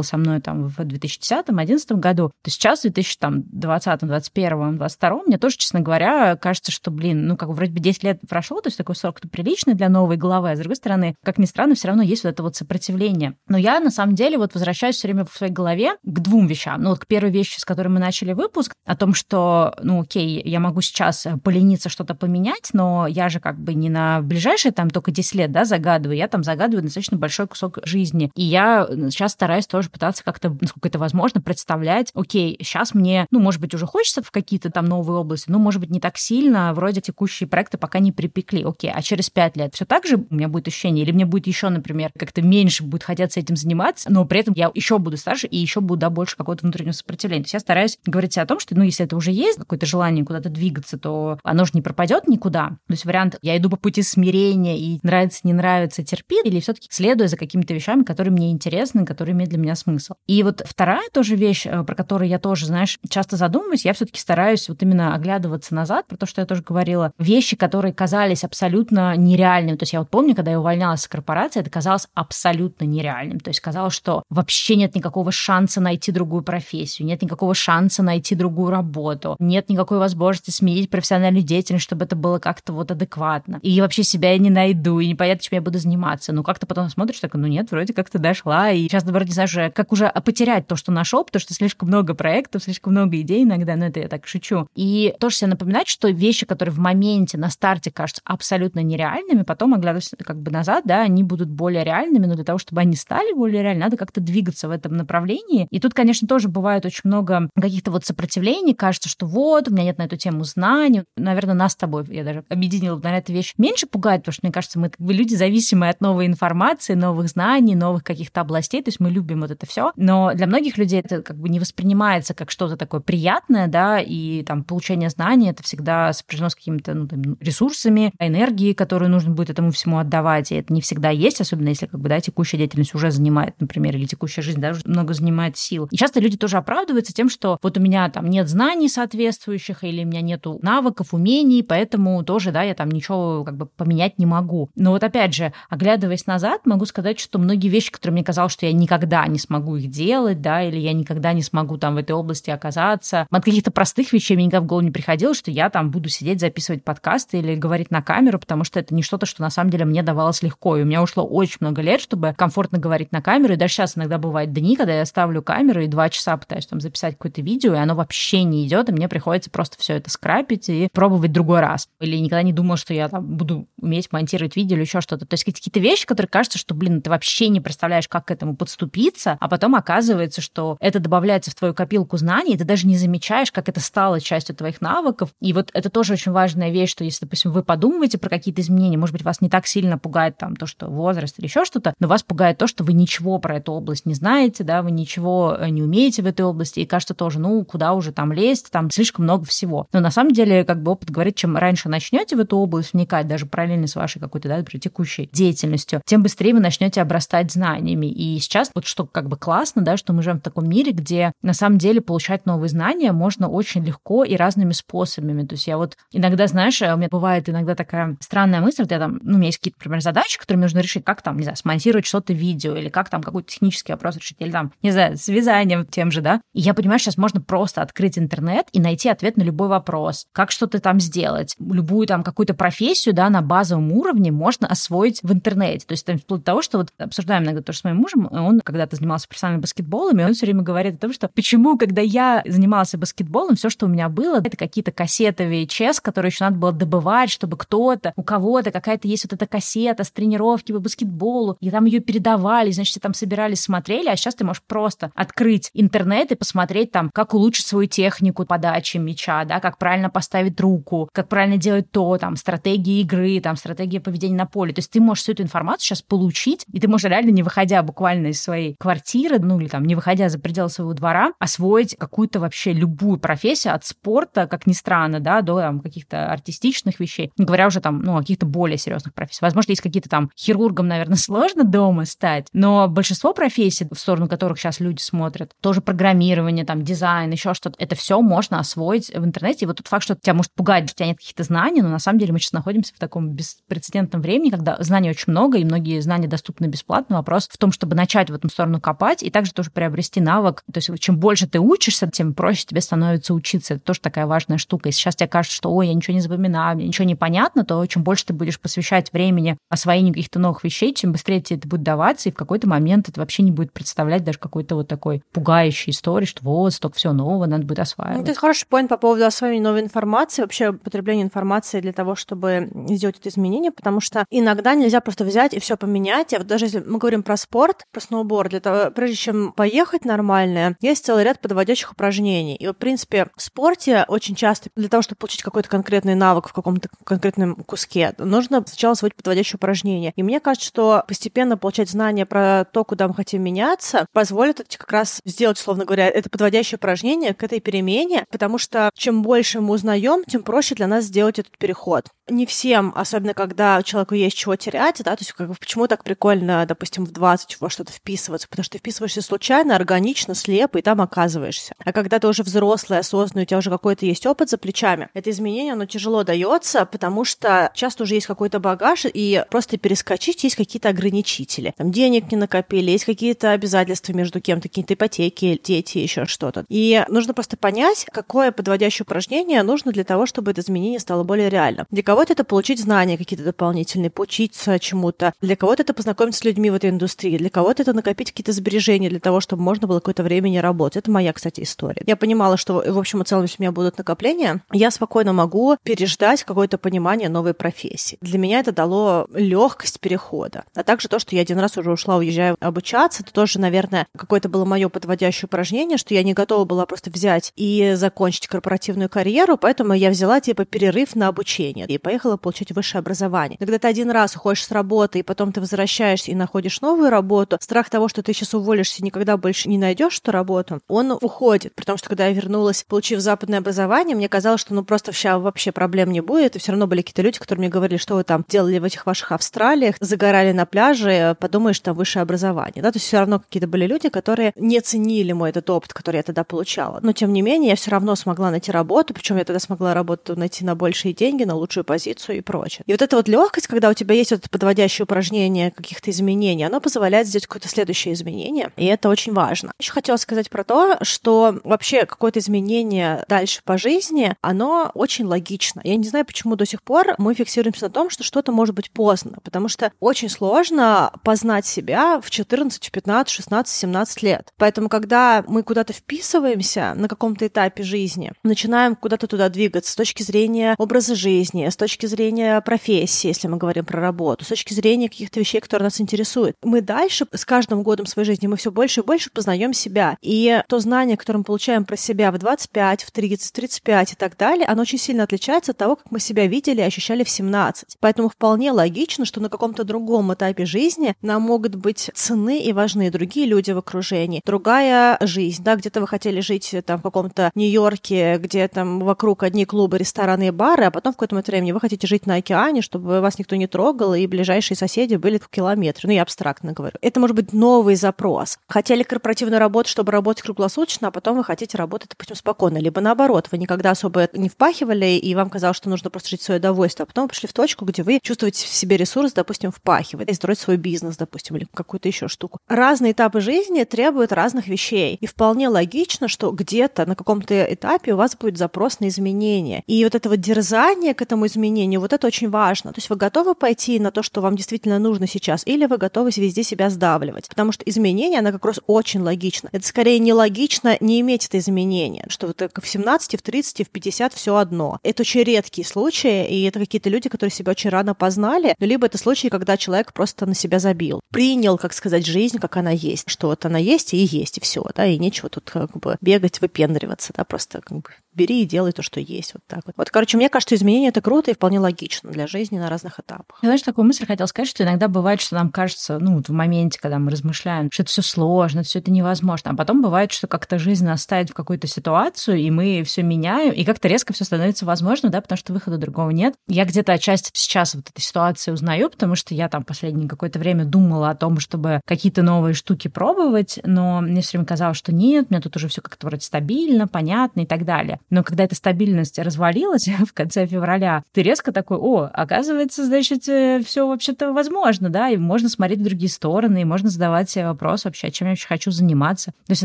со 0.00 0.16
мной 0.16 0.40
там 0.40 0.68
в 0.68 0.80
2010-2011 0.80 1.96
году, 1.96 2.32
то 2.42 2.50
сейчас 2.50 2.80
в 2.80 2.82
2020, 2.84 3.50
2021, 3.50 4.78
2022 4.78 5.22
мне 5.26 5.38
тоже, 5.38 5.56
честно 5.58 5.80
говоря, 5.80 6.36
кажется, 6.36 6.72
что, 6.72 6.90
блин, 6.90 7.26
ну, 7.26 7.36
как 7.36 7.50
бы 7.50 7.54
вроде 7.54 7.72
бы 7.72 7.80
10 7.80 8.02
лет 8.02 8.20
прошло, 8.26 8.62
то 8.62 8.68
есть 8.68 8.78
такой 8.78 8.96
срок 8.96 9.20
приличный 9.30 9.74
для 9.74 9.90
новой 9.90 10.16
главы, 10.16 10.50
а 10.50 10.56
с 10.56 10.58
другой 10.58 10.76
стороны, 10.76 11.14
как 11.22 11.36
ни 11.36 11.44
странно, 11.44 11.74
все 11.74 11.88
равно 11.88 12.02
есть 12.02 12.24
вот 12.24 12.30
это 12.30 12.42
вот 12.42 12.56
сопротивление. 12.56 13.34
Но 13.46 13.58
я, 13.58 13.78
на 13.80 13.90
самом 13.90 14.14
деле, 14.14 14.38
вот 14.38 14.54
возвращаюсь 14.54 14.96
все 14.96 15.08
время 15.08 15.24
в 15.24 15.36
своей 15.36 15.52
голове 15.52 15.92
к 16.02 16.20
двум 16.20 16.46
вещам. 16.46 16.77
Ну, 16.78 16.90
вот 16.90 17.00
к 17.00 17.06
первой 17.06 17.30
вещи, 17.30 17.58
с 17.58 17.64
которой 17.64 17.88
мы 17.88 18.00
начали 18.00 18.32
выпуск, 18.32 18.72
о 18.84 18.96
том, 18.96 19.14
что, 19.14 19.74
ну, 19.82 20.00
окей, 20.00 20.40
я 20.44 20.60
могу 20.60 20.80
сейчас 20.80 21.26
полениться 21.42 21.88
что-то 21.88 22.14
поменять, 22.14 22.70
но 22.72 23.06
я 23.06 23.28
же 23.28 23.40
как 23.40 23.58
бы 23.58 23.74
не 23.74 23.90
на 23.90 24.20
ближайшие 24.22 24.72
там 24.72 24.90
только 24.90 25.10
10 25.10 25.34
лет, 25.34 25.52
да, 25.52 25.64
загадываю, 25.64 26.16
я 26.16 26.28
там 26.28 26.42
загадываю 26.42 26.82
достаточно 26.82 27.16
большой 27.16 27.46
кусок 27.46 27.78
жизни. 27.84 28.30
И 28.34 28.42
я 28.42 28.86
сейчас 29.10 29.32
стараюсь 29.32 29.66
тоже 29.66 29.90
пытаться 29.90 30.24
как-то, 30.24 30.56
насколько 30.60 30.88
это 30.88 30.98
возможно, 30.98 31.40
представлять, 31.40 32.10
окей, 32.14 32.58
сейчас 32.62 32.94
мне, 32.94 33.26
ну, 33.30 33.40
может 33.40 33.60
быть, 33.60 33.74
уже 33.74 33.86
хочется 33.86 34.22
в 34.22 34.30
какие-то 34.30 34.70
там 34.70 34.86
новые 34.86 35.18
области, 35.18 35.50
ну, 35.50 35.58
может 35.58 35.80
быть, 35.80 35.90
не 35.90 36.00
так 36.00 36.16
сильно, 36.16 36.72
вроде 36.72 37.00
текущие 37.00 37.48
проекты 37.48 37.78
пока 37.78 37.98
не 37.98 38.12
припекли, 38.12 38.62
окей, 38.62 38.90
а 38.92 39.02
через 39.02 39.30
5 39.30 39.56
лет 39.56 39.74
все 39.74 39.84
так 39.84 40.06
же 40.06 40.16
у 40.16 40.34
меня 40.34 40.48
будет 40.48 40.68
ощущение, 40.68 41.04
или 41.04 41.12
мне 41.12 41.26
будет 41.26 41.46
еще, 41.46 41.68
например, 41.68 42.10
как-то 42.18 42.42
меньше 42.42 42.84
будет 42.84 43.02
хотеться 43.02 43.40
этим 43.40 43.56
заниматься, 43.56 44.10
но 44.10 44.24
при 44.24 44.40
этом 44.40 44.54
я 44.54 44.70
еще 44.74 44.98
буду 44.98 45.16
старше 45.16 45.46
и 45.46 45.56
еще 45.56 45.80
буду, 45.80 46.00
да, 46.00 46.10
больше 46.10 46.36
какого-то 46.36 46.66
внутреннего 46.68 46.92
сопротивления. 46.92 47.42
То 47.42 47.46
есть 47.46 47.54
я 47.54 47.60
стараюсь 47.60 47.98
говорить 48.06 48.38
о 48.38 48.46
том, 48.46 48.60
что, 48.60 48.76
ну, 48.76 48.82
если 48.82 49.04
это 49.04 49.16
уже 49.16 49.32
есть, 49.32 49.58
какое-то 49.58 49.86
желание 49.86 50.24
куда-то 50.24 50.48
двигаться, 50.48 50.98
то 50.98 51.38
оно 51.42 51.64
же 51.64 51.72
не 51.74 51.82
пропадет 51.82 52.28
никуда. 52.28 52.68
То 52.68 52.92
есть 52.92 53.04
вариант, 53.04 53.36
я 53.42 53.56
иду 53.56 53.70
по 53.70 53.76
пути 53.76 54.02
смирения 54.02 54.78
и 54.78 54.98
нравится, 55.02 55.40
не 55.44 55.52
нравится, 55.52 56.04
терпи, 56.04 56.36
или 56.44 56.60
все-таки 56.60 56.88
следуя 56.90 57.28
за 57.28 57.36
какими-то 57.36 57.74
вещами, 57.74 58.02
которые 58.02 58.32
мне 58.32 58.50
интересны, 58.50 59.04
которые 59.04 59.34
имеют 59.34 59.50
для 59.50 59.58
меня 59.58 59.74
смысл. 59.74 60.14
И 60.26 60.42
вот 60.42 60.62
вторая 60.64 61.08
тоже 61.12 61.36
вещь, 61.36 61.66
э, 61.66 61.82
про 61.84 61.94
которую 61.94 62.28
я 62.28 62.38
тоже, 62.38 62.66
знаешь, 62.66 62.98
часто 63.08 63.36
задумываюсь, 63.36 63.84
я 63.84 63.92
все-таки 63.92 64.20
стараюсь 64.20 64.68
вот 64.68 64.82
именно 64.82 65.14
оглядываться 65.14 65.74
назад, 65.74 66.06
про 66.06 66.16
то, 66.16 66.26
что 66.26 66.40
я 66.40 66.46
тоже 66.46 66.62
говорила, 66.62 67.12
вещи, 67.18 67.56
которые 67.56 67.92
казались 67.94 68.44
абсолютно 68.44 69.16
нереальными. 69.16 69.76
То 69.76 69.82
есть 69.84 69.92
я 69.92 70.00
вот 70.00 70.10
помню, 70.10 70.34
когда 70.34 70.50
я 70.50 70.60
увольнялась 70.60 71.02
с 71.02 71.08
корпорации, 71.08 71.60
это 71.60 71.70
казалось 71.70 72.08
абсолютно 72.14 72.84
нереальным. 72.84 73.40
То 73.40 73.48
есть 73.48 73.60
казалось, 73.60 73.94
что 73.94 74.22
вообще 74.30 74.76
нет 74.76 74.94
никакого 74.94 75.32
шанса 75.32 75.80
найти 75.80 76.12
другую 76.12 76.42
профессию, 76.42 76.57
нет 77.04 77.22
никакого 77.22 77.54
шанса 77.54 78.02
найти 78.02 78.34
другую 78.34 78.70
работу, 78.70 79.36
нет 79.38 79.68
никакой 79.68 79.98
возможности 79.98 80.50
сменить 80.50 80.90
профессиональную 80.90 81.44
деятельность, 81.44 81.84
чтобы 81.84 82.04
это 82.04 82.16
было 82.16 82.38
как-то 82.38 82.72
вот 82.72 82.90
адекватно. 82.90 83.58
И 83.62 83.80
вообще 83.80 84.02
себя 84.02 84.32
я 84.32 84.38
не 84.38 84.50
найду, 84.50 85.00
и 85.00 85.08
непонятно, 85.08 85.42
чем 85.42 85.56
я 85.56 85.62
буду 85.62 85.78
заниматься. 85.78 86.32
Ну, 86.32 86.42
как-то 86.42 86.66
потом 86.66 86.88
смотришь, 86.88 87.20
так, 87.20 87.34
ну 87.34 87.46
нет, 87.46 87.70
вроде 87.70 87.92
как-то 87.92 88.18
дошла, 88.18 88.70
и 88.70 88.82
сейчас, 88.82 89.04
наоборот, 89.04 89.28
не 89.28 89.34
знаешь 89.34 89.56
как 89.74 89.92
уже 89.92 90.12
потерять 90.24 90.66
то, 90.66 90.76
что 90.76 90.92
нашел, 90.92 91.24
потому 91.24 91.40
что 91.40 91.54
слишком 91.54 91.88
много 91.88 92.14
проектов, 92.14 92.62
слишком 92.62 92.92
много 92.92 93.20
идей 93.20 93.44
иногда, 93.44 93.76
но 93.76 93.86
это 93.86 94.00
я 94.00 94.08
так 94.08 94.26
шучу. 94.26 94.68
И 94.74 95.14
тоже 95.18 95.36
себе 95.36 95.50
напоминать, 95.50 95.88
что 95.88 96.08
вещи, 96.08 96.46
которые 96.46 96.72
в 96.72 96.78
моменте 96.78 97.38
на 97.38 97.50
старте 97.50 97.90
кажутся 97.90 98.22
абсолютно 98.24 98.80
нереальными, 98.80 99.42
потом, 99.42 99.74
оглядываясь 99.74 100.10
как 100.24 100.40
бы 100.40 100.50
назад, 100.50 100.84
да, 100.86 101.02
они 101.02 101.24
будут 101.24 101.48
более 101.48 101.84
реальными, 101.84 102.26
но 102.26 102.34
для 102.34 102.44
того, 102.44 102.58
чтобы 102.58 102.80
они 102.82 102.94
стали 102.94 103.32
более 103.32 103.62
реальными, 103.62 103.84
надо 103.84 103.96
как-то 103.96 104.20
двигаться 104.20 104.68
в 104.68 104.70
этом 104.70 104.96
направлении. 104.96 105.66
И 105.70 105.80
тут, 105.80 105.94
конечно, 105.94 106.28
тоже 106.28 106.37
бывает 106.46 106.86
очень 106.86 107.00
много 107.04 107.50
каких-то 107.60 107.90
вот 107.90 108.04
сопротивлений, 108.04 108.74
кажется, 108.74 109.08
что 109.08 109.26
вот, 109.26 109.66
у 109.66 109.72
меня 109.72 109.84
нет 109.84 109.98
на 109.98 110.02
эту 110.02 110.16
тему 110.16 110.44
знаний. 110.44 111.02
Наверное, 111.16 111.54
нас 111.54 111.72
с 111.72 111.76
тобой, 111.76 112.04
я 112.08 112.22
даже 112.22 112.44
объединила, 112.48 112.94
наверное, 112.96 113.18
эта 113.18 113.32
вещь 113.32 113.54
меньше 113.58 113.86
пугает, 113.86 114.20
потому 114.22 114.34
что, 114.34 114.46
мне 114.46 114.52
кажется, 114.52 114.78
мы 114.78 114.90
как 114.90 115.00
бы 115.00 115.12
люди 115.12 115.34
зависимые 115.34 115.90
от 115.90 116.00
новой 116.00 116.26
информации, 116.26 116.94
новых 116.94 117.28
знаний, 117.28 117.74
новых 117.74 118.04
каких-то 118.04 118.42
областей, 118.42 118.82
то 118.82 118.88
есть 118.88 119.00
мы 119.00 119.10
любим 119.10 119.40
вот 119.40 119.50
это 119.50 119.66
все. 119.66 119.92
Но 119.96 120.32
для 120.34 120.46
многих 120.46 120.78
людей 120.78 121.00
это 121.00 121.22
как 121.22 121.38
бы 121.38 121.48
не 121.48 121.58
воспринимается 121.58 122.34
как 122.34 122.50
что-то 122.50 122.76
такое 122.76 123.00
приятное, 123.00 123.66
да, 123.66 124.00
и 124.00 124.42
там 124.44 124.62
получение 124.62 125.10
знаний 125.10 125.50
это 125.50 125.62
всегда 125.62 126.12
сопряжено 126.12 126.50
с 126.50 126.54
какими-то 126.54 126.94
ну, 126.94 127.08
там, 127.08 127.22
ресурсами, 127.40 128.12
энергией, 128.18 128.74
которую 128.74 129.10
нужно 129.10 129.32
будет 129.32 129.50
этому 129.50 129.70
всему 129.72 129.98
отдавать, 129.98 130.52
и 130.52 130.56
это 130.56 130.72
не 130.72 130.80
всегда 130.80 131.10
есть, 131.10 131.40
особенно 131.40 131.68
если 131.68 131.86
как 131.86 132.00
бы, 132.00 132.08
да, 132.08 132.20
текущая 132.20 132.58
деятельность 132.58 132.94
уже 132.94 133.10
занимает, 133.10 133.54
например, 133.60 133.96
или 133.96 134.06
текущая 134.06 134.42
жизнь 134.42 134.60
даже 134.60 134.82
много 134.84 135.14
занимает 135.14 135.56
сил. 135.56 135.88
И 135.90 135.96
часто 135.96 136.20
люди 136.20 136.27
тоже 136.36 136.58
оправдываются 136.58 137.12
тем, 137.12 137.28
что 137.28 137.58
вот 137.62 137.76
у 137.76 137.80
меня 137.80 138.08
там 138.10 138.28
нет 138.28 138.48
знаний 138.48 138.88
соответствующих, 138.88 139.84
или 139.84 140.04
у 140.04 140.06
меня 140.06 140.20
нету 140.20 140.58
навыков, 140.62 141.08
умений, 141.12 141.62
поэтому 141.62 142.22
тоже, 142.24 142.52
да, 142.52 142.62
я 142.62 142.74
там 142.74 142.90
ничего 142.90 143.44
как 143.44 143.56
бы 143.56 143.66
поменять 143.66 144.18
не 144.18 144.26
могу. 144.26 144.70
Но 144.76 144.92
вот 144.92 145.02
опять 145.02 145.34
же, 145.34 145.52
оглядываясь 145.68 146.26
назад, 146.26 146.66
могу 146.66 146.84
сказать, 146.84 147.18
что 147.18 147.38
многие 147.38 147.68
вещи, 147.68 147.90
которые 147.90 148.14
мне 148.14 148.24
казалось, 148.24 148.52
что 148.52 148.66
я 148.66 148.72
никогда 148.72 149.26
не 149.26 149.38
смогу 149.38 149.76
их 149.76 149.90
делать, 149.90 150.40
да, 150.40 150.62
или 150.62 150.78
я 150.78 150.92
никогда 150.92 151.32
не 151.32 151.42
смогу 151.42 151.78
там 151.78 151.94
в 151.94 151.98
этой 151.98 152.12
области 152.12 152.50
оказаться, 152.50 153.26
от 153.30 153.44
каких-то 153.44 153.70
простых 153.70 154.12
вещей 154.12 154.36
мне 154.36 154.46
никогда 154.46 154.64
в 154.64 154.66
голову 154.66 154.84
не 154.84 154.90
приходило, 154.90 155.34
что 155.34 155.50
я 155.50 155.70
там 155.70 155.90
буду 155.90 156.08
сидеть, 156.08 156.40
записывать 156.40 156.84
подкасты 156.84 157.38
или 157.38 157.54
говорить 157.54 157.90
на 157.90 158.02
камеру, 158.02 158.38
потому 158.38 158.64
что 158.64 158.80
это 158.80 158.94
не 158.94 159.02
что-то, 159.02 159.26
что 159.26 159.42
на 159.42 159.50
самом 159.50 159.70
деле 159.70 159.84
мне 159.84 160.02
давалось 160.02 160.42
легко. 160.42 160.76
И 160.76 160.82
у 160.82 160.84
меня 160.84 161.02
ушло 161.02 161.24
очень 161.24 161.58
много 161.60 161.82
лет, 161.82 162.00
чтобы 162.00 162.34
комфортно 162.36 162.78
говорить 162.78 163.12
на 163.12 163.22
камеру. 163.22 163.54
И 163.54 163.56
даже 163.56 163.74
сейчас 163.74 163.96
иногда 163.96 164.18
бывают 164.18 164.52
дни, 164.52 164.76
когда 164.76 164.94
я 164.94 165.06
ставлю 165.06 165.42
камеру 165.42 165.82
и 165.82 165.86
два 165.86 166.08
часа 166.08 166.17
пытаюсь 166.36 166.66
там 166.66 166.80
записать 166.80 167.14
какое-то 167.14 167.42
видео, 167.42 167.74
и 167.74 167.78
оно 167.78 167.94
вообще 167.94 168.42
не 168.42 168.66
идет, 168.66 168.88
и 168.88 168.92
мне 168.92 169.08
приходится 169.08 169.50
просто 169.50 169.76
все 169.78 169.94
это 169.94 170.10
скрапить 170.10 170.68
и 170.68 170.88
пробовать 170.92 171.32
другой 171.32 171.60
раз. 171.60 171.88
Или 172.00 172.16
никогда 172.16 172.42
не 172.42 172.52
думала, 172.52 172.76
что 172.76 172.94
я 172.94 173.08
там 173.08 173.24
буду 173.24 173.68
уметь 173.80 174.12
монтировать 174.12 174.56
видео 174.56 174.76
или 174.76 174.84
еще 174.84 175.00
что-то. 175.00 175.26
То 175.26 175.34
есть 175.34 175.44
какие-то 175.44 175.80
вещи, 175.80 176.06
которые 176.06 176.28
кажется, 176.28 176.58
что, 176.58 176.74
блин, 176.74 177.02
ты 177.02 177.10
вообще 177.10 177.48
не 177.48 177.60
представляешь, 177.60 178.08
как 178.08 178.26
к 178.26 178.30
этому 178.30 178.56
подступиться, 178.56 179.36
а 179.40 179.48
потом 179.48 179.74
оказывается, 179.74 180.40
что 180.40 180.76
это 180.80 181.00
добавляется 181.00 181.50
в 181.50 181.54
твою 181.54 181.74
копилку 181.74 182.16
знаний, 182.16 182.54
и 182.54 182.58
ты 182.58 182.64
даже 182.64 182.86
не 182.86 182.96
замечаешь, 182.96 183.52
как 183.52 183.68
это 183.68 183.80
стало 183.80 184.20
частью 184.20 184.56
твоих 184.56 184.80
навыков. 184.80 185.30
И 185.40 185.52
вот 185.52 185.70
это 185.72 185.90
тоже 185.90 186.14
очень 186.14 186.32
важная 186.32 186.70
вещь, 186.70 186.90
что 186.90 187.04
если, 187.04 187.24
допустим, 187.24 187.52
вы 187.52 187.62
подумываете 187.62 188.18
про 188.18 188.28
какие-то 188.28 188.60
изменения, 188.60 188.96
может 188.96 189.12
быть, 189.12 189.22
вас 189.22 189.40
не 189.40 189.48
так 189.48 189.66
сильно 189.66 189.98
пугает 189.98 190.36
там 190.38 190.56
то, 190.56 190.66
что 190.66 190.88
возраст 190.88 191.38
или 191.38 191.46
еще 191.46 191.64
что-то, 191.64 191.94
но 191.98 192.08
вас 192.08 192.22
пугает 192.22 192.58
то, 192.58 192.66
что 192.66 192.84
вы 192.84 192.92
ничего 192.92 193.38
про 193.38 193.56
эту 193.56 193.72
область 193.72 194.06
не 194.06 194.14
знаете, 194.14 194.64
да, 194.64 194.82
вы 194.82 194.90
ничего 194.90 195.56
э, 195.58 195.68
не 195.68 195.82
умеете 195.82 196.07
умеете 196.08 196.22
в 196.22 196.26
этой 196.26 196.42
области, 196.42 196.80
и 196.80 196.86
кажется 196.86 197.14
тоже, 197.14 197.38
ну, 197.38 197.64
куда 197.64 197.92
уже 197.92 198.12
там 198.12 198.32
лезть, 198.32 198.70
там 198.70 198.90
слишком 198.90 199.24
много 199.24 199.44
всего. 199.44 199.86
Но 199.92 200.00
на 200.00 200.10
самом 200.10 200.32
деле, 200.32 200.64
как 200.64 200.82
бы 200.82 200.92
опыт 200.92 201.10
говорит, 201.10 201.36
чем 201.36 201.56
раньше 201.56 201.88
начнете 201.88 202.36
в 202.36 202.40
эту 202.40 202.56
область 202.56 202.92
вникать, 202.92 203.26
даже 203.26 203.46
параллельно 203.46 203.86
с 203.86 203.94
вашей 203.94 204.20
какой-то, 204.20 204.48
да, 204.48 204.62
текущей 204.62 205.28
деятельностью, 205.32 206.00
тем 206.06 206.22
быстрее 206.22 206.54
вы 206.54 206.60
начнете 206.60 207.02
обрастать 207.02 207.52
знаниями. 207.52 208.06
И 208.06 208.38
сейчас 208.38 208.70
вот 208.74 208.86
что 208.86 209.06
как 209.06 209.28
бы 209.28 209.36
классно, 209.36 209.82
да, 209.82 209.96
что 209.96 210.12
мы 210.12 210.22
живем 210.22 210.38
в 210.38 210.42
таком 210.42 210.68
мире, 210.68 210.92
где 210.92 211.32
на 211.42 211.52
самом 211.52 211.78
деле 211.78 212.00
получать 212.00 212.46
новые 212.46 212.68
знания 212.68 213.12
можно 213.12 213.48
очень 213.48 213.84
легко 213.84 214.24
и 214.24 214.36
разными 214.36 214.72
способами. 214.72 215.46
То 215.46 215.54
есть 215.54 215.66
я 215.66 215.76
вот 215.76 215.96
иногда, 216.12 216.46
знаешь, 216.46 216.80
у 216.80 216.96
меня 216.96 217.08
бывает 217.10 217.48
иногда 217.48 217.74
такая 217.74 218.16
странная 218.20 218.60
мысль, 218.60 218.82
вот 218.82 218.90
я 218.90 218.98
там, 218.98 219.18
ну, 219.22 219.34
у 219.34 219.36
меня 219.36 219.46
есть 219.46 219.58
какие-то, 219.58 219.78
например, 219.78 220.00
задачи, 220.00 220.38
которые 220.38 220.58
мне 220.58 220.66
нужно 220.66 220.80
решить, 220.80 221.04
как 221.04 221.22
там, 221.22 221.36
не 221.36 221.42
знаю, 221.42 221.56
смонтировать 221.56 222.06
что-то 222.06 222.32
видео, 222.32 222.76
или 222.76 222.88
как 222.88 223.08
там 223.08 223.22
какой-то 223.22 223.48
технический 223.48 223.92
вопрос 223.92 224.16
решить, 224.16 224.36
или 224.40 224.50
там, 224.50 224.72
не 224.82 224.90
знаю, 224.90 225.16
с 225.16 225.28
вязанием 225.28 225.84
тем 225.98 226.12
же, 226.12 226.20
да. 226.20 226.40
И 226.54 226.60
я 226.60 226.74
понимаю, 226.74 227.00
сейчас 227.00 227.16
можно 227.16 227.40
просто 227.40 227.82
открыть 227.82 228.20
интернет 228.20 228.68
и 228.70 228.78
найти 228.78 229.08
ответ 229.08 229.36
на 229.36 229.42
любой 229.42 229.66
вопрос, 229.66 230.26
как 230.30 230.52
что-то 230.52 230.78
там 230.78 231.00
сделать. 231.00 231.56
Любую 231.58 232.06
там 232.06 232.22
какую-то 232.22 232.54
профессию, 232.54 233.16
да, 233.16 233.28
на 233.30 233.42
базовом 233.42 233.90
уровне 233.90 234.30
можно 234.30 234.68
освоить 234.68 235.20
в 235.24 235.32
интернете. 235.32 235.84
То 235.86 235.94
есть 235.94 236.06
там 236.06 236.18
вплоть 236.18 236.42
до 236.42 236.46
того, 236.46 236.62
что 236.62 236.78
вот 236.78 236.90
обсуждаем 236.98 237.42
иногда 237.42 237.62
тоже 237.62 237.80
с 237.80 237.84
моим 237.84 237.96
мужем, 237.96 238.28
он 238.30 238.60
когда-то 238.60 238.94
занимался 238.94 239.26
профессиональным 239.26 239.62
баскетболом, 239.62 240.20
и 240.20 240.22
он 240.22 240.34
все 240.34 240.46
время 240.46 240.62
говорит 240.62 240.94
о 240.94 240.98
том, 240.98 241.12
что 241.12 241.26
почему, 241.26 241.76
когда 241.76 242.00
я 242.00 242.44
занимался 242.46 242.96
баскетболом, 242.96 243.56
все, 243.56 243.68
что 243.68 243.86
у 243.86 243.88
меня 243.88 244.08
было, 244.08 244.38
это 244.38 244.56
какие-то 244.56 244.92
кассеты 244.92 245.46
VHS, 245.52 245.96
которые 246.00 246.30
еще 246.30 246.44
надо 246.44 246.58
было 246.58 246.70
добывать, 246.70 247.30
чтобы 247.30 247.56
кто-то, 247.56 248.12
у 248.14 248.22
кого-то 248.22 248.70
какая-то 248.70 249.08
есть 249.08 249.24
вот 249.24 249.32
эта 249.32 249.48
кассета 249.48 250.04
с 250.04 250.12
тренировки 250.12 250.70
по 250.70 250.78
баскетболу, 250.78 251.56
и 251.58 251.72
там 251.72 251.86
ее 251.86 251.98
передавали, 251.98 252.70
значит, 252.70 253.02
там 253.02 253.14
собирались, 253.14 253.62
смотрели, 253.62 254.08
а 254.08 254.14
сейчас 254.14 254.36
ты 254.36 254.44
можешь 254.44 254.62
просто 254.62 255.10
открыть 255.16 255.72
интернет 255.74 255.87
и 255.88 256.34
посмотреть 256.34 256.92
там, 256.92 257.10
как 257.12 257.34
улучшить 257.34 257.66
свою 257.66 257.86
технику 257.86 258.44
подачи 258.44 258.96
мяча, 258.96 259.44
да, 259.44 259.60
как 259.60 259.78
правильно 259.78 260.10
поставить 260.10 260.60
руку, 260.60 261.08
как 261.12 261.28
правильно 261.28 261.56
делать 261.56 261.90
то, 261.90 262.16
там, 262.18 262.36
стратегии 262.36 263.00
игры, 263.00 263.40
там, 263.40 263.56
стратегия 263.56 264.00
поведения 264.00 264.36
на 264.36 264.46
поле. 264.46 264.72
То 264.72 264.80
есть 264.80 264.90
ты 264.90 265.00
можешь 265.00 265.22
всю 265.22 265.32
эту 265.32 265.42
информацию 265.42 265.86
сейчас 265.86 266.02
получить, 266.02 266.64
и 266.72 266.80
ты 266.80 266.88
можешь 266.88 267.08
реально, 267.08 267.30
не 267.30 267.42
выходя 267.42 267.82
буквально 267.82 268.28
из 268.28 268.42
своей 268.42 268.76
квартиры, 268.78 269.38
ну, 269.38 269.60
или 269.60 269.68
там, 269.68 269.84
не 269.84 269.94
выходя 269.94 270.28
за 270.28 270.38
пределы 270.38 270.68
своего 270.68 270.92
двора, 270.94 271.32
освоить 271.38 271.96
какую-то 271.96 272.40
вообще 272.40 272.72
любую 272.72 273.18
профессию 273.18 273.74
от 273.74 273.84
спорта, 273.84 274.46
как 274.46 274.66
ни 274.66 274.72
странно, 274.72 275.20
да, 275.20 275.40
до 275.42 275.60
там, 275.60 275.80
каких-то 275.80 276.30
артистичных 276.30 277.00
вещей, 277.00 277.32
не 277.36 277.44
говоря 277.44 277.66
уже 277.66 277.80
там, 277.80 278.02
ну, 278.02 278.16
каких-то 278.18 278.46
более 278.46 278.78
серьезных 278.78 279.14
профессиях. 279.14 279.42
Возможно, 279.42 279.72
есть 279.72 279.82
какие-то 279.82 280.08
там 280.08 280.30
хирургом, 280.36 280.88
наверное, 280.88 281.16
сложно 281.16 281.64
дома 281.64 282.04
стать, 282.04 282.46
но 282.52 282.88
большинство 282.88 283.32
профессий, 283.32 283.86
в 283.90 283.98
сторону 283.98 284.28
которых 284.28 284.58
сейчас 284.58 284.80
люди 284.80 285.00
смотрят, 285.00 285.52
тоже 285.60 285.77
программирование, 285.80 286.64
там, 286.64 286.82
дизайн, 286.82 287.30
еще 287.30 287.54
что-то, 287.54 287.76
это 287.78 287.94
все 287.94 288.20
можно 288.20 288.58
освоить 288.58 289.10
в 289.14 289.24
интернете. 289.24 289.64
И 289.64 289.66
вот 289.66 289.76
тот 289.76 289.88
факт, 289.88 290.04
что 290.04 290.14
тебя 290.14 290.34
может 290.34 290.52
пугать, 290.52 290.84
что 290.84 290.94
у 290.94 290.96
тебя 290.96 291.06
нет 291.08 291.18
каких-то 291.18 291.42
знаний, 291.42 291.82
но 291.82 291.88
на 291.88 291.98
самом 291.98 292.18
деле 292.18 292.32
мы 292.32 292.38
сейчас 292.38 292.52
находимся 292.52 292.94
в 292.94 292.98
таком 292.98 293.30
беспрецедентном 293.30 294.22
времени, 294.22 294.50
когда 294.50 294.76
знаний 294.80 295.10
очень 295.10 295.30
много, 295.32 295.58
и 295.58 295.64
многие 295.64 296.00
знания 296.00 296.28
доступны 296.28 296.66
бесплатно. 296.66 297.16
Вопрос 297.16 297.48
в 297.50 297.58
том, 297.58 297.72
чтобы 297.72 297.94
начать 297.96 298.30
в 298.30 298.34
эту 298.34 298.48
сторону 298.48 298.80
копать, 298.80 299.22
и 299.22 299.30
также 299.30 299.52
тоже 299.52 299.70
приобрести 299.70 300.20
навык. 300.20 300.62
То 300.72 300.78
есть 300.78 300.90
чем 301.00 301.18
больше 301.18 301.46
ты 301.46 301.58
учишься, 301.58 302.08
тем 302.08 302.34
проще 302.34 302.66
тебе 302.66 302.80
становится 302.80 303.34
учиться. 303.34 303.74
Это 303.74 303.82
тоже 303.82 304.00
такая 304.00 304.26
важная 304.26 304.58
штука. 304.58 304.88
Если 304.88 305.00
сейчас 305.00 305.16
тебе 305.16 305.28
кажется, 305.28 305.56
что, 305.56 305.72
ой, 305.72 305.88
я 305.88 305.94
ничего 305.94 306.14
не 306.14 306.20
запоминаю, 306.20 306.76
мне 306.76 306.86
ничего 306.86 307.06
не 307.06 307.14
понятно, 307.14 307.64
то 307.64 307.84
чем 307.86 308.02
больше 308.02 308.26
ты 308.26 308.32
будешь 308.32 308.60
посвящать 308.60 309.12
времени 309.12 309.56
освоению 309.68 310.14
каких-то 310.14 310.38
новых 310.38 310.64
вещей, 310.64 310.94
чем 310.94 311.12
быстрее 311.12 311.40
тебе 311.40 311.58
это 311.58 311.68
будет 311.68 311.82
даваться, 311.82 312.28
и 312.28 312.32
в 312.32 312.36
какой-то 312.36 312.68
момент 312.68 313.08
это 313.08 313.20
вообще 313.20 313.42
не 313.42 313.50
будет 313.50 313.72
представлять 313.72 314.24
даже 314.24 314.38
какой-то 314.38 314.74
вот 314.74 314.88
такой 314.88 315.22
пугающей 315.68 315.90
истории, 315.90 316.24
что 316.24 316.42
вот, 316.42 316.72
столько 316.72 316.96
все 316.96 317.12
нового, 317.12 317.46
надо 317.46 317.64
будет 317.64 317.80
осваивать. 317.80 318.18
Ну, 318.18 318.22
это 318.22 318.34
хороший 318.34 318.66
поинт 318.66 318.88
по 318.88 318.96
поводу 318.96 319.24
освоения 319.26 319.60
новой 319.60 319.80
информации, 319.80 320.42
вообще 320.42 320.72
потребления 320.72 321.22
информации 321.22 321.80
для 321.80 321.92
того, 321.92 322.14
чтобы 322.14 322.70
сделать 322.88 323.18
это 323.18 323.28
изменение, 323.28 323.70
потому 323.70 324.00
что 324.00 324.24
иногда 324.30 324.74
нельзя 324.74 325.00
просто 325.00 325.24
взять 325.24 325.54
и 325.54 325.60
все 325.60 325.76
поменять. 325.76 326.32
А 326.34 326.38
вот 326.38 326.46
даже 326.46 326.66
если 326.66 326.80
мы 326.80 326.98
говорим 326.98 327.22
про 327.22 327.36
спорт, 327.36 327.84
про 327.92 328.00
сноуборд, 328.00 328.50
для 328.50 328.60
того, 328.60 328.90
прежде 328.90 329.16
чем 329.16 329.52
поехать 329.52 330.04
нормально, 330.04 330.76
есть 330.80 331.04
целый 331.04 331.24
ряд 331.24 331.40
подводящих 331.40 331.92
упражнений. 331.92 332.56
И, 332.56 332.66
в 332.66 332.72
принципе, 332.72 333.28
в 333.36 333.42
спорте 333.42 334.04
очень 334.08 334.34
часто 334.34 334.70
для 334.76 334.88
того, 334.88 335.02
чтобы 335.02 335.18
получить 335.18 335.42
какой-то 335.42 335.68
конкретный 335.68 336.14
навык 336.14 336.48
в 336.48 336.52
каком-то 336.52 336.88
конкретном 337.04 337.56
куске, 337.56 338.14
нужно 338.18 338.62
сначала 338.66 338.92
освоить 338.92 339.14
подводящие 339.14 339.56
упражнения. 339.56 340.12
И 340.16 340.22
мне 340.22 340.40
кажется, 340.40 340.66
что 340.66 341.04
постепенно 341.06 341.56
получать 341.56 341.90
знания 341.90 342.26
про 342.26 342.64
то, 342.64 342.84
куда 342.84 343.08
мы 343.08 343.14
хотим 343.14 343.42
меняться, 343.42 344.06
позволит 344.12 344.64
как 344.76 344.90
раз 344.92 345.20
сделать, 345.24 345.47
условно 345.56 345.84
говоря, 345.84 346.08
это 346.08 346.28
подводящее 346.28 346.76
упражнение 346.76 347.34
к 347.34 347.42
этой 347.42 347.60
перемене, 347.60 348.24
потому 348.30 348.58
что 348.58 348.90
чем 348.94 349.22
больше 349.22 349.60
мы 349.60 349.74
узнаем, 349.74 350.24
тем 350.24 350.42
проще 350.42 350.74
для 350.74 350.86
нас 350.86 351.04
сделать 351.04 351.38
этот 351.38 351.56
переход. 351.58 352.06
Не 352.28 352.44
всем, 352.44 352.92
особенно 352.94 353.32
когда 353.32 353.82
человеку 353.82 354.14
есть 354.14 354.36
чего 354.36 354.54
терять, 354.56 355.02
да, 355.02 355.16
то 355.16 355.22
есть 355.22 355.32
как 355.32 355.48
бы, 355.48 355.54
почему 355.54 355.86
так 355.86 356.04
прикольно, 356.04 356.66
допустим, 356.66 357.06
в 357.06 357.10
20 357.10 357.60
во 357.60 357.70
что-то 357.70 357.92
вписываться, 357.92 358.48
потому 358.48 358.64
что 358.64 358.72
ты 358.72 358.78
вписываешься 358.78 359.22
случайно, 359.22 359.74
органично, 359.74 360.34
слепо, 360.34 360.78
и 360.78 360.82
там 360.82 361.00
оказываешься. 361.00 361.72
А 361.82 361.92
когда 361.92 362.18
ты 362.18 362.28
уже 362.28 362.42
взрослый, 362.42 362.98
осознанный, 362.98 363.44
у 363.44 363.46
тебя 363.46 363.58
уже 363.58 363.70
какой-то 363.70 364.04
есть 364.04 364.26
опыт 364.26 364.50
за 364.50 364.58
плечами, 364.58 365.08
это 365.14 365.30
изменение, 365.30 365.72
оно 365.72 365.86
тяжело 365.86 366.22
дается, 366.22 366.84
потому 366.84 367.24
что 367.24 367.70
часто 367.74 368.02
уже 368.02 368.14
есть 368.14 368.26
какой-то 368.26 368.60
багаж, 368.60 369.06
и 369.12 369.44
просто 369.50 369.78
перескочить 369.78 370.44
есть 370.44 370.56
какие-то 370.56 370.90
ограничители. 370.90 371.72
Там 371.76 371.90
денег 371.90 372.30
не 372.30 372.36
накопили, 372.36 372.90
есть 372.90 373.04
какие-то 373.04 373.52
обязательства 373.52 374.12
между 374.12 374.40
кем-то, 374.40 374.68
какие-то 374.68 374.94
ипотеки, 374.94 375.37
дети, 375.40 375.98
еще 375.98 376.26
что-то. 376.26 376.64
И 376.68 377.04
нужно 377.08 377.34
просто 377.34 377.56
понять, 377.56 378.06
какое 378.12 378.52
подводящее 378.52 379.04
упражнение 379.04 379.62
нужно 379.62 379.92
для 379.92 380.04
того, 380.04 380.26
чтобы 380.26 380.50
это 380.50 380.60
изменение 380.60 380.98
стало 380.98 381.24
более 381.24 381.48
реальным. 381.48 381.86
Для 381.90 382.02
кого-то 382.02 382.32
это 382.32 382.44
получить 382.44 382.80
знания 382.80 383.18
какие-то 383.18 383.44
дополнительные, 383.44 384.10
поучиться 384.10 384.78
чему-то. 384.78 385.32
Для 385.40 385.56
кого-то 385.56 385.82
это 385.82 385.94
познакомиться 385.94 386.40
с 386.40 386.44
людьми 386.44 386.70
в 386.70 386.74
этой 386.74 386.90
индустрии. 386.90 387.38
Для 387.38 387.50
кого-то 387.50 387.82
это 387.82 387.92
накопить 387.92 388.30
какие-то 388.32 388.52
сбережения 388.52 389.08
для 389.08 389.20
того, 389.20 389.40
чтобы 389.40 389.62
можно 389.62 389.86
было 389.86 390.00
какое-то 390.00 390.22
время 390.22 390.48
не 390.48 390.60
работать. 390.60 390.98
Это 390.98 391.10
моя, 391.10 391.32
кстати, 391.32 391.62
история. 391.62 392.02
Я 392.06 392.16
понимала, 392.16 392.56
что 392.56 392.82
в 392.86 392.98
общем 392.98 393.22
и 393.22 393.24
целом, 393.24 393.44
если 393.44 393.56
у 393.58 393.62
меня 393.62 393.72
будут 393.72 393.98
накопления, 393.98 394.62
я 394.72 394.90
спокойно 394.90 395.32
могу 395.32 395.76
переждать 395.82 396.44
какое-то 396.44 396.78
понимание 396.78 397.28
новой 397.28 397.54
профессии. 397.54 398.18
Для 398.20 398.38
меня 398.38 398.60
это 398.60 398.72
дало 398.72 399.28
легкость 399.32 400.00
перехода. 400.00 400.64
А 400.74 400.82
также 400.82 401.08
то, 401.08 401.18
что 401.18 401.34
я 401.36 401.42
один 401.42 401.58
раз 401.58 401.76
уже 401.76 401.92
ушла, 401.92 402.16
уезжая 402.16 402.56
обучаться, 402.60 403.22
это 403.22 403.32
тоже, 403.32 403.60
наверное, 403.60 404.06
какое-то 404.16 404.48
было 404.48 404.64
мое 404.64 404.88
подводящее 404.88 405.27
упражнение, 405.44 405.98
что 405.98 406.14
я 406.14 406.22
не 406.22 406.34
готова 406.34 406.64
была 406.64 406.86
просто 406.86 407.10
взять 407.10 407.52
и 407.56 407.92
закончить 407.94 408.46
корпоративную 408.46 409.08
карьеру, 409.08 409.56
поэтому 409.56 409.94
я 409.94 410.10
взяла 410.10 410.40
типа 410.40 410.64
перерыв 410.64 411.14
на 411.14 411.28
обучение 411.28 411.86
и 411.86 411.98
поехала 411.98 412.36
получать 412.36 412.72
высшее 412.72 413.00
образование. 413.00 413.58
Когда 413.58 413.78
ты 413.78 413.88
один 413.88 414.10
раз 414.10 414.36
уходишь 414.36 414.64
с 414.66 414.70
работы, 414.70 415.20
и 415.20 415.22
потом 415.22 415.52
ты 415.52 415.60
возвращаешься 415.60 416.30
и 416.30 416.34
находишь 416.34 416.80
новую 416.80 417.10
работу, 417.10 417.58
страх 417.60 417.90
того, 417.90 418.08
что 418.08 418.22
ты 418.22 418.32
сейчас 418.32 418.54
уволишься 418.54 419.02
и 419.02 419.04
никогда 419.04 419.36
больше 419.36 419.68
не 419.68 419.78
найдешь 419.78 420.18
эту 420.18 420.32
работу, 420.32 420.80
он 420.88 421.12
уходит. 421.12 421.74
Потому 421.74 421.98
что 421.98 422.08
когда 422.08 422.26
я 422.26 422.32
вернулась, 422.32 422.84
получив 422.84 423.20
западное 423.20 423.58
образование, 423.58 424.16
мне 424.16 424.28
казалось, 424.28 424.60
что 424.60 424.74
ну 424.74 424.84
просто 424.84 425.12
сейчас 425.12 425.40
вообще 425.40 425.72
проблем 425.72 426.10
не 426.10 426.20
будет. 426.20 426.56
И 426.56 426.58
все 426.58 426.72
равно 426.72 426.86
были 426.86 427.02
какие-то 427.02 427.22
люди, 427.22 427.38
которые 427.38 427.60
мне 427.60 427.68
говорили, 427.68 427.98
что 427.98 428.14
вы 428.14 428.24
там 428.24 428.44
делали 428.48 428.78
в 428.78 428.84
этих 428.84 429.06
ваших 429.06 429.32
Австралиях, 429.32 429.96
загорали 430.00 430.52
на 430.52 430.66
пляже, 430.66 431.36
подумаешь, 431.40 431.80
там 431.80 431.94
высшее 431.94 432.22
образование. 432.22 432.82
Да? 432.82 432.92
То 432.92 432.96
есть 432.96 433.06
все 433.06 433.18
равно 433.18 433.40
какие-то 433.40 433.66
были 433.66 433.86
люди, 433.86 434.08
которые 434.08 434.52
не 434.56 434.80
ценили 434.80 435.17
мой 435.32 435.50
этот 435.50 435.68
опыт, 435.70 435.92
который 435.92 436.16
я 436.16 436.22
тогда 436.22 436.44
получала. 436.44 437.00
Но 437.02 437.12
тем 437.12 437.32
не 437.32 437.42
менее, 437.42 437.70
я 437.70 437.76
все 437.76 437.90
равно 437.90 438.16
смогла 438.16 438.50
найти 438.50 438.70
работу, 438.72 439.14
причем 439.14 439.36
я 439.36 439.44
тогда 439.44 439.60
смогла 439.60 439.94
работу 439.94 440.38
найти 440.38 440.64
на 440.64 440.74
большие 440.74 441.14
деньги, 441.14 441.44
на 441.44 441.54
лучшую 441.54 441.84
позицию 441.84 442.38
и 442.38 442.40
прочее. 442.40 442.84
И 442.86 442.92
вот 442.92 443.02
эта 443.02 443.16
вот 443.16 443.28
легкость, 443.28 443.66
когда 443.66 443.90
у 443.90 443.94
тебя 443.94 444.14
есть 444.14 444.30
вот 444.30 444.40
это 444.40 444.50
подводящее 444.50 445.04
упражнение 445.04 445.70
каких-то 445.70 446.10
изменений, 446.10 446.64
оно 446.64 446.80
позволяет 446.80 447.26
сделать 447.26 447.46
какое-то 447.46 447.68
следующее 447.68 448.14
изменение, 448.14 448.72
и 448.76 448.86
это 448.86 449.08
очень 449.08 449.32
важно. 449.32 449.72
Еще 449.78 449.92
хотела 449.92 450.16
сказать 450.16 450.50
про 450.50 450.64
то, 450.64 450.98
что 451.02 451.60
вообще 451.64 452.06
какое-то 452.06 452.40
изменение 452.40 453.24
дальше 453.28 453.60
по 453.64 453.78
жизни, 453.78 454.36
оно 454.40 454.90
очень 454.94 455.24
логично. 455.24 455.80
Я 455.84 455.96
не 455.96 456.08
знаю, 456.08 456.24
почему 456.24 456.56
до 456.56 456.66
сих 456.66 456.82
пор 456.82 457.14
мы 457.18 457.34
фиксируемся 457.34 457.86
на 457.86 457.90
том, 457.90 458.10
что 458.10 458.22
что-то 458.24 458.52
может 458.52 458.74
быть 458.74 458.90
поздно, 458.90 459.38
потому 459.42 459.68
что 459.68 459.92
очень 460.00 460.28
сложно 460.28 461.12
познать 461.22 461.66
себя 461.66 462.20
в 462.20 462.30
14, 462.30 462.84
в 462.84 462.90
15, 462.90 463.32
16, 463.32 463.74
17 463.74 464.22
лет. 464.22 464.52
Поэтому, 464.56 464.88
когда 464.88 465.07
мы 465.46 465.62
куда-то 465.62 465.92
вписываемся 465.92 466.94
на 466.94 467.08
каком-то 467.08 467.46
этапе 467.46 467.82
жизни, 467.82 468.32
начинаем 468.42 468.96
куда-то 468.96 469.26
туда 469.26 469.48
двигаться 469.48 469.92
с 469.92 469.96
точки 469.96 470.22
зрения 470.22 470.74
образа 470.78 471.14
жизни, 471.14 471.68
с 471.68 471.76
точки 471.76 472.06
зрения 472.06 472.60
профессии, 472.60 473.28
если 473.28 473.48
мы 473.48 473.56
говорим 473.56 473.84
про 473.84 474.00
работу, 474.00 474.44
с 474.44 474.48
точки 474.48 474.74
зрения 474.74 475.08
каких-то 475.08 475.40
вещей, 475.40 475.60
которые 475.60 475.84
нас 475.84 476.00
интересуют. 476.00 476.56
Мы 476.62 476.80
дальше, 476.80 477.26
с 477.32 477.44
каждым 477.44 477.82
годом 477.82 478.06
своей 478.06 478.26
жизни, 478.26 478.46
мы 478.46 478.56
все 478.56 478.70
больше 478.70 479.00
и 479.00 479.04
больше 479.04 479.30
познаем 479.30 479.72
себя. 479.72 480.16
И 480.20 480.62
то 480.68 480.78
знание, 480.78 481.16
которое 481.16 481.38
мы 481.38 481.44
получаем 481.44 481.84
про 481.84 481.96
себя 481.96 482.30
в 482.32 482.38
25, 482.38 483.02
в 483.02 483.10
30, 483.10 483.48
в 483.48 483.52
35 483.52 484.12
и 484.12 484.16
так 484.16 484.36
далее, 484.36 484.66
оно 484.66 484.82
очень 484.82 484.98
сильно 484.98 485.24
отличается 485.24 485.72
от 485.72 485.78
того, 485.78 485.96
как 485.96 486.10
мы 486.10 486.20
себя 486.20 486.46
видели 486.46 486.80
и 486.80 486.84
ощущали 486.84 487.24
в 487.24 487.30
17. 487.30 487.96
Поэтому 488.00 488.28
вполне 488.28 488.72
логично, 488.72 489.24
что 489.24 489.40
на 489.40 489.48
каком-то 489.48 489.84
другом 489.84 490.32
этапе 490.32 490.66
жизни 490.66 491.14
нам 491.22 491.42
могут 491.42 491.74
быть 491.74 492.10
цены 492.14 492.60
и 492.60 492.72
важны 492.72 493.10
другие 493.10 493.46
люди 493.46 493.70
в 493.70 493.78
окружении, 493.78 494.42
другая 494.44 494.97
жизнь, 495.20 495.62
да, 495.62 495.76
где-то 495.76 496.00
вы 496.00 496.06
хотели 496.06 496.40
жить 496.40 496.72
э, 496.74 496.82
там 496.82 496.98
в 496.98 497.02
каком-то 497.02 497.50
Нью-Йорке, 497.54 498.38
где 498.38 498.66
там 498.68 499.00
вокруг 499.00 499.42
одни 499.42 499.64
клубы, 499.64 499.98
рестораны 499.98 500.48
и 500.48 500.50
бары, 500.50 500.84
а 500.84 500.90
потом 500.90 501.12
в 501.12 501.16
какой-то 501.16 501.34
момент 501.34 501.48
времени 501.48 501.72
вы 501.72 501.80
хотите 501.80 502.06
жить 502.06 502.26
на 502.26 502.36
океане, 502.36 502.82
чтобы 502.82 503.20
вас 503.20 503.38
никто 503.38 503.56
не 503.56 503.66
трогал, 503.66 504.14
и 504.14 504.26
ближайшие 504.26 504.76
соседи 504.76 505.16
были 505.16 505.38
в 505.38 505.48
километре. 505.48 506.08
Ну, 506.08 506.12
я 506.14 506.22
абстрактно 506.22 506.72
говорю. 506.72 506.96
Это 507.00 507.20
может 507.20 507.36
быть 507.36 507.52
новый 507.52 507.96
запрос. 507.96 508.58
Хотели 508.68 509.02
корпоративную 509.02 509.60
работу, 509.60 509.88
чтобы 509.88 510.12
работать 510.12 510.42
круглосуточно, 510.42 511.08
а 511.08 511.10
потом 511.10 511.36
вы 511.36 511.44
хотите 511.44 511.76
работать, 511.76 512.10
допустим, 512.10 512.36
спокойно. 512.36 512.78
Либо 512.78 513.00
наоборот, 513.00 513.48
вы 513.50 513.58
никогда 513.58 513.90
особо 513.90 514.28
не 514.32 514.48
впахивали, 514.48 515.16
и 515.16 515.34
вам 515.34 515.50
казалось, 515.50 515.76
что 515.76 515.88
нужно 515.88 516.10
просто 516.10 516.30
жить 516.30 516.42
свое 516.42 516.58
удовольствие, 516.58 517.04
а 517.04 517.06
потом 517.06 517.24
вы 517.24 517.28
пришли 517.28 517.48
в 517.48 517.52
точку, 517.52 517.84
где 517.84 518.02
вы 518.02 518.20
чувствуете 518.22 518.66
в 518.66 518.68
себе 518.68 518.96
ресурс, 518.96 519.32
допустим, 519.32 519.70
впахивать, 519.70 520.28
и 520.28 520.34
строить 520.34 520.58
свой 520.58 520.76
бизнес, 520.76 521.16
допустим, 521.16 521.56
или 521.56 521.66
какую-то 521.74 522.08
еще 522.08 522.28
штуку. 522.28 522.58
Разные 522.68 523.12
этапы 523.12 523.40
жизни 523.40 523.84
требуют 523.84 524.32
разных 524.32 524.68
вещей. 524.68 524.87
И 524.96 525.26
вполне 525.26 525.68
логично, 525.68 526.28
что 526.28 526.50
где-то 526.50 527.06
на 527.06 527.14
каком-то 527.14 527.72
этапе 527.72 528.14
у 528.14 528.16
вас 528.16 528.36
будет 528.36 528.58
запрос 528.58 529.00
на 529.00 529.08
изменения. 529.08 529.82
И 529.86 530.02
вот 530.04 530.14
это 530.14 530.28
вот 530.28 530.40
дерзание 530.40 531.14
к 531.14 531.22
этому 531.22 531.46
изменению, 531.46 532.00
вот 532.00 532.12
это 532.12 532.26
очень 532.26 532.50
важно. 532.50 532.92
То 532.92 532.98
есть 532.98 533.10
вы 533.10 533.16
готовы 533.16 533.54
пойти 533.54 533.98
на 533.98 534.10
то, 534.10 534.22
что 534.22 534.40
вам 534.40 534.56
действительно 534.56 534.98
нужно 534.98 535.26
сейчас, 535.26 535.62
или 535.66 535.86
вы 535.86 535.98
готовы 535.98 536.30
везде 536.36 536.62
себя 536.62 536.90
сдавливать? 536.90 537.48
Потому 537.48 537.72
что 537.72 537.82
изменение, 537.84 538.38
оно 538.38 538.52
как 538.52 538.64
раз 538.64 538.80
очень 538.86 539.20
логично. 539.20 539.68
Это 539.72 539.86
скорее 539.86 540.18
нелогично 540.18 540.96
не 541.00 541.20
иметь 541.20 541.46
это 541.46 541.58
изменение, 541.58 542.24
что 542.28 542.46
вот 542.46 542.60
в 542.60 542.88
17, 542.88 543.38
в 543.38 543.42
30, 543.42 543.86
в 543.86 543.90
50 543.90 544.34
все 544.34 544.56
одно. 544.56 544.98
Это 545.02 545.22
очень 545.22 545.42
редкие 545.42 545.86
случаи, 545.86 546.46
и 546.48 546.64
это 546.64 546.78
какие-то 546.78 547.10
люди, 547.10 547.28
которые 547.28 547.52
себя 547.52 547.72
очень 547.72 547.90
рано 547.90 548.14
познали, 548.14 548.74
либо 548.78 549.06
это 549.06 549.18
случаи, 549.18 549.48
когда 549.48 549.76
человек 549.76 550.12
просто 550.12 550.46
на 550.46 550.54
себя 550.54 550.78
забил, 550.78 551.20
принял, 551.30 551.78
как 551.78 551.92
сказать, 551.92 552.26
жизнь, 552.26 552.58
как 552.58 552.76
она 552.76 552.90
есть, 552.90 553.28
что 553.28 553.48
вот 553.48 553.64
она 553.64 553.78
есть 553.78 554.14
и 554.14 554.18
есть, 554.18 554.58
и 554.58 554.60
все, 554.60 554.77
да, 554.94 555.06
и 555.06 555.18
нечего 555.18 555.48
тут 555.48 555.70
как 555.70 555.96
бы 555.98 556.16
бегать, 556.20 556.60
выпендриваться, 556.60 557.32
да, 557.34 557.44
просто 557.44 557.80
как 557.80 557.98
бы 557.98 558.10
бери 558.38 558.62
и 558.62 558.66
делай 558.66 558.92
то, 558.92 559.02
что 559.02 559.20
есть, 559.20 559.54
вот 559.54 559.62
так 559.66 559.82
вот. 559.86 559.94
Вот, 559.96 560.10
короче, 560.10 560.36
мне 560.36 560.48
кажется, 560.48 560.74
изменение 560.74 561.10
это 561.10 561.20
круто 561.20 561.50
и 561.50 561.54
вполне 561.54 561.80
логично 561.80 562.30
для 562.30 562.46
жизни 562.46 562.78
на 562.78 562.88
разных 562.88 563.18
этапах. 563.18 563.58
Я, 563.62 563.68
знаешь, 563.68 563.82
такую 563.82 564.06
мысль 564.06 564.26
хотела 564.26 564.46
сказать, 564.46 564.68
что 564.68 564.84
иногда 564.84 565.08
бывает, 565.08 565.40
что 565.40 565.56
нам 565.56 565.70
кажется, 565.70 566.18
ну, 566.18 566.42
в 566.42 566.50
моменте, 566.50 566.98
когда 567.00 567.18
мы 567.18 567.30
размышляем, 567.30 567.90
что 567.90 568.02
это 568.02 568.10
все 568.10 568.22
сложно, 568.22 568.82
все 568.82 569.00
это 569.00 569.10
невозможно, 569.10 569.72
а 569.72 569.74
потом 569.74 570.02
бывает, 570.02 570.32
что 570.32 570.46
как-то 570.46 570.78
жизнь 570.78 571.04
нас 571.04 571.22
ставит 571.22 571.50
в 571.50 571.54
какую-то 571.54 571.86
ситуацию, 571.86 572.58
и 572.58 572.70
мы 572.70 573.02
все 573.04 573.22
меняем, 573.22 573.72
и 573.72 573.84
как-то 573.84 574.08
резко 574.08 574.32
все 574.32 574.44
становится 574.44 574.86
возможно, 574.86 575.30
да, 575.30 575.40
потому 575.40 575.58
что 575.58 575.72
выхода 575.72 575.98
другого 575.98 576.30
нет. 576.30 576.54
Я 576.68 576.84
где-то 576.84 577.12
отчасти 577.12 577.50
сейчас 577.54 577.94
вот 577.94 578.08
этой 578.08 578.20
ситуации 578.20 578.70
узнаю, 578.70 579.10
потому 579.10 579.34
что 579.34 579.54
я 579.54 579.68
там 579.68 579.84
последнее 579.84 580.28
какое-то 580.28 580.58
время 580.58 580.84
думала 580.84 581.30
о 581.30 581.34
том, 581.34 581.58
чтобы 581.58 582.00
какие-то 582.04 582.42
новые 582.42 582.74
штуки 582.74 583.08
пробовать, 583.08 583.80
но 583.84 584.20
мне 584.20 584.42
все 584.42 584.58
время 584.58 584.66
казалось, 584.66 584.96
что 584.96 585.12
нет, 585.12 585.50
меня 585.50 585.60
тут 585.60 585.76
уже 585.76 585.88
все 585.88 586.00
как-то 586.00 586.26
вроде 586.26 586.44
стабильно, 586.44 587.08
понятно 587.08 587.60
и 587.60 587.66
так 587.66 587.84
далее. 587.84 588.20
Но 588.30 588.42
когда 588.42 588.64
эта 588.64 588.74
стабильность 588.74 589.38
развалилась 589.38 590.08
в 590.26 590.32
конце 590.32 590.66
февраля, 590.66 591.22
ты 591.32 591.42
резко 591.42 591.72
такой, 591.72 591.98
о, 591.98 592.30
оказывается, 592.32 593.04
значит, 593.04 593.48
э, 593.48 593.82
все 593.84 594.06
вообще-то 594.06 594.52
возможно, 594.52 595.08
да, 595.08 595.30
и 595.30 595.36
можно 595.36 595.68
смотреть 595.68 596.00
в 596.00 596.04
другие 596.04 596.30
стороны, 596.30 596.82
и 596.82 596.84
можно 596.84 597.08
задавать 597.08 597.50
себе 597.50 597.66
вопрос 597.66 598.04
вообще, 598.04 598.30
чем 598.30 598.48
я 598.48 598.52
вообще 598.52 598.68
хочу 598.68 598.90
заниматься. 598.90 599.52
То 599.66 599.72
есть 599.72 599.84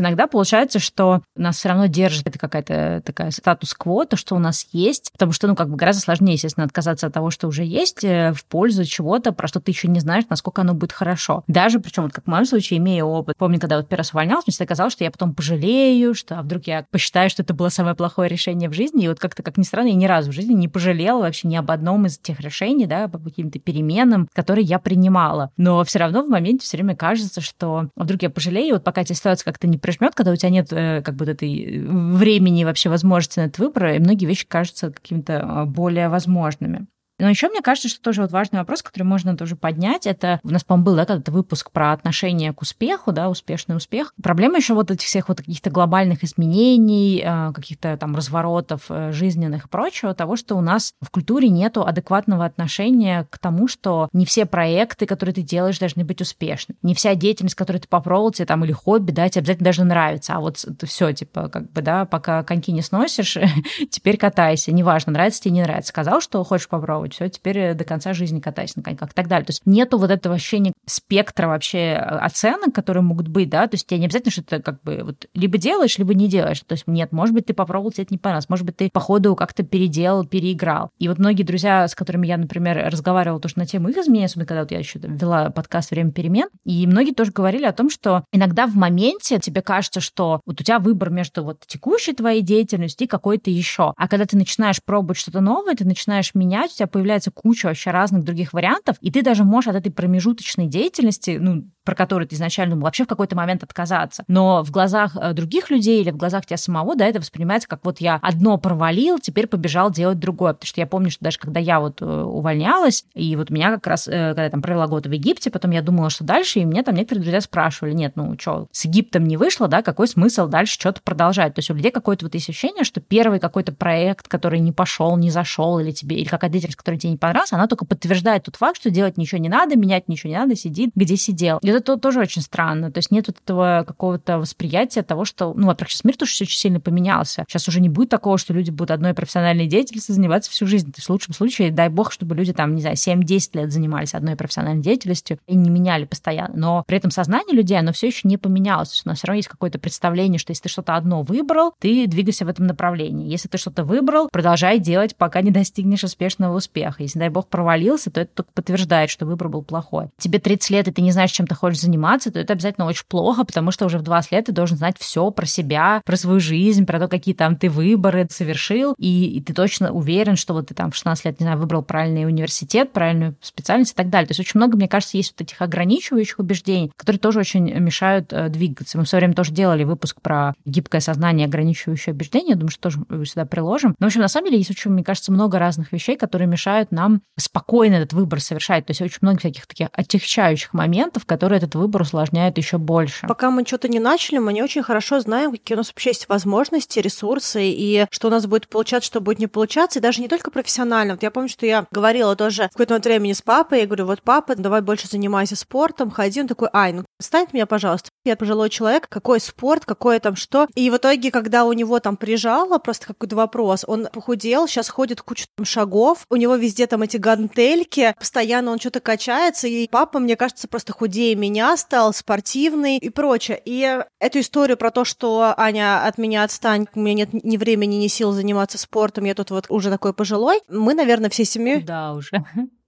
иногда 0.00 0.26
получается, 0.26 0.78
что 0.78 1.22
нас 1.36 1.56
все 1.56 1.68
равно 1.68 1.86
держит 1.86 2.26
это 2.26 2.38
какая-то 2.38 3.02
такая 3.04 3.30
статус-кво, 3.30 4.06
то, 4.06 4.16
что 4.16 4.34
у 4.34 4.38
нас 4.38 4.66
есть, 4.72 5.10
потому 5.12 5.32
что, 5.32 5.46
ну, 5.46 5.56
как 5.56 5.70
бы 5.70 5.76
гораздо 5.76 6.02
сложнее, 6.02 6.34
естественно, 6.34 6.66
отказаться 6.66 7.06
от 7.06 7.12
того, 7.12 7.30
что 7.30 7.48
уже 7.48 7.64
есть, 7.64 8.04
э, 8.04 8.32
в 8.32 8.44
пользу 8.44 8.84
чего-то, 8.84 9.32
про 9.32 9.48
что 9.48 9.60
ты 9.60 9.70
еще 9.70 9.88
не 9.88 10.00
знаешь, 10.00 10.24
насколько 10.28 10.62
оно 10.62 10.74
будет 10.74 10.92
хорошо. 10.92 11.44
Даже, 11.46 11.80
причем, 11.80 12.04
вот 12.04 12.12
как 12.12 12.24
в 12.24 12.28
моем 12.28 12.44
случае, 12.44 12.78
имея 12.78 13.04
опыт. 13.04 13.36
Помню, 13.36 13.60
когда 13.60 13.76
вот 13.76 13.88
первый 13.88 14.00
раз 14.00 14.12
увольнялась, 14.12 14.46
мне 14.46 14.52
всегда 14.52 14.66
казалось, 14.66 14.92
что 14.92 15.04
я 15.04 15.10
потом 15.10 15.34
пожалею, 15.34 16.14
что 16.14 16.38
а 16.38 16.42
вдруг 16.42 16.66
я 16.66 16.86
посчитаю, 16.90 17.30
что 17.30 17.42
это 17.42 17.54
было 17.54 17.68
самое 17.68 17.94
плохое 17.94 18.28
решение 18.34 18.68
в 18.68 18.72
жизни. 18.72 19.04
И 19.04 19.08
вот 19.08 19.18
как-то, 19.18 19.42
как 19.42 19.56
ни 19.56 19.62
странно, 19.62 19.88
я 19.88 19.94
ни 19.94 20.06
разу 20.06 20.30
в 20.30 20.34
жизни 20.34 20.54
не 20.54 20.68
пожалела 20.68 21.20
вообще 21.20 21.48
ни 21.48 21.56
об 21.56 21.70
одном 21.70 22.06
из 22.06 22.18
тех 22.18 22.40
решений, 22.40 22.86
да, 22.86 23.08
по 23.08 23.18
каким-то 23.18 23.58
переменам, 23.58 24.28
которые 24.32 24.64
я 24.64 24.78
принимала. 24.78 25.50
Но 25.56 25.82
все 25.84 25.98
равно 25.98 26.22
в 26.22 26.28
моменте 26.28 26.64
все 26.64 26.76
время 26.76 26.96
кажется, 26.96 27.40
что 27.40 27.88
вдруг 27.96 28.22
я 28.22 28.30
пожалею, 28.30 28.74
вот 28.74 28.84
пока 28.84 29.04
тебе 29.04 29.16
ситуация 29.16 29.44
как-то 29.44 29.66
не 29.66 29.78
прижмет, 29.78 30.14
когда 30.14 30.32
у 30.32 30.36
тебя 30.36 30.50
нет 30.50 30.72
э, 30.72 31.02
как 31.02 31.16
бы 31.16 31.24
этой 31.24 31.64
э, 31.64 31.80
времени 31.86 32.64
вообще 32.64 32.88
возможности 32.88 33.40
на 33.40 33.44
этот 33.44 33.58
выбор, 33.58 33.86
и 33.88 33.98
многие 33.98 34.26
вещи 34.26 34.46
кажутся 34.46 34.90
какими-то 34.90 35.40
а, 35.42 35.66
более 35.66 36.08
возможными. 36.08 36.86
Но 37.18 37.28
еще 37.28 37.48
мне 37.48 37.62
кажется, 37.62 37.88
что 37.88 38.00
тоже 38.00 38.22
вот 38.22 38.32
важный 38.32 38.58
вопрос, 38.58 38.82
который 38.82 39.04
можно 39.04 39.36
тоже 39.36 39.56
поднять, 39.56 40.06
это 40.06 40.40
у 40.42 40.50
нас, 40.50 40.64
по-моему, 40.64 40.86
был 40.86 40.96
да, 40.96 41.04
когда-то 41.04 41.32
выпуск 41.32 41.70
про 41.70 41.92
отношение 41.92 42.52
к 42.52 42.62
успеху, 42.62 43.12
да, 43.12 43.28
успешный 43.28 43.76
успех. 43.76 44.12
Проблема 44.22 44.56
еще 44.56 44.74
вот 44.74 44.90
этих 44.90 45.06
всех 45.06 45.28
вот 45.28 45.38
каких-то 45.38 45.70
глобальных 45.70 46.24
изменений, 46.24 47.22
э, 47.24 47.52
каких-то 47.52 47.96
там 47.96 48.16
разворотов 48.16 48.86
э, 48.88 49.12
жизненных 49.12 49.66
и 49.66 49.68
прочего, 49.68 50.14
того, 50.14 50.36
что 50.36 50.56
у 50.56 50.60
нас 50.60 50.94
в 51.00 51.10
культуре 51.10 51.48
нету 51.48 51.86
адекватного 51.86 52.44
отношения 52.44 53.26
к 53.30 53.38
тому, 53.38 53.68
что 53.68 54.08
не 54.12 54.26
все 54.26 54.46
проекты, 54.46 55.06
которые 55.06 55.34
ты 55.34 55.42
делаешь, 55.42 55.78
должны 55.78 56.04
быть 56.04 56.20
успешны. 56.20 56.74
Не 56.82 56.94
вся 56.94 57.14
деятельность, 57.14 57.54
которую 57.54 57.80
ты 57.80 57.88
попробовал, 57.88 58.32
тебе 58.32 58.46
там 58.46 58.64
или 58.64 58.72
хобби, 58.72 59.12
да, 59.12 59.28
тебе 59.28 59.40
обязательно 59.40 59.64
должно 59.64 59.84
нравиться. 59.84 60.34
А 60.34 60.40
вот 60.40 60.64
все, 60.84 61.12
типа, 61.12 61.48
как 61.48 61.70
бы, 61.70 61.82
да, 61.82 62.04
пока 62.04 62.42
коньки 62.42 62.72
не 62.72 62.82
сносишь, 62.82 63.38
теперь 63.90 64.16
катайся. 64.16 64.72
Неважно, 64.72 65.12
нравится 65.12 65.42
тебе, 65.42 65.54
не 65.54 65.62
нравится. 65.62 65.90
Сказал, 65.90 66.20
что 66.20 66.42
хочешь 66.44 66.68
попробовать, 66.68 67.13
все, 67.14 67.28
теперь 67.28 67.58
э, 67.58 67.74
до 67.74 67.84
конца 67.84 68.12
жизни 68.12 68.40
катайся 68.40 68.74
на 68.76 68.82
коньках 68.82 69.10
и 69.10 69.14
так 69.14 69.28
далее. 69.28 69.46
То 69.46 69.50
есть 69.50 69.62
нету 69.64 69.98
вот 69.98 70.10
этого 70.10 70.34
ощущения 70.34 70.72
спектра 70.86 71.48
вообще 71.48 71.78
э, 71.78 71.98
оценок, 71.98 72.74
которые 72.74 73.02
могут 73.02 73.28
быть, 73.28 73.48
да, 73.48 73.66
то 73.66 73.74
есть 73.74 73.86
тебе 73.86 74.00
не 74.00 74.06
обязательно, 74.06 74.32
что 74.32 74.42
ты 74.42 74.60
как 74.60 74.82
бы 74.82 75.02
вот 75.04 75.26
либо 75.34 75.58
делаешь, 75.58 75.98
либо 75.98 76.14
не 76.14 76.28
делаешь. 76.28 76.60
То 76.60 76.74
есть 76.74 76.86
нет, 76.86 77.12
может 77.12 77.34
быть, 77.34 77.46
ты 77.46 77.54
попробовал, 77.54 77.92
тебе 77.92 78.04
это 78.04 78.14
не 78.14 78.18
понравилось, 78.18 78.48
может 78.48 78.66
быть, 78.66 78.76
ты 78.76 78.90
по 78.92 79.00
ходу 79.00 79.34
как-то 79.36 79.62
переделал, 79.62 80.24
переиграл. 80.24 80.90
И 80.98 81.08
вот 81.08 81.18
многие 81.18 81.42
друзья, 81.42 81.86
с 81.86 81.94
которыми 81.94 82.26
я, 82.26 82.36
например, 82.36 82.88
разговаривала 82.90 83.40
тоже 83.40 83.54
на 83.56 83.66
тему 83.66 83.88
их 83.88 83.96
изменений, 83.96 84.26
особенно 84.26 84.46
когда 84.46 84.62
вот 84.62 84.70
я 84.70 84.78
еще 84.78 84.98
вела 84.98 85.50
подкаст 85.50 85.90
«Время 85.90 86.10
перемен», 86.10 86.48
и 86.64 86.86
многие 86.86 87.12
тоже 87.12 87.32
говорили 87.32 87.64
о 87.64 87.72
том, 87.72 87.90
что 87.90 88.24
иногда 88.32 88.66
в 88.66 88.74
моменте 88.74 89.38
тебе 89.38 89.62
кажется, 89.62 90.00
что 90.00 90.40
вот 90.44 90.60
у 90.60 90.64
тебя 90.64 90.78
выбор 90.78 91.10
между 91.10 91.44
вот 91.44 91.60
текущей 91.66 92.12
твоей 92.12 92.42
деятельностью 92.42 93.06
и 93.06 93.08
какой-то 93.08 93.50
еще. 93.50 93.92
А 93.96 94.08
когда 94.08 94.26
ты 94.26 94.36
начинаешь 94.36 94.82
пробовать 94.84 95.18
что-то 95.18 95.40
новое, 95.40 95.74
ты 95.74 95.84
начинаешь 95.84 96.34
менять, 96.34 96.72
у 96.72 96.74
тебя 96.74 96.86
появляется 96.94 97.32
куча 97.32 97.66
вообще 97.66 97.90
разных 97.90 98.22
других 98.22 98.52
вариантов, 98.52 98.96
и 99.00 99.10
ты 99.10 99.22
даже 99.22 99.42
можешь 99.42 99.66
от 99.66 99.74
этой 99.74 99.90
промежуточной 99.90 100.68
деятельности, 100.68 101.38
ну, 101.40 101.64
про 101.84 101.94
который 101.94 102.26
ты 102.26 102.34
изначально 102.34 102.74
думал, 102.74 102.84
вообще 102.84 103.04
в 103.04 103.08
какой-то 103.08 103.36
момент 103.36 103.62
отказаться. 103.62 104.24
Но 104.26 104.62
в 104.62 104.70
глазах 104.70 105.16
э, 105.20 105.32
других 105.32 105.70
людей 105.70 106.00
или 106.00 106.10
в 106.10 106.16
глазах 106.16 106.46
тебя 106.46 106.56
самого, 106.56 106.96
да, 106.96 107.06
это 107.06 107.20
воспринимается 107.20 107.68
как 107.68 107.84
вот 107.84 108.00
я 108.00 108.18
одно 108.22 108.56
провалил, 108.58 109.18
теперь 109.18 109.46
побежал 109.46 109.90
делать 109.90 110.18
другое. 110.18 110.54
Потому 110.54 110.68
что 110.68 110.80
я 110.80 110.86
помню, 110.86 111.10
что 111.10 111.24
даже 111.24 111.38
когда 111.38 111.60
я 111.60 111.80
вот 111.80 112.00
э, 112.00 112.04
увольнялась, 112.04 113.04
и 113.14 113.36
вот 113.36 113.50
меня 113.50 113.70
как 113.72 113.86
раз, 113.86 114.08
э, 114.08 114.28
когда 114.28 114.44
я 114.44 114.50
там 114.50 114.62
провела 114.62 114.86
год 114.86 115.06
в 115.06 115.10
Египте, 115.10 115.50
потом 115.50 115.72
я 115.72 115.82
думала, 115.82 116.10
что 116.10 116.24
дальше, 116.24 116.60
и 116.60 116.64
мне 116.64 116.82
там 116.82 116.94
некоторые 116.94 117.22
друзья 117.22 117.40
спрашивали, 117.40 117.92
нет, 117.92 118.12
ну 118.14 118.34
что, 118.38 118.68
с 118.72 118.86
Египтом 118.86 119.24
не 119.24 119.36
вышло, 119.36 119.68
да, 119.68 119.82
какой 119.82 120.08
смысл 120.08 120.46
дальше 120.46 120.74
что-то 120.74 121.02
продолжать? 121.02 121.54
То 121.54 121.58
есть 121.58 121.70
у 121.70 121.74
людей 121.74 121.90
какое-то 121.90 122.24
вот 122.24 122.34
есть 122.34 122.48
ощущение, 122.48 122.84
что 122.84 123.00
первый 123.00 123.40
какой-то 123.40 123.72
проект, 123.72 124.28
который 124.28 124.60
не 124.60 124.72
пошел, 124.72 125.16
не 125.18 125.30
зашел, 125.30 125.78
или 125.78 125.90
тебе, 125.90 126.16
или 126.16 126.28
какая-то 126.28 126.52
деятельность, 126.52 126.78
которая 126.84 127.00
тебе 127.00 127.12
не 127.12 127.16
понравилась, 127.16 127.52
она 127.52 127.66
только 127.66 127.86
подтверждает 127.86 128.44
тот 128.44 128.56
факт, 128.56 128.78
что 128.78 128.90
делать 128.90 129.16
ничего 129.16 129.40
не 129.40 129.48
надо, 129.48 129.74
менять 129.76 130.06
ничего 130.06 130.30
не 130.30 130.38
надо, 130.38 130.54
сидит, 130.54 130.90
где 130.94 131.16
сидел. 131.16 131.58
И 131.62 131.68
это 131.68 131.96
тоже 131.96 132.20
очень 132.20 132.42
странно. 132.42 132.92
То 132.92 132.98
есть 132.98 133.10
нет 133.10 133.26
вот 133.26 133.38
этого 133.42 133.84
какого-то 133.86 134.38
восприятия 134.38 135.02
того, 135.02 135.24
что, 135.24 135.54
ну, 135.54 135.68
во-первых, 135.68 135.90
сейчас 135.90 136.04
мир 136.04 136.16
тоже 136.16 136.32
очень 136.42 136.58
сильно 136.58 136.80
поменялся. 136.80 137.46
Сейчас 137.48 137.66
уже 137.68 137.80
не 137.80 137.88
будет 137.88 138.10
такого, 138.10 138.36
что 138.36 138.52
люди 138.52 138.70
будут 138.70 138.90
одной 138.90 139.14
профессиональной 139.14 139.66
деятельностью 139.66 140.14
заниматься 140.14 140.50
всю 140.50 140.66
жизнь. 140.66 140.92
То 140.92 140.98
есть 140.98 141.08
в 141.08 141.10
лучшем 141.10 141.32
случае, 141.32 141.70
дай 141.70 141.88
бог, 141.88 142.12
чтобы 142.12 142.34
люди 142.34 142.52
там, 142.52 142.74
не 142.74 142.82
знаю, 142.82 142.96
7-10 142.96 143.50
лет 143.54 143.72
занимались 143.72 144.14
одной 144.14 144.36
профессиональной 144.36 144.82
деятельностью 144.82 145.38
и 145.46 145.54
не 145.54 145.70
меняли 145.70 146.04
постоянно. 146.04 146.54
Но 146.54 146.84
при 146.86 146.98
этом 146.98 147.10
сознание 147.10 147.56
людей, 147.56 147.78
оно 147.78 147.92
все 147.92 148.08
еще 148.08 148.28
не 148.28 148.36
поменялось. 148.36 148.90
То 148.90 148.94
есть 148.94 149.06
у 149.06 149.08
нас 149.08 149.18
все 149.18 149.28
равно 149.28 149.36
есть 149.38 149.48
какое-то 149.48 149.78
представление, 149.78 150.38
что 150.38 150.50
если 150.50 150.64
ты 150.64 150.68
что-то 150.68 150.96
одно 150.96 151.22
выбрал, 151.22 151.72
ты 151.78 152.06
двигайся 152.06 152.44
в 152.44 152.48
этом 152.48 152.66
направлении. 152.66 153.30
Если 153.30 153.48
ты 153.48 153.56
что-то 153.56 153.84
выбрал, 153.84 154.28
продолжай 154.30 154.78
делать, 154.78 155.16
пока 155.16 155.40
не 155.40 155.50
достигнешь 155.50 156.04
успешного 156.04 156.54
успеха. 156.54 156.73
Если, 156.98 157.18
дай 157.18 157.28
бог, 157.28 157.48
провалился, 157.48 158.10
то 158.10 158.20
это 158.20 158.30
только 158.34 158.50
подтверждает, 158.52 159.10
что 159.10 159.26
выбор 159.26 159.48
был 159.48 159.62
плохой. 159.62 160.08
Тебе 160.18 160.38
30 160.38 160.70
лет, 160.70 160.88
и 160.88 160.92
ты 160.92 161.02
не 161.02 161.12
знаешь, 161.12 161.30
чем 161.30 161.46
ты 161.46 161.54
хочешь 161.54 161.80
заниматься, 161.80 162.30
то 162.30 162.38
это 162.38 162.52
обязательно 162.52 162.86
очень 162.86 163.04
плохо, 163.08 163.44
потому 163.44 163.70
что 163.70 163.86
уже 163.86 163.98
в 163.98 164.02
20 164.02 164.32
лет 164.32 164.46
ты 164.46 164.52
должен 164.52 164.76
знать 164.76 164.96
все 164.98 165.30
про 165.30 165.46
себя, 165.46 166.02
про 166.04 166.16
свою 166.16 166.40
жизнь, 166.40 166.86
про 166.86 166.98
то, 166.98 167.08
какие 167.08 167.34
там 167.34 167.56
ты 167.56 167.70
выборы 167.70 168.26
совершил, 168.30 168.94
и, 168.98 169.36
и 169.36 169.40
ты 169.40 169.52
точно 169.52 169.92
уверен, 169.92 170.36
что 170.36 170.54
вот 170.54 170.68
ты 170.68 170.74
там 170.74 170.90
в 170.90 170.96
16 170.96 171.24
лет, 171.24 171.40
не 171.40 171.44
знаю, 171.44 171.58
выбрал 171.58 171.82
правильный 171.82 172.26
университет, 172.26 172.92
правильную 172.92 173.36
специальность 173.40 173.92
и 173.92 173.94
так 173.94 174.10
далее. 174.10 174.26
То 174.26 174.32
есть 174.32 174.40
очень 174.40 174.58
много, 174.58 174.76
мне 174.76 174.88
кажется, 174.88 175.16
есть 175.16 175.32
вот 175.32 175.42
этих 175.42 175.60
ограничивающих 175.62 176.38
убеждений, 176.38 176.90
которые 176.96 177.20
тоже 177.20 177.40
очень 177.40 177.72
мешают 177.78 178.32
э, 178.32 178.48
двигаться. 178.48 178.98
Мы 178.98 179.04
в 179.04 179.08
свое 179.08 179.20
время 179.20 179.34
тоже 179.34 179.52
делали 179.52 179.84
выпуск 179.84 180.20
про 180.20 180.54
гибкое 180.64 181.00
сознание, 181.00 181.46
ограничивающее 181.46 182.14
убеждения, 182.14 182.54
думаю, 182.54 182.70
что 182.70 182.90
тоже 182.90 183.24
сюда 183.24 183.44
приложим. 183.44 183.94
Но, 183.98 184.06
в 184.06 184.08
общем, 184.08 184.20
на 184.20 184.28
самом 184.28 184.46
деле 184.46 184.58
есть 184.58 184.70
очень, 184.70 184.90
мне 184.90 185.04
кажется, 185.04 185.32
много 185.32 185.58
разных 185.58 185.92
вещей, 185.92 186.16
которые 186.16 186.48
мешают 186.48 186.63
мешают 186.64 186.92
нам 186.92 187.22
спокойно 187.38 187.96
этот 187.96 188.12
выбор 188.12 188.40
совершать. 188.40 188.86
То 188.86 188.90
есть 188.92 189.02
очень 189.02 189.18
много 189.20 189.38
всяких 189.38 189.66
таких 189.66 189.88
отягчающих 189.92 190.72
моментов, 190.72 191.26
которые 191.26 191.58
этот 191.58 191.74
выбор 191.74 192.02
усложняют 192.02 192.56
еще 192.58 192.78
больше. 192.78 193.26
Пока 193.26 193.50
мы 193.50 193.64
что-то 193.66 193.88
не 193.88 194.00
начали, 194.00 194.38
мы 194.38 194.52
не 194.52 194.62
очень 194.62 194.82
хорошо 194.82 195.20
знаем, 195.20 195.52
какие 195.52 195.76
у 195.76 195.78
нас 195.78 195.88
вообще 195.88 196.10
есть 196.10 196.28
возможности, 196.28 197.00
ресурсы, 197.00 197.64
и 197.64 198.06
что 198.10 198.28
у 198.28 198.30
нас 198.30 198.46
будет 198.46 198.68
получаться, 198.68 199.06
что 199.06 199.20
будет 199.20 199.38
не 199.38 199.46
получаться, 199.46 199.98
и 199.98 200.02
даже 200.02 200.20
не 200.20 200.28
только 200.28 200.50
профессионально. 200.50 201.14
Вот 201.14 201.22
я 201.22 201.30
помню, 201.30 201.48
что 201.48 201.66
я 201.66 201.86
говорила 201.90 202.36
тоже 202.36 202.64
в 202.64 202.72
какой-то 202.72 202.94
момент 202.94 203.06
времени 203.06 203.32
с 203.32 203.42
папой, 203.42 203.80
я 203.80 203.86
говорю, 203.86 204.06
вот 204.06 204.22
папа, 204.22 204.54
давай 204.56 204.80
больше 204.80 205.08
занимайся 205.08 205.56
спортом, 205.56 206.10
ходи, 206.10 206.40
он 206.40 206.48
такой, 206.48 206.68
ай, 206.72 206.92
ну 206.92 207.04
стань 207.20 207.46
меня, 207.52 207.66
пожалуйста, 207.66 208.08
я 208.24 208.36
пожилой 208.36 208.70
человек, 208.70 209.08
какой 209.08 209.40
спорт, 209.40 209.84
какое 209.84 210.18
там 210.18 210.36
что. 210.36 210.66
И 210.74 210.90
в 210.90 210.96
итоге, 210.96 211.30
когда 211.30 211.64
у 211.64 211.72
него 211.72 212.00
там 212.00 212.16
прижало, 212.16 212.78
просто 212.78 213.08
какой-то 213.08 213.36
вопрос, 213.36 213.84
он 213.86 214.08
похудел, 214.12 214.66
сейчас 214.66 214.88
ходит 214.88 215.20
кучу 215.20 215.46
там 215.56 215.66
шагов, 215.66 216.24
у 216.30 216.36
него 216.36 216.53
везде 216.56 216.86
там 216.86 217.02
эти 217.02 217.16
гантельки, 217.16 218.14
постоянно 218.18 218.70
он 218.70 218.78
что-то 218.78 219.00
качается, 219.00 219.68
и 219.68 219.88
папа, 219.88 220.18
мне 220.18 220.36
кажется, 220.36 220.68
просто 220.68 220.92
худее 220.92 221.34
меня 221.34 221.76
стал, 221.76 222.12
спортивный 222.12 222.98
и 222.98 223.08
прочее. 223.10 223.60
И 223.64 224.00
эту 224.20 224.40
историю 224.40 224.76
про 224.76 224.90
то, 224.90 225.04
что 225.04 225.54
Аня 225.56 226.06
от 226.06 226.18
меня 226.18 226.44
отстань, 226.44 226.86
у 226.94 227.00
меня 227.00 227.14
нет 227.14 227.44
ни 227.44 227.56
времени, 227.56 227.96
ни 227.96 228.08
сил 228.08 228.32
заниматься 228.32 228.78
спортом, 228.78 229.24
я 229.24 229.34
тут 229.34 229.50
вот 229.50 229.66
уже 229.68 229.90
такой 229.90 230.12
пожилой, 230.12 230.60
мы, 230.68 230.94
наверное, 230.94 231.30
всей 231.30 231.44
семьей... 231.44 231.82
Да, 231.82 232.12
уже. 232.12 232.44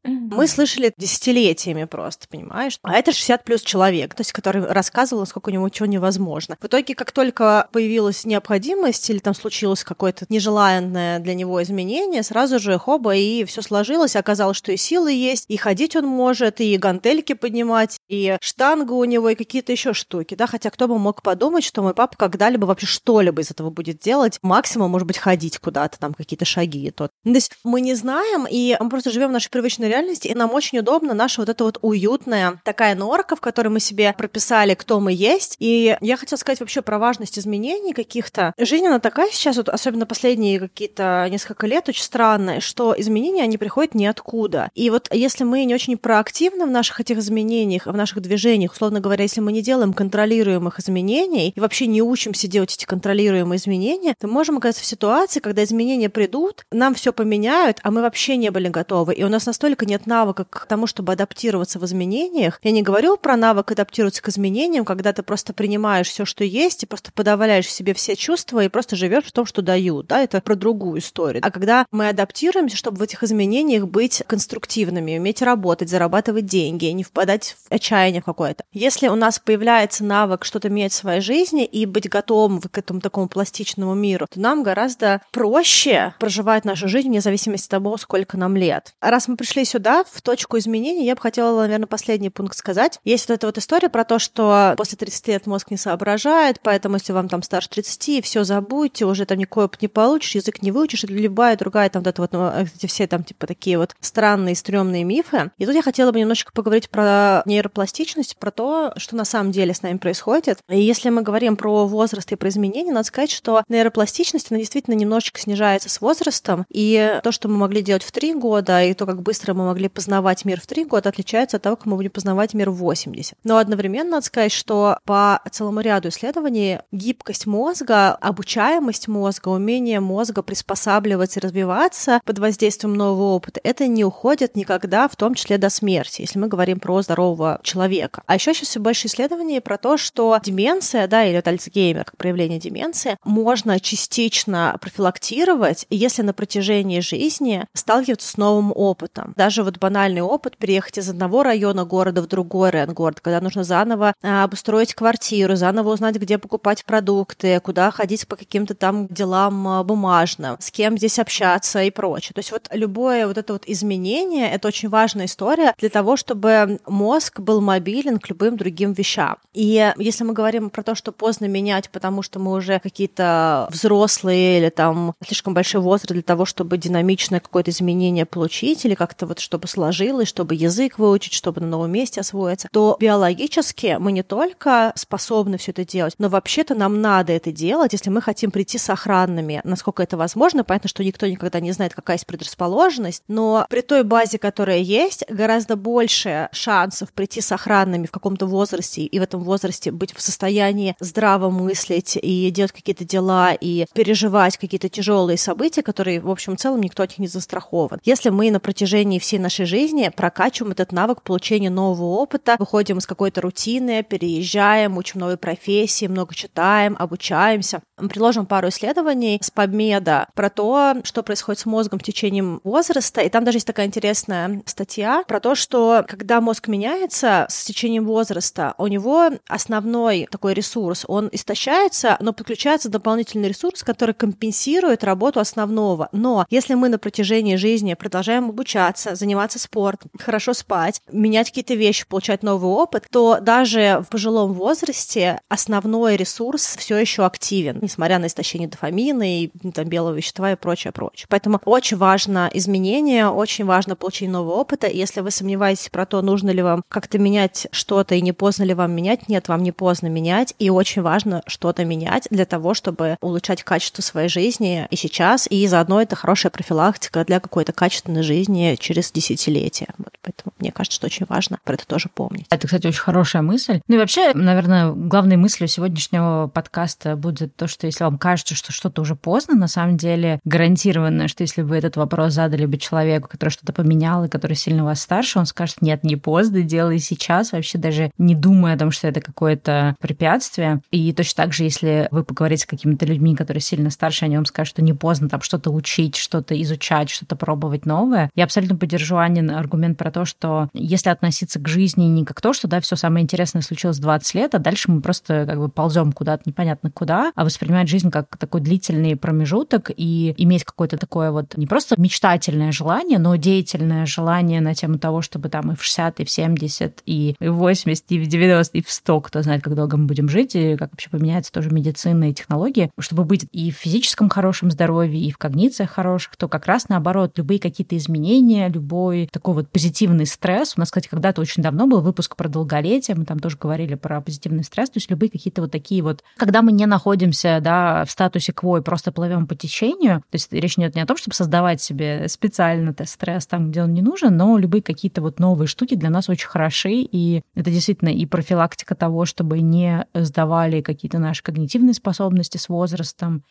Мы 0.07 0.47
слышали 0.47 0.93
десятилетиями 0.97 1.85
просто, 1.85 2.27
понимаешь? 2.29 2.79
А 2.83 2.95
это 2.95 3.13
60 3.13 3.45
плюс 3.45 3.63
человек, 3.63 4.15
то 4.15 4.21
есть 4.21 4.33
который 4.33 4.65
рассказывал, 4.65 5.21
насколько 5.21 5.49
у 5.49 5.53
него 5.53 5.69
чего 5.69 5.87
невозможно. 5.87 6.57
В 6.61 6.67
итоге, 6.67 6.95
как 6.95 7.13
только 7.13 7.69
появилась 7.73 8.25
необходимость 8.25 9.09
или 9.11 9.19
там 9.19 9.35
случилось 9.35 9.85
какое-то 9.85 10.27
нежеланное 10.29 11.19
для 11.19 11.35
него 11.35 11.63
изменение, 11.63 12.23
сразу 12.23 12.59
же 12.59 12.79
хоба, 12.79 13.15
и 13.15 13.45
все 13.45 13.63
сложилось. 13.63 14.17
Оказалось, 14.17 14.57
что 14.57 14.73
и 14.73 14.77
силы 14.77 15.13
есть, 15.13 15.47
и 15.49 15.57
ходить 15.57 15.97
он 15.97 16.07
может, 16.07 16.61
и 16.61 16.77
гантельки 16.77 17.35
поднимать, 17.35 17.99
и 18.09 18.37
штангу 18.41 18.97
у 18.97 19.05
него, 19.05 19.31
и 19.31 19.35
какие-то 19.35 19.73
еще 19.73 19.93
штуки, 19.93 20.35
да, 20.35 20.47
хотя 20.47 20.71
кто 20.71 20.89
бы 20.89 20.99
мог 20.99 21.23
подумать, 21.23 21.65
что 21.65 21.83
мой 21.83 21.95
папа 21.95 22.17
когда-либо 22.17 22.67
вообще 22.67 22.87
что-либо 22.87 23.43
из 23.43 23.51
этого 23.51 23.71
будет 23.71 23.99
делать, 23.99 24.39
максимум, 24.43 24.91
может 24.91 25.07
быть, 25.07 25.19
ходить 25.19 25.59
куда-то, 25.59 25.99
там 25.99 26.15
какие-то 26.15 26.45
шаги 26.45 26.87
и 26.87 26.91
то. 26.91 27.09
То 27.09 27.31
есть 27.31 27.53
мы 27.65 27.81
не 27.81 27.95
знаем, 27.95 28.47
и 28.49 28.77
мы 28.81 28.89
просто 28.89 29.11
живем 29.11 29.29
в 29.29 29.33
нашей 29.33 29.51
привычной 29.51 29.89
реальности, 29.97 30.29
и 30.29 30.35
нам 30.35 30.53
очень 30.53 30.79
удобно 30.79 31.15
наша 31.15 31.41
вот 31.41 31.49
эта 31.49 31.65
вот 31.65 31.79
уютная 31.83 32.61
такая 32.65 32.95
норка, 32.95 33.37
в 33.37 33.41
которой 33.41 33.69
мы 33.69 33.81
себе 33.81 34.15
прописали, 34.17 34.75
кто 34.75 35.01
мы 35.01 35.13
есть. 35.13 35.57
И 35.59 35.97
я 36.01 36.17
хотела 36.17 36.39
сказать 36.39 36.61
вообще 36.61 36.83
про 36.83 36.99
важность 36.99 37.39
изменений 37.39 37.93
каких-то. 37.93 38.53
Жизнь, 38.59 38.87
она 38.87 38.99
такая 38.99 39.31
сейчас, 39.31 39.57
вот, 39.57 39.69
особенно 39.69 40.07
последние 40.07 40.61
какие-то 40.61 41.27
несколько 41.31 41.67
лет, 41.67 41.89
очень 41.89 42.03
странная, 42.03 42.61
что 42.61 42.95
изменения, 42.97 43.43
они 43.43 43.59
приходят 43.59 43.95
ниоткуда. 43.95 44.71
И 44.75 44.91
вот 44.91 45.09
если 45.13 45.45
мы 45.45 45.65
не 45.65 45.75
очень 45.75 45.97
проактивны 45.97 46.67
в 46.67 46.71
наших 46.71 47.01
этих 47.01 47.19
изменениях, 47.19 47.87
в 47.87 47.97
наших 47.97 48.21
движениях, 48.21 48.73
условно 48.73 49.01
говоря, 49.01 49.23
если 49.23 49.41
мы 49.41 49.53
не 49.53 49.63
делаем 49.63 49.93
контролируемых 49.93 50.79
изменений 50.81 51.53
и 51.55 51.61
вообще 51.61 51.87
не 51.87 52.03
учимся 52.03 52.49
делать 52.49 52.75
эти 52.75 52.85
контролируемые 52.85 53.59
изменения, 53.59 54.15
то 54.19 54.29
можем 54.29 54.59
оказаться 54.59 54.83
в 54.83 54.87
ситуации, 54.87 55.41
когда 55.41 55.65
изменения 55.65 56.09
придут, 56.09 56.65
нам 56.71 56.95
все 56.95 57.13
поменяют, 57.13 57.79
а 57.83 57.91
мы 57.91 58.03
вообще 58.03 58.37
не 58.37 58.51
были 58.51 58.69
готовы. 58.69 59.15
И 59.15 59.25
у 59.25 59.29
нас 59.29 59.47
настолько 59.47 59.86
нет 59.87 60.07
навыка 60.07 60.45
к 60.45 60.67
тому, 60.67 60.87
чтобы 60.87 61.13
адаптироваться 61.13 61.79
в 61.79 61.85
изменениях. 61.85 62.61
Я 62.63 62.71
не 62.71 62.83
говорю 62.83 63.17
про 63.17 63.37
навык 63.37 63.73
адаптироваться 63.73 64.23
к 64.23 64.29
изменениям, 64.29 64.85
когда 64.85 65.13
ты 65.13 65.23
просто 65.23 65.53
принимаешь 65.53 66.09
все, 66.09 66.25
что 66.25 66.45
есть, 66.45 66.83
и 66.83 66.87
просто 66.87 67.13
подавляешь 67.13 67.67
в 67.67 67.71
себе 67.71 67.95
все 67.95 68.17
чувства 68.17 68.65
и 68.65 68.69
просто 68.69 68.97
живешь 68.97 69.25
в 69.25 69.33
том, 69.33 69.47
что 69.47 69.63
дают. 69.63 70.07
Да, 70.07 70.21
это 70.23 70.41
про 70.41 70.55
другую 70.55 71.01
историю. 71.01 71.43
А 71.45 71.51
когда 71.51 71.87
мы 71.91 72.09
адаптируемся, 72.09 72.77
чтобы 72.77 72.99
в 72.99 73.03
этих 73.03 73.23
изменениях 73.23 73.87
быть 73.87 74.23
конструктивными, 74.27 75.19
уметь 75.19 75.43
работать, 75.43 75.89
зарабатывать 75.89 76.47
деньги, 76.47 76.87
не 76.87 77.05
впадать 77.05 77.57
в 77.69 77.73
отчаяние 77.73 78.23
какое-то. 78.23 78.65
Если 78.73 79.09
у 79.09 79.15
нас 79.15 79.39
появляется 79.39 80.05
навык 80.05 80.45
что-то 80.45 80.69
менять 80.69 80.93
в 80.93 80.97
своей 80.97 81.21
жизни 81.21 81.65
и 81.65 81.87
быть 81.87 82.09
готовым 82.09 82.61
к 82.61 82.79
этому 82.79 83.01
такому 83.01 83.29
пластичному 83.29 83.95
миру, 83.95 84.27
то 84.31 84.41
нам 84.41 84.63
гораздо 84.63 85.23
проще 85.33 86.15
проживать 86.19 86.65
нашу 86.65 86.89
жизнь 86.89 87.09
вне 87.09 87.21
зависимости 87.21 87.67
от 87.67 87.71
того, 87.71 87.97
сколько 87.97 88.37
нам 88.37 88.57
лет. 88.57 88.95
Раз 89.01 89.29
мы 89.29 89.37
пришли 89.37 89.65
сюда, 89.67 90.05
в 90.11 90.23
точку 90.23 90.57
изменений, 90.59 91.05
я 91.05 91.15
бы 91.15 91.21
хотела, 91.21 91.61
наверное, 91.61 91.87
последний 91.87 92.31
пункт 92.31 92.57
сказать. 92.57 92.99
Есть 93.05 93.29
вот 93.29 93.35
эта 93.35 93.47
вот 93.47 93.59
история 93.59 93.91
про 93.91 94.05
то, 94.05 94.19
что 94.19 94.75
после 94.77 94.97
30 94.97 95.29
лет 95.29 95.47
мозг 95.47 95.71
не 95.71 95.77
соображает, 95.77 96.61
поэтому 96.63 96.97
если 96.97 97.13
вам 97.13 97.29
там 97.29 97.43
старше 97.43 97.69
30, 97.69 98.25
все 98.25 98.45
забудьте, 98.45 99.05
уже 99.05 99.27
там 99.27 99.39
никакой 99.39 99.67
опыт 99.67 99.83
не 99.83 99.89
получишь, 99.89 100.35
язык 100.35 100.63
не 100.63 100.73
выучишь, 100.73 101.05
или 101.05 101.19
любая 101.19 101.57
другая 101.57 101.91
там 101.91 102.03
вот 102.03 102.09
это 102.09 102.23
вот, 102.23 102.33
ну, 102.33 102.51
эти 102.51 102.87
все 102.87 103.07
там 103.07 103.25
типа 103.25 103.47
такие 103.47 103.79
вот 103.79 103.95
странные, 104.01 104.55
стрёмные 104.55 105.05
мифы. 105.05 105.51
И 105.59 105.67
тут 105.67 105.75
я 105.75 105.83
хотела 105.83 106.13
бы 106.13 106.21
немножечко 106.21 106.53
поговорить 106.53 106.89
про 106.89 107.43
нейропластичность, 107.47 108.37
про 108.39 108.51
то, 108.51 108.93
что 108.97 109.17
на 109.17 109.25
самом 109.25 109.53
деле 109.53 109.75
с 109.75 109.83
нами 109.83 109.99
происходит. 109.99 110.59
И 110.69 110.81
если 110.81 111.11
мы 111.11 111.23
говорим 111.23 111.57
про 111.57 111.87
возраст 111.87 112.31
и 112.33 112.37
про 112.37 112.49
изменения, 112.49 112.93
надо 112.93 113.07
сказать, 113.07 113.31
что 113.31 113.63
нейропластичность, 113.69 114.51
она 114.51 114.61
действительно 114.61 114.95
немножечко 114.95 115.41
снижается 115.41 115.89
с 115.89 116.01
возрастом, 116.01 116.65
и 116.71 117.21
то, 117.23 117.33
что 117.33 117.49
мы 117.49 117.57
могли 117.57 117.83
делать 117.83 118.03
в 118.03 118.13
3 118.13 118.35
года, 118.35 118.83
и 118.83 118.95
то, 118.95 119.07
как 119.07 119.23
быстро 119.23 119.55
мы 119.57 119.67
могли 119.67 119.89
познавать 119.89 120.45
мир 120.45 120.61
в 120.61 120.67
3 120.67 120.85
года, 120.85 121.09
отличается 121.09 121.57
от 121.57 121.63
того, 121.63 121.77
как 121.77 121.87
мы 121.87 121.97
будем 121.97 122.11
познавать 122.11 122.55
мир 122.55 122.71
в 122.71 122.77
80. 122.77 123.35
Но 123.45 123.57
одновременно 123.57 124.11
надо 124.13 124.27
сказать, 124.27 124.53
что 124.53 124.99
по 125.05 125.41
целому 125.51 125.81
ряду 125.81 126.09
исследований 126.09 126.81
гибкость 126.93 127.47
мозга, 127.47 128.13
обучаемость 128.15 129.09
мозга, 129.09 129.49
умение 129.49 130.01
мозга 130.01 130.43
приспосабливаться 130.43 131.41
и 131.41 131.43
развиваться 131.43 132.21
под 132.25 132.39
воздействием 132.39 132.95
нового 132.95 133.35
опыта, 133.35 133.61
это 133.65 133.87
не 133.87 134.05
уходит 134.05 134.57
никогда, 134.57 135.09
в 135.09 135.17
том 135.17 135.35
числе 135.35 135.59
до 135.59 135.71
смерти, 135.71 136.23
если 136.23 136.39
мы 136.39 136.49
говорим 136.49 136.79
про 136.79 137.03
здорового 137.03 137.61
человека. 137.63 138.23
А 138.27 138.35
еще 138.35 138.55
сейчас 138.55 138.69
все 138.69 138.81
больше 138.81 139.07
исследований 139.07 139.61
про 139.61 139.79
то, 139.79 139.97
что 139.97 140.39
деменция, 140.43 141.07
да, 141.09 141.25
или 141.25 141.37
вот 141.37 141.49
Альцгеймер, 141.49 142.05
как 142.05 142.17
проявление 142.17 142.59
деменции, 142.59 143.17
можно 143.25 143.81
частично 143.81 144.77
профилактировать, 144.81 145.87
если 145.91 146.23
на 146.23 146.33
протяжении 146.33 147.01
жизни 147.01 147.67
сталкиваться 147.73 148.29
с 148.29 148.37
новым 148.37 148.73
опытом. 148.75 149.33
Даже 149.47 149.63
вот 149.63 149.79
банальный 149.79 150.23
опыт 150.23 150.57
переехать 150.57 150.99
из 150.99 151.09
одного 151.09 151.45
района 151.45 151.85
города 151.85 152.21
в 152.21 152.27
другой 152.27 152.71
район 152.71 152.95
города, 152.95 153.21
когда 153.23 153.41
нужно 153.41 153.63
заново 153.63 154.13
а, 154.21 154.43
обустроить 154.43 154.93
квартиру, 154.93 155.55
заново 155.55 155.93
узнать, 155.93 156.17
где 156.17 156.37
покупать 156.37 156.85
продукты, 156.85 157.61
куда 157.61 157.93
ходить 157.93 158.27
по 158.27 158.35
каким-то 158.35 158.75
там 158.75 159.07
делам 159.07 159.69
а, 159.69 159.85
бумажным, 159.85 160.57
с 160.59 160.73
кем 160.73 160.99
здесь 160.99 161.21
общаться 161.21 161.81
и 161.81 161.93
прочее. 161.93 162.33
То 162.35 162.41
есть 162.41 162.51
вот 162.51 162.69
любое 162.73 163.29
вот 163.29 163.39
это 163.39 163.53
вот 163.53 163.63
изменение— 163.69 164.51
это 164.53 164.67
очень 164.67 164.89
важная 164.89 165.27
история 165.27 165.77
для 165.79 165.91
того, 165.91 166.17
чтобы 166.17 166.81
мозг 166.85 167.39
был 167.39 167.61
мобилен 167.61 168.19
к 168.19 168.29
любым 168.29 168.57
другим 168.57 168.95
вещам. 168.95 169.37
И 169.55 169.93
если 169.97 170.25
мы 170.25 170.33
говорим 170.33 170.71
про 170.71 170.83
то, 170.83 170.97
что 170.97 171.13
поздно 171.13 171.45
менять, 171.45 171.89
потому 171.91 172.23
что 172.23 172.41
мы 172.41 172.51
уже 172.51 172.81
какие-то 172.81 173.69
взрослые 173.71 174.59
или 174.59 174.71
там 174.71 175.15
слишком 175.25 175.55
большой 175.55 175.83
возраст 175.83 176.13
для 176.13 176.23
того, 176.23 176.47
чтобы 176.47 176.79
динамичное 176.79 177.39
какое-то 177.39 177.71
изменение 177.71 178.27
получить 178.27 178.85
или 178.85 178.97
как-то 178.97 179.27
вот 179.27 179.36
чтобы 179.41 179.69
сложилось, 179.69 180.29
чтобы 180.29 180.55
язык 180.55 180.99
выучить, 180.99 181.33
чтобы 181.33 181.61
на 181.61 181.67
новом 181.67 181.91
месте 181.93 182.21
освоиться, 182.21 182.69
то 182.73 182.97
биологически 183.01 183.97
мы 183.99 184.13
не 184.13 184.23
только 184.23 184.93
способны 184.97 185.59
все 185.59 185.73
это 185.73 185.85
делать, 185.85 186.15
но 186.19 186.29
вообще-то 186.29 186.75
нам 186.75 187.01
надо 187.01 187.33
это 187.33 187.53
делать, 187.53 187.93
если 187.93 188.11
мы 188.11 188.21
хотим 188.21 188.51
прийти 188.51 188.79
сохранными, 188.79 189.61
насколько 189.65 190.03
это 190.03 190.17
возможно. 190.17 190.65
Понятно, 190.65 190.89
что 190.89 191.05
никто 191.05 191.27
никогда 191.27 191.61
не 191.61 191.73
знает, 191.73 191.95
какая 191.95 192.17
есть 192.17 192.27
предрасположенность, 192.27 193.23
но 193.29 193.67
при 193.69 193.81
той 193.83 194.03
базе, 194.03 194.39
которая 194.39 194.79
есть, 194.79 195.25
гораздо 195.29 195.77
больше 195.77 196.49
шансов 196.53 197.13
прийти 197.13 197.41
сохранными 197.41 198.07
в 198.07 198.11
каком-то 198.11 198.47
возрасте 198.47 199.03
и 199.03 199.19
в 199.19 199.23
этом 199.23 199.43
возрасте 199.43 199.91
быть 199.91 200.15
в 200.15 200.21
состоянии 200.21 200.97
здраво 201.01 201.51
мыслить 201.51 202.19
и 202.21 202.51
делать 202.51 202.73
какие-то 202.73 203.05
дела 203.05 203.53
и 203.53 203.87
переживать 203.95 204.57
какие-то 204.57 204.89
тяжелые 204.89 205.39
события, 205.39 205.83
которые, 205.83 206.21
в 206.21 206.31
общем, 206.31 206.57
целом 206.57 206.81
никто 206.81 207.03
от 207.03 207.11
них 207.11 207.19
не 207.19 207.29
застрахован. 207.29 208.01
Если 208.05 208.31
мы 208.31 208.51
на 208.51 208.61
протяжении 208.61 209.19
всей 209.27 209.39
нашей 209.39 209.67
жизни 209.67 210.11
прокачиваем 210.15 210.73
этот 210.73 210.93
навык 210.93 211.23
получения 211.23 211.69
нового 211.69 212.17
опыта, 212.17 212.57
выходим 212.59 212.99
из 212.99 213.07
какой-то 213.07 213.41
рутины, 213.41 214.03
переезжаем, 214.03 214.97
учим 214.97 215.21
новые 215.21 215.37
профессии, 215.37 216.07
много 216.07 216.35
читаем, 216.35 216.97
обучаемся. 216.99 217.83
Мы 217.99 218.09
приложим 218.09 218.47
пару 218.47 218.69
исследований 218.69 219.41
с 219.43 219.51
Побмеда 219.51 220.29
про 220.35 220.49
то, 220.49 220.97
что 221.03 221.23
происходит 221.23 221.61
с 221.61 221.67
мозгом 221.67 221.99
с 221.99 222.05
течением 222.05 222.61
возраста, 222.63 223.21
и 223.21 223.29
там 223.29 223.45
даже 223.45 223.57
есть 223.57 223.67
такая 223.67 223.87
интересная 223.87 224.63
статья 224.67 225.25
про 225.27 225.41
то, 225.41 225.55
что 225.55 226.05
когда 226.07 226.41
мозг 226.41 226.69
меняется 226.69 227.47
с 227.49 227.65
течением 227.65 228.05
возраста, 228.07 228.75
у 228.79 228.87
него 228.87 229.31
основной 229.49 230.29
такой 230.31 230.55
ресурс, 230.55 231.05
он 231.09 231.29
истощается, 231.33 232.17
но 232.21 232.33
подключается 232.33 232.89
дополнительный 232.89 233.49
ресурс, 233.49 233.83
который 233.83 234.15
компенсирует 234.15 235.03
работу 235.03 235.41
основного. 235.41 236.09
Но 236.13 236.47
если 236.49 236.75
мы 236.75 236.89
на 236.89 236.99
протяжении 236.99 237.57
жизни 237.57 237.95
продолжаем 237.95 238.51
обучаться, 238.51 239.16
заниматься 239.17 239.59
спортом, 239.59 240.11
хорошо 240.19 240.55
спать, 240.55 241.01
менять 241.11 241.49
какие-то 241.49 241.75
вещи, 241.75 242.07
получать 242.07 242.43
новый 242.43 242.71
опыт, 242.71 243.07
то 243.11 243.39
даже 243.41 244.03
в 244.07 244.11
пожилом 244.11 244.53
возрасте 244.53 245.41
основной 245.49 246.17
ресурс 246.17 246.77
все 246.77 246.97
еще 246.97 247.25
активен, 247.25 247.79
несмотря 247.81 248.19
на 248.19 248.27
истощение 248.27 248.69
дофамина 248.69 249.43
и 249.43 249.51
там, 249.75 249.87
белого 249.87 250.15
вещества 250.15 250.53
и 250.53 250.57
прочее, 250.57 250.93
прочее. 250.93 251.27
Поэтому 251.29 251.61
очень 251.65 251.97
важно 251.97 252.51
изменение, 252.53 253.29
очень 253.29 253.65
важно 253.65 253.97
получение 253.97 254.33
нового 254.33 254.55
опыта. 254.55 254.87
И 254.87 254.97
если 254.97 255.21
вы 255.21 255.31
сомневаетесь 255.31 255.89
про 255.89 256.07
то, 256.07 256.23
нужно 256.23 256.51
ли 256.51 256.63
вам 256.63 256.83
как-то 256.89 257.19
менять 257.19 257.67
что-то 257.71 258.15
и 258.15 258.21
не 258.21 258.33
поздно 258.33 258.65
ли 258.65 258.75
вам 258.75 258.93
менять, 258.93 259.29
нет, 259.29 259.49
вам 259.49 259.63
не 259.63 259.73
поздно 259.73 260.09
менять. 260.09 260.55
И 260.59 260.71
очень 260.71 261.03
важно 261.03 261.43
что-то 261.47 261.85
менять 261.85 262.27
для 262.31 262.45
того, 262.45 262.75
чтобы 262.75 263.17
улучшать 263.21 263.63
качество 263.63 264.03
своей 264.03 264.29
жизни 264.29 264.87
и 264.91 264.97
сейчас, 264.97 265.47
и 265.51 265.67
заодно 265.67 266.01
это 266.01 266.17
хорошая 266.17 266.51
профилактика 266.51 267.25
для 267.25 267.41
какой-то 267.41 267.73
качественной 267.73 268.23
жизни 268.23 268.77
через 268.79 269.06
десятилетия. 269.13 269.89
Вот 269.99 270.17
поэтому 270.23 270.53
мне 270.59 270.73
кажется, 270.73 270.97
что 270.97 271.07
очень 271.07 271.27
важно 271.29 271.59
про 271.65 271.75
это 271.75 271.87
тоже 271.87 272.09
помнить. 272.13 272.47
Это, 272.51 272.67
кстати, 272.67 272.87
очень 272.87 273.01
хорошая 273.01 273.43
мысль. 273.43 273.81
Ну 273.89 273.97
и 273.97 273.99
вообще, 273.99 274.33
наверное, 274.35 274.93
главной 274.93 275.37
мыслью 275.37 275.69
сегодняшнего 275.69 276.51
подкаста 276.53 277.17
будет 277.17 277.55
то, 277.57 277.69
что 277.69 277.87
если 277.87 278.05
вам 278.05 278.19
кажется, 278.19 278.55
что 278.55 278.73
что-то 278.73 279.03
уже 279.03 279.15
поздно, 279.15 279.55
на 279.55 279.69
самом 279.69 279.97
деле 279.97 280.41
гарантированно, 280.45 281.29
что 281.29 281.43
если 281.43 281.63
вы 281.63 281.77
этот 281.77 281.97
вопрос 281.97 282.33
задали 282.33 282.67
бы 282.67 282.77
человеку, 282.79 283.29
который 283.29 283.51
что-то 283.51 283.73
поменял 283.73 284.25
и 284.25 284.29
который 284.29 284.57
сильно 284.57 284.85
вас 284.85 285.01
старше, 285.01 285.39
он 285.39 285.47
скажет, 285.47 285.83
нет, 285.83 286.05
не 286.05 286.17
поздно, 286.17 286.63
делай 286.63 286.99
сейчас, 286.99 287.53
вообще 287.53 287.79
даже 287.79 288.11
не 288.19 288.35
думая 288.35 288.75
о 288.75 288.79
том, 288.79 288.91
что 288.91 289.09
это 289.09 289.21
какое-то 289.21 289.97
препятствие. 290.01 290.81
И 290.91 291.13
точно 291.13 291.45
так 291.45 291.53
же, 291.53 291.65
если 291.65 292.09
вы 292.11 292.25
поговорите 292.25 292.63
с 292.63 292.67
какими-то 292.67 293.07
людьми, 293.07 293.35
которые 293.35 293.61
сильно 293.61 293.91
старше, 293.91 294.25
они 294.25 294.37
вам 294.37 294.47
скажут, 294.47 294.71
что 294.71 294.83
не 294.83 294.93
поздно 294.93 295.29
там 295.29 295.43
что-то 295.43 295.71
учить, 295.71 296.17
что-то 296.17 296.61
изучать, 296.63 297.11
что-то 297.11 297.37
пробовать 297.37 297.87
новое. 297.87 298.31
Я 298.35 298.45
абсолютно 298.45 298.77
поддержу 298.97 299.19
Анин 299.19 299.51
аргумент 299.51 299.99
про 299.99 300.11
то, 300.11 300.25
что 300.25 300.71
если 300.73 301.11
относиться 301.11 301.61
к 301.61 301.69
жизни 301.69 302.05
не 302.05 302.25
как 302.25 302.41
то, 302.41 302.55
что 302.55 302.67
да, 302.67 302.81
все 302.81 302.97
самое 302.97 303.23
интересное 303.23 303.61
случилось 303.61 303.99
20 303.99 304.35
лет, 304.35 304.55
а 304.55 304.59
дальше 304.59 304.91
мы 304.91 305.03
просто 305.03 305.45
как 305.47 305.59
бы 305.59 305.69
ползем 305.69 306.13
куда-то 306.13 306.45
непонятно 306.47 306.91
куда, 306.91 307.31
а 307.35 307.45
воспринимать 307.45 307.89
жизнь 307.89 308.11
как 308.11 308.39
такой 308.39 308.63
длительный 308.63 309.17
промежуток 309.17 309.91
и 309.95 310.35
иметь 310.39 310.65
какое-то 310.65 310.97
такое 310.97 311.31
вот 311.31 311.59
не 311.59 311.67
просто 311.67 312.01
мечтательное 312.01 312.73
желание, 312.73 313.19
но 313.19 313.37
деятельное 313.37 314.07
желание 314.07 314.63
на 314.63 314.75
тему 314.75 314.99
того, 314.99 315.21
чтобы 315.21 315.51
там 315.51 315.73
и 315.73 315.77
в 315.77 315.85
60, 315.85 316.21
и 316.21 316.25
в 316.25 316.31
70, 316.31 317.03
и 317.05 317.37
в 317.39 317.53
80, 317.53 318.05
и 318.09 318.19
в 318.19 318.27
90, 318.27 318.79
и 318.79 318.83
в 318.83 318.91
100, 318.91 319.21
кто 319.21 319.43
знает, 319.43 319.63
как 319.63 319.75
долго 319.75 319.99
мы 319.99 320.07
будем 320.07 320.31
жить, 320.31 320.55
и 320.55 320.77
как 320.77 320.93
вообще 320.93 321.11
поменяется 321.11 321.53
тоже 321.53 321.71
медицина 321.71 322.31
и 322.31 322.35
технологии, 322.35 322.91
чтобы 322.99 323.25
быть 323.25 323.47
и 323.53 323.71
в 323.71 323.75
физическом 323.75 324.31
хорошем 324.31 324.71
здоровье, 324.71 325.21
и 325.21 325.31
в 325.31 325.37
когнициях 325.37 325.91
хороших, 325.91 326.37
то 326.37 326.49
как 326.49 326.65
раз 326.65 326.89
наоборот, 326.89 327.37
любые 327.37 327.61
какие-то 327.61 327.95
изменения, 327.97 328.71
любой 328.77 329.29
такой 329.33 329.55
вот 329.55 329.69
позитивный 329.69 330.27
стресс. 330.27 330.75
У 330.77 330.81
нас, 330.81 330.91
кстати, 330.91 331.09
когда-то 331.09 331.41
очень 331.41 331.63
давно 331.63 331.87
был 331.87 332.01
выпуск 332.01 332.37
про 332.37 332.49
долголетие, 332.49 333.17
мы 333.17 333.25
там 333.25 333.39
тоже 333.39 333.57
говорили 333.57 333.95
про 333.95 334.21
позитивный 334.21 334.65
стресс, 334.65 334.91
то 334.91 334.99
есть 334.99 335.11
любые 335.11 335.31
какие-то 335.31 335.63
вот 335.63 335.73
такие 335.73 336.03
вот, 336.03 336.23
когда 336.37 336.63
мы 336.63 336.73
не 336.73 336.87
находимся, 336.87 337.61
да, 337.63 338.05
в 338.05 338.11
статусе 338.11 338.53
кво 338.53 338.79
и 338.79 338.83
просто 338.83 339.13
плывем 339.13 339.47
по 339.47 339.55
течению, 339.55 340.21
то 340.21 340.35
есть 340.35 340.53
речь 340.53 340.79
идет 340.79 340.95
не 340.95 341.01
о 341.01 341.07
том, 341.07 341.17
чтобы 341.17 341.35
создавать 341.35 341.81
себе 341.81 342.29
специально 342.29 342.95
стресс 343.05 343.47
там, 343.47 343.71
где 343.71 343.83
он 343.83 343.93
не 343.95 344.03
нужен, 344.03 344.37
но 344.37 344.59
любые 344.59 344.83
какие-то 344.83 345.23
вот 345.23 345.39
новые 345.39 345.69
штуки 345.69 345.95
для 345.95 346.11
нас 346.11 346.29
очень 346.29 346.49
хороши, 346.49 346.93
и 346.93 347.43
это 347.55 347.71
действительно 347.71 348.11
и 348.11 348.27
профилактика 348.27 348.95
того, 348.95 349.25
чтобы 349.25 349.61
не 349.61 350.07
сдавали 350.15 350.81
какие-то 350.81 351.19
наши 351.19 351.43
когнитивные 351.43 351.95
способности 351.95 352.59
с 352.59 352.69
возрастом, 352.69 353.43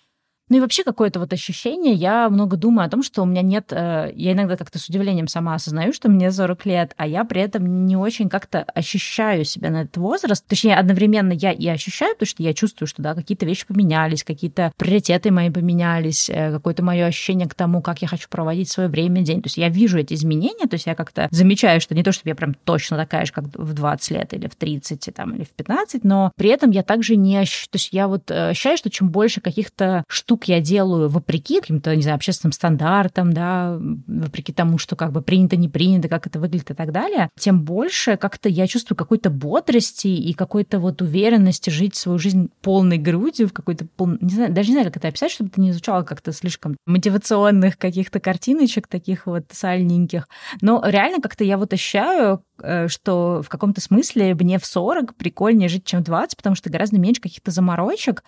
ну 0.49 0.57
и 0.57 0.59
вообще 0.59 0.83
какое-то 0.83 1.19
вот 1.19 1.33
ощущение, 1.33 1.93
я 1.93 2.29
много 2.29 2.57
думаю 2.57 2.85
о 2.85 2.89
том, 2.89 3.01
что 3.01 3.23
у 3.23 3.25
меня 3.25 3.41
нет, 3.41 3.71
э, 3.71 4.11
я 4.15 4.33
иногда 4.33 4.57
как-то 4.57 4.77
с 4.77 4.87
удивлением 4.87 5.27
сама 5.27 5.55
осознаю, 5.55 5.91
что 5.91 6.09
мне 6.09 6.31
40 6.31 6.65
лет, 6.65 6.93
а 6.97 7.07
я 7.07 7.23
при 7.23 7.41
этом 7.41 7.85
не 7.85 7.97
очень 7.97 8.29
как-то 8.29 8.63
ощущаю 8.63 9.43
себя 9.45 9.69
на 9.71 9.83
этот 9.83 9.97
возраст. 9.97 10.45
Точнее, 10.45 10.75
одновременно 10.75 11.33
я 11.33 11.51
и 11.51 11.67
ощущаю, 11.67 12.13
потому 12.13 12.27
что 12.27 12.43
я 12.43 12.53
чувствую, 12.53 12.87
что 12.87 13.01
да, 13.01 13.15
какие-то 13.15 13.45
вещи 13.45 13.65
поменялись, 13.65 14.23
какие-то 14.23 14.71
приоритеты 14.77 15.31
мои 15.31 15.49
поменялись, 15.49 16.29
э, 16.29 16.51
какое-то 16.51 16.83
мое 16.83 17.05
ощущение 17.05 17.47
к 17.47 17.55
тому, 17.55 17.81
как 17.81 18.01
я 18.01 18.07
хочу 18.07 18.29
проводить 18.29 18.69
свое 18.69 18.89
время, 18.89 19.21
день. 19.21 19.41
То 19.41 19.47
есть 19.47 19.57
я 19.57 19.69
вижу 19.69 19.97
эти 19.97 20.13
изменения, 20.13 20.67
то 20.67 20.75
есть 20.75 20.85
я 20.85 20.95
как-то 20.95 21.27
замечаю, 21.31 21.81
что 21.81 21.95
не 21.95 22.03
то, 22.03 22.11
чтобы 22.11 22.29
я 22.29 22.35
прям 22.35 22.53
точно 22.53 22.97
такая 22.97 23.25
же, 23.25 23.33
как 23.33 23.45
в 23.45 23.73
20 23.73 24.11
лет 24.11 24.33
или 24.33 24.47
в 24.47 24.55
30 24.55 25.09
там, 25.15 25.35
или 25.35 25.43
в 25.43 25.49
15, 25.49 26.03
но 26.03 26.31
при 26.35 26.49
этом 26.49 26.71
я 26.71 26.83
также 26.83 27.15
не 27.15 27.37
ощущаю, 27.37 27.69
то 27.71 27.75
есть 27.77 27.89
я 27.91 28.07
вот 28.07 28.29
э, 28.29 28.49
ощущаю, 28.49 28.77
что 28.77 28.89
чем 28.89 29.09
больше 29.09 29.41
каких-то 29.41 30.03
штук 30.07 30.34
штук 30.35 30.45
я 30.45 30.59
делаю 30.59 31.07
вопреки 31.07 31.61
каким-то, 31.61 31.95
не 31.95 32.01
знаю, 32.01 32.15
общественным 32.15 32.51
стандартам, 32.51 33.31
да, 33.31 33.77
вопреки 34.07 34.51
тому, 34.51 34.77
что 34.77 34.97
как 34.97 35.13
бы 35.13 35.21
принято, 35.21 35.55
не 35.55 35.69
принято, 35.69 36.09
как 36.09 36.27
это 36.27 36.39
выглядит 36.39 36.71
и 36.71 36.73
так 36.73 36.91
далее, 36.91 37.29
тем 37.39 37.61
больше 37.61 38.17
как-то 38.17 38.49
я 38.49 38.67
чувствую 38.67 38.97
какой-то 38.97 39.29
бодрости 39.29 40.07
и 40.07 40.33
какой-то 40.33 40.79
вот 40.79 41.01
уверенности 41.01 41.69
жить 41.69 41.95
свою 41.95 42.19
жизнь 42.19 42.49
полной 42.61 42.97
грудью, 42.97 43.47
в 43.47 43.53
какой-то 43.53 43.85
пол... 43.95 44.09
не 44.19 44.35
знаю, 44.35 44.51
даже 44.51 44.69
не 44.69 44.73
знаю, 44.73 44.87
как 44.87 44.97
это 44.97 45.07
описать, 45.07 45.31
чтобы 45.31 45.49
это 45.51 45.61
не 45.61 45.71
звучало 45.71 46.03
как-то 46.03 46.33
слишком 46.33 46.75
мотивационных 46.85 47.77
каких-то 47.77 48.19
картиночек 48.19 48.87
таких 48.87 49.27
вот 49.27 49.45
сальненьких. 49.51 50.27
Но 50.61 50.83
реально 50.85 51.21
как-то 51.21 51.45
я 51.45 51.57
вот 51.57 51.71
ощущаю, 51.71 52.41
э, 52.59 52.89
что 52.89 53.41
в 53.41 53.47
каком-то 53.47 53.79
смысле 53.79 54.35
мне 54.35 54.59
в 54.59 54.65
40 54.65 55.15
прикольнее 55.15 55.69
жить, 55.69 55.85
чем 55.85 56.01
в 56.01 56.05
20, 56.05 56.35
потому 56.35 56.55
что 56.55 56.69
гораздо 56.69 56.99
меньше 56.99 57.21
каких-то 57.21 57.51
заморочек, 57.51 58.23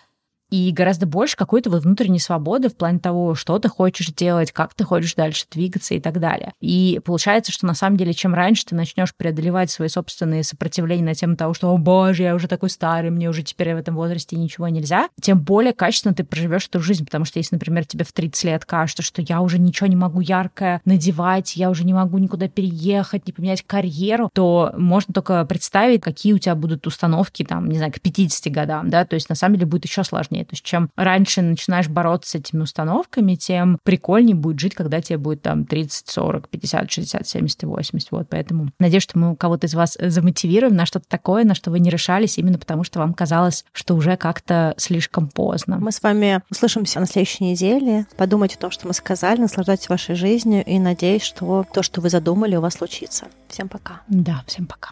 и 0.50 0.70
гораздо 0.72 1.06
больше 1.06 1.36
какой-то 1.36 1.70
вот 1.70 1.82
внутренней 1.82 2.18
свободы 2.18 2.68
в 2.68 2.76
плане 2.76 2.98
того, 2.98 3.34
что 3.34 3.58
ты 3.58 3.68
хочешь 3.68 4.08
делать, 4.08 4.52
как 4.52 4.74
ты 4.74 4.84
хочешь 4.84 5.14
дальше 5.14 5.46
двигаться 5.50 5.94
и 5.94 6.00
так 6.00 6.20
далее. 6.20 6.52
И 6.60 7.00
получается, 7.04 7.52
что 7.52 7.66
на 7.66 7.74
самом 7.74 7.96
деле, 7.96 8.14
чем 8.14 8.34
раньше 8.34 8.64
ты 8.66 8.74
начнешь 8.74 9.14
преодолевать 9.14 9.70
свои 9.70 9.88
собственные 9.88 10.44
сопротивления 10.44 11.04
на 11.04 11.14
тему 11.14 11.36
того, 11.36 11.54
что, 11.54 11.70
о 11.70 11.78
боже, 11.78 12.22
я 12.22 12.34
уже 12.34 12.48
такой 12.48 12.70
старый, 12.70 13.10
мне 13.10 13.28
уже 13.28 13.42
теперь 13.42 13.74
в 13.74 13.78
этом 13.78 13.94
возрасте 13.94 14.36
ничего 14.36 14.68
нельзя, 14.68 15.08
тем 15.20 15.40
более 15.40 15.72
качественно 15.72 16.14
ты 16.14 16.24
проживешь 16.24 16.66
эту 16.66 16.80
жизнь, 16.80 17.04
потому 17.04 17.24
что 17.24 17.38
если, 17.38 17.56
например, 17.56 17.84
тебе 17.84 18.04
в 18.04 18.12
30 18.12 18.44
лет 18.44 18.64
кажется, 18.64 19.02
что 19.02 19.22
я 19.22 19.40
уже 19.40 19.58
ничего 19.58 19.86
не 19.86 19.96
могу 19.96 20.20
яркое 20.20 20.80
надевать, 20.84 21.56
я 21.56 21.70
уже 21.70 21.84
не 21.84 21.92
могу 21.92 22.18
никуда 22.18 22.48
переехать, 22.48 23.26
не 23.26 23.32
поменять 23.32 23.62
карьеру, 23.62 24.30
то 24.32 24.72
можно 24.76 25.12
только 25.12 25.44
представить, 25.44 26.00
какие 26.00 26.32
у 26.32 26.38
тебя 26.38 26.54
будут 26.54 26.86
установки, 26.86 27.44
там, 27.44 27.68
не 27.68 27.76
знаю, 27.76 27.92
к 27.92 28.00
50 28.00 28.52
годам, 28.52 28.90
да, 28.90 29.04
то 29.04 29.14
есть 29.14 29.28
на 29.28 29.34
самом 29.34 29.56
деле 29.56 29.66
будет 29.66 29.84
еще 29.84 30.04
сложнее 30.04 30.37
сложнее. 30.38 30.44
То 30.44 30.52
есть 30.52 30.64
чем 30.64 30.90
раньше 30.96 31.42
начинаешь 31.42 31.88
бороться 31.88 32.30
с 32.30 32.34
этими 32.34 32.62
установками, 32.62 33.34
тем 33.34 33.78
прикольнее 33.82 34.34
будет 34.34 34.60
жить, 34.60 34.74
когда 34.74 35.00
тебе 35.00 35.18
будет 35.18 35.42
там 35.42 35.64
30, 35.64 36.08
40, 36.08 36.48
50, 36.48 36.90
60, 36.90 37.26
70 37.26 37.62
80. 37.64 38.12
Вот 38.12 38.28
поэтому 38.30 38.70
надеюсь, 38.78 39.02
что 39.02 39.18
мы 39.18 39.36
кого-то 39.36 39.66
из 39.66 39.74
вас 39.74 39.96
замотивируем 40.00 40.74
на 40.74 40.86
что-то 40.86 41.06
такое, 41.08 41.44
на 41.44 41.54
что 41.54 41.70
вы 41.70 41.80
не 41.80 41.90
решались, 41.90 42.38
именно 42.38 42.58
потому 42.58 42.84
что 42.84 42.98
вам 42.98 43.14
казалось, 43.14 43.64
что 43.72 43.94
уже 43.94 44.16
как-то 44.16 44.74
слишком 44.76 45.28
поздно. 45.28 45.78
Мы 45.80 45.92
с 45.92 46.02
вами 46.02 46.42
услышимся 46.50 47.00
на 47.00 47.06
следующей 47.06 47.44
неделе. 47.44 48.06
Подумайте 48.16 48.56
о 48.56 48.60
том, 48.60 48.70
что 48.70 48.86
мы 48.86 48.94
сказали, 48.94 49.40
наслаждайтесь 49.40 49.88
вашей 49.88 50.14
жизнью 50.14 50.64
и 50.64 50.78
надеюсь, 50.78 51.22
что 51.22 51.64
то, 51.72 51.82
что 51.82 52.00
вы 52.00 52.10
задумали, 52.10 52.56
у 52.56 52.60
вас 52.60 52.74
случится. 52.74 53.26
Всем 53.48 53.68
пока. 53.68 54.02
Да, 54.08 54.42
всем 54.46 54.66
пока. 54.66 54.90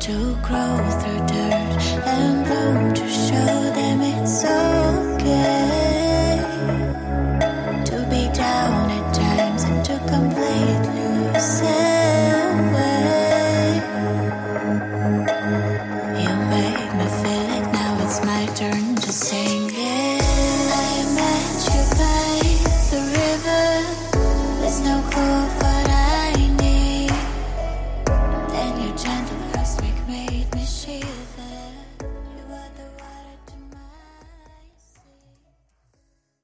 To 0.00 0.36
grow 0.42 0.76
through 1.00 1.26
dirt 1.28 1.82
and 2.06 2.44
bloom 2.44 2.92
to 2.94 3.08
show 3.08 3.72
them 3.74 4.02
it's 4.02 4.81
Yeah. 5.24 5.81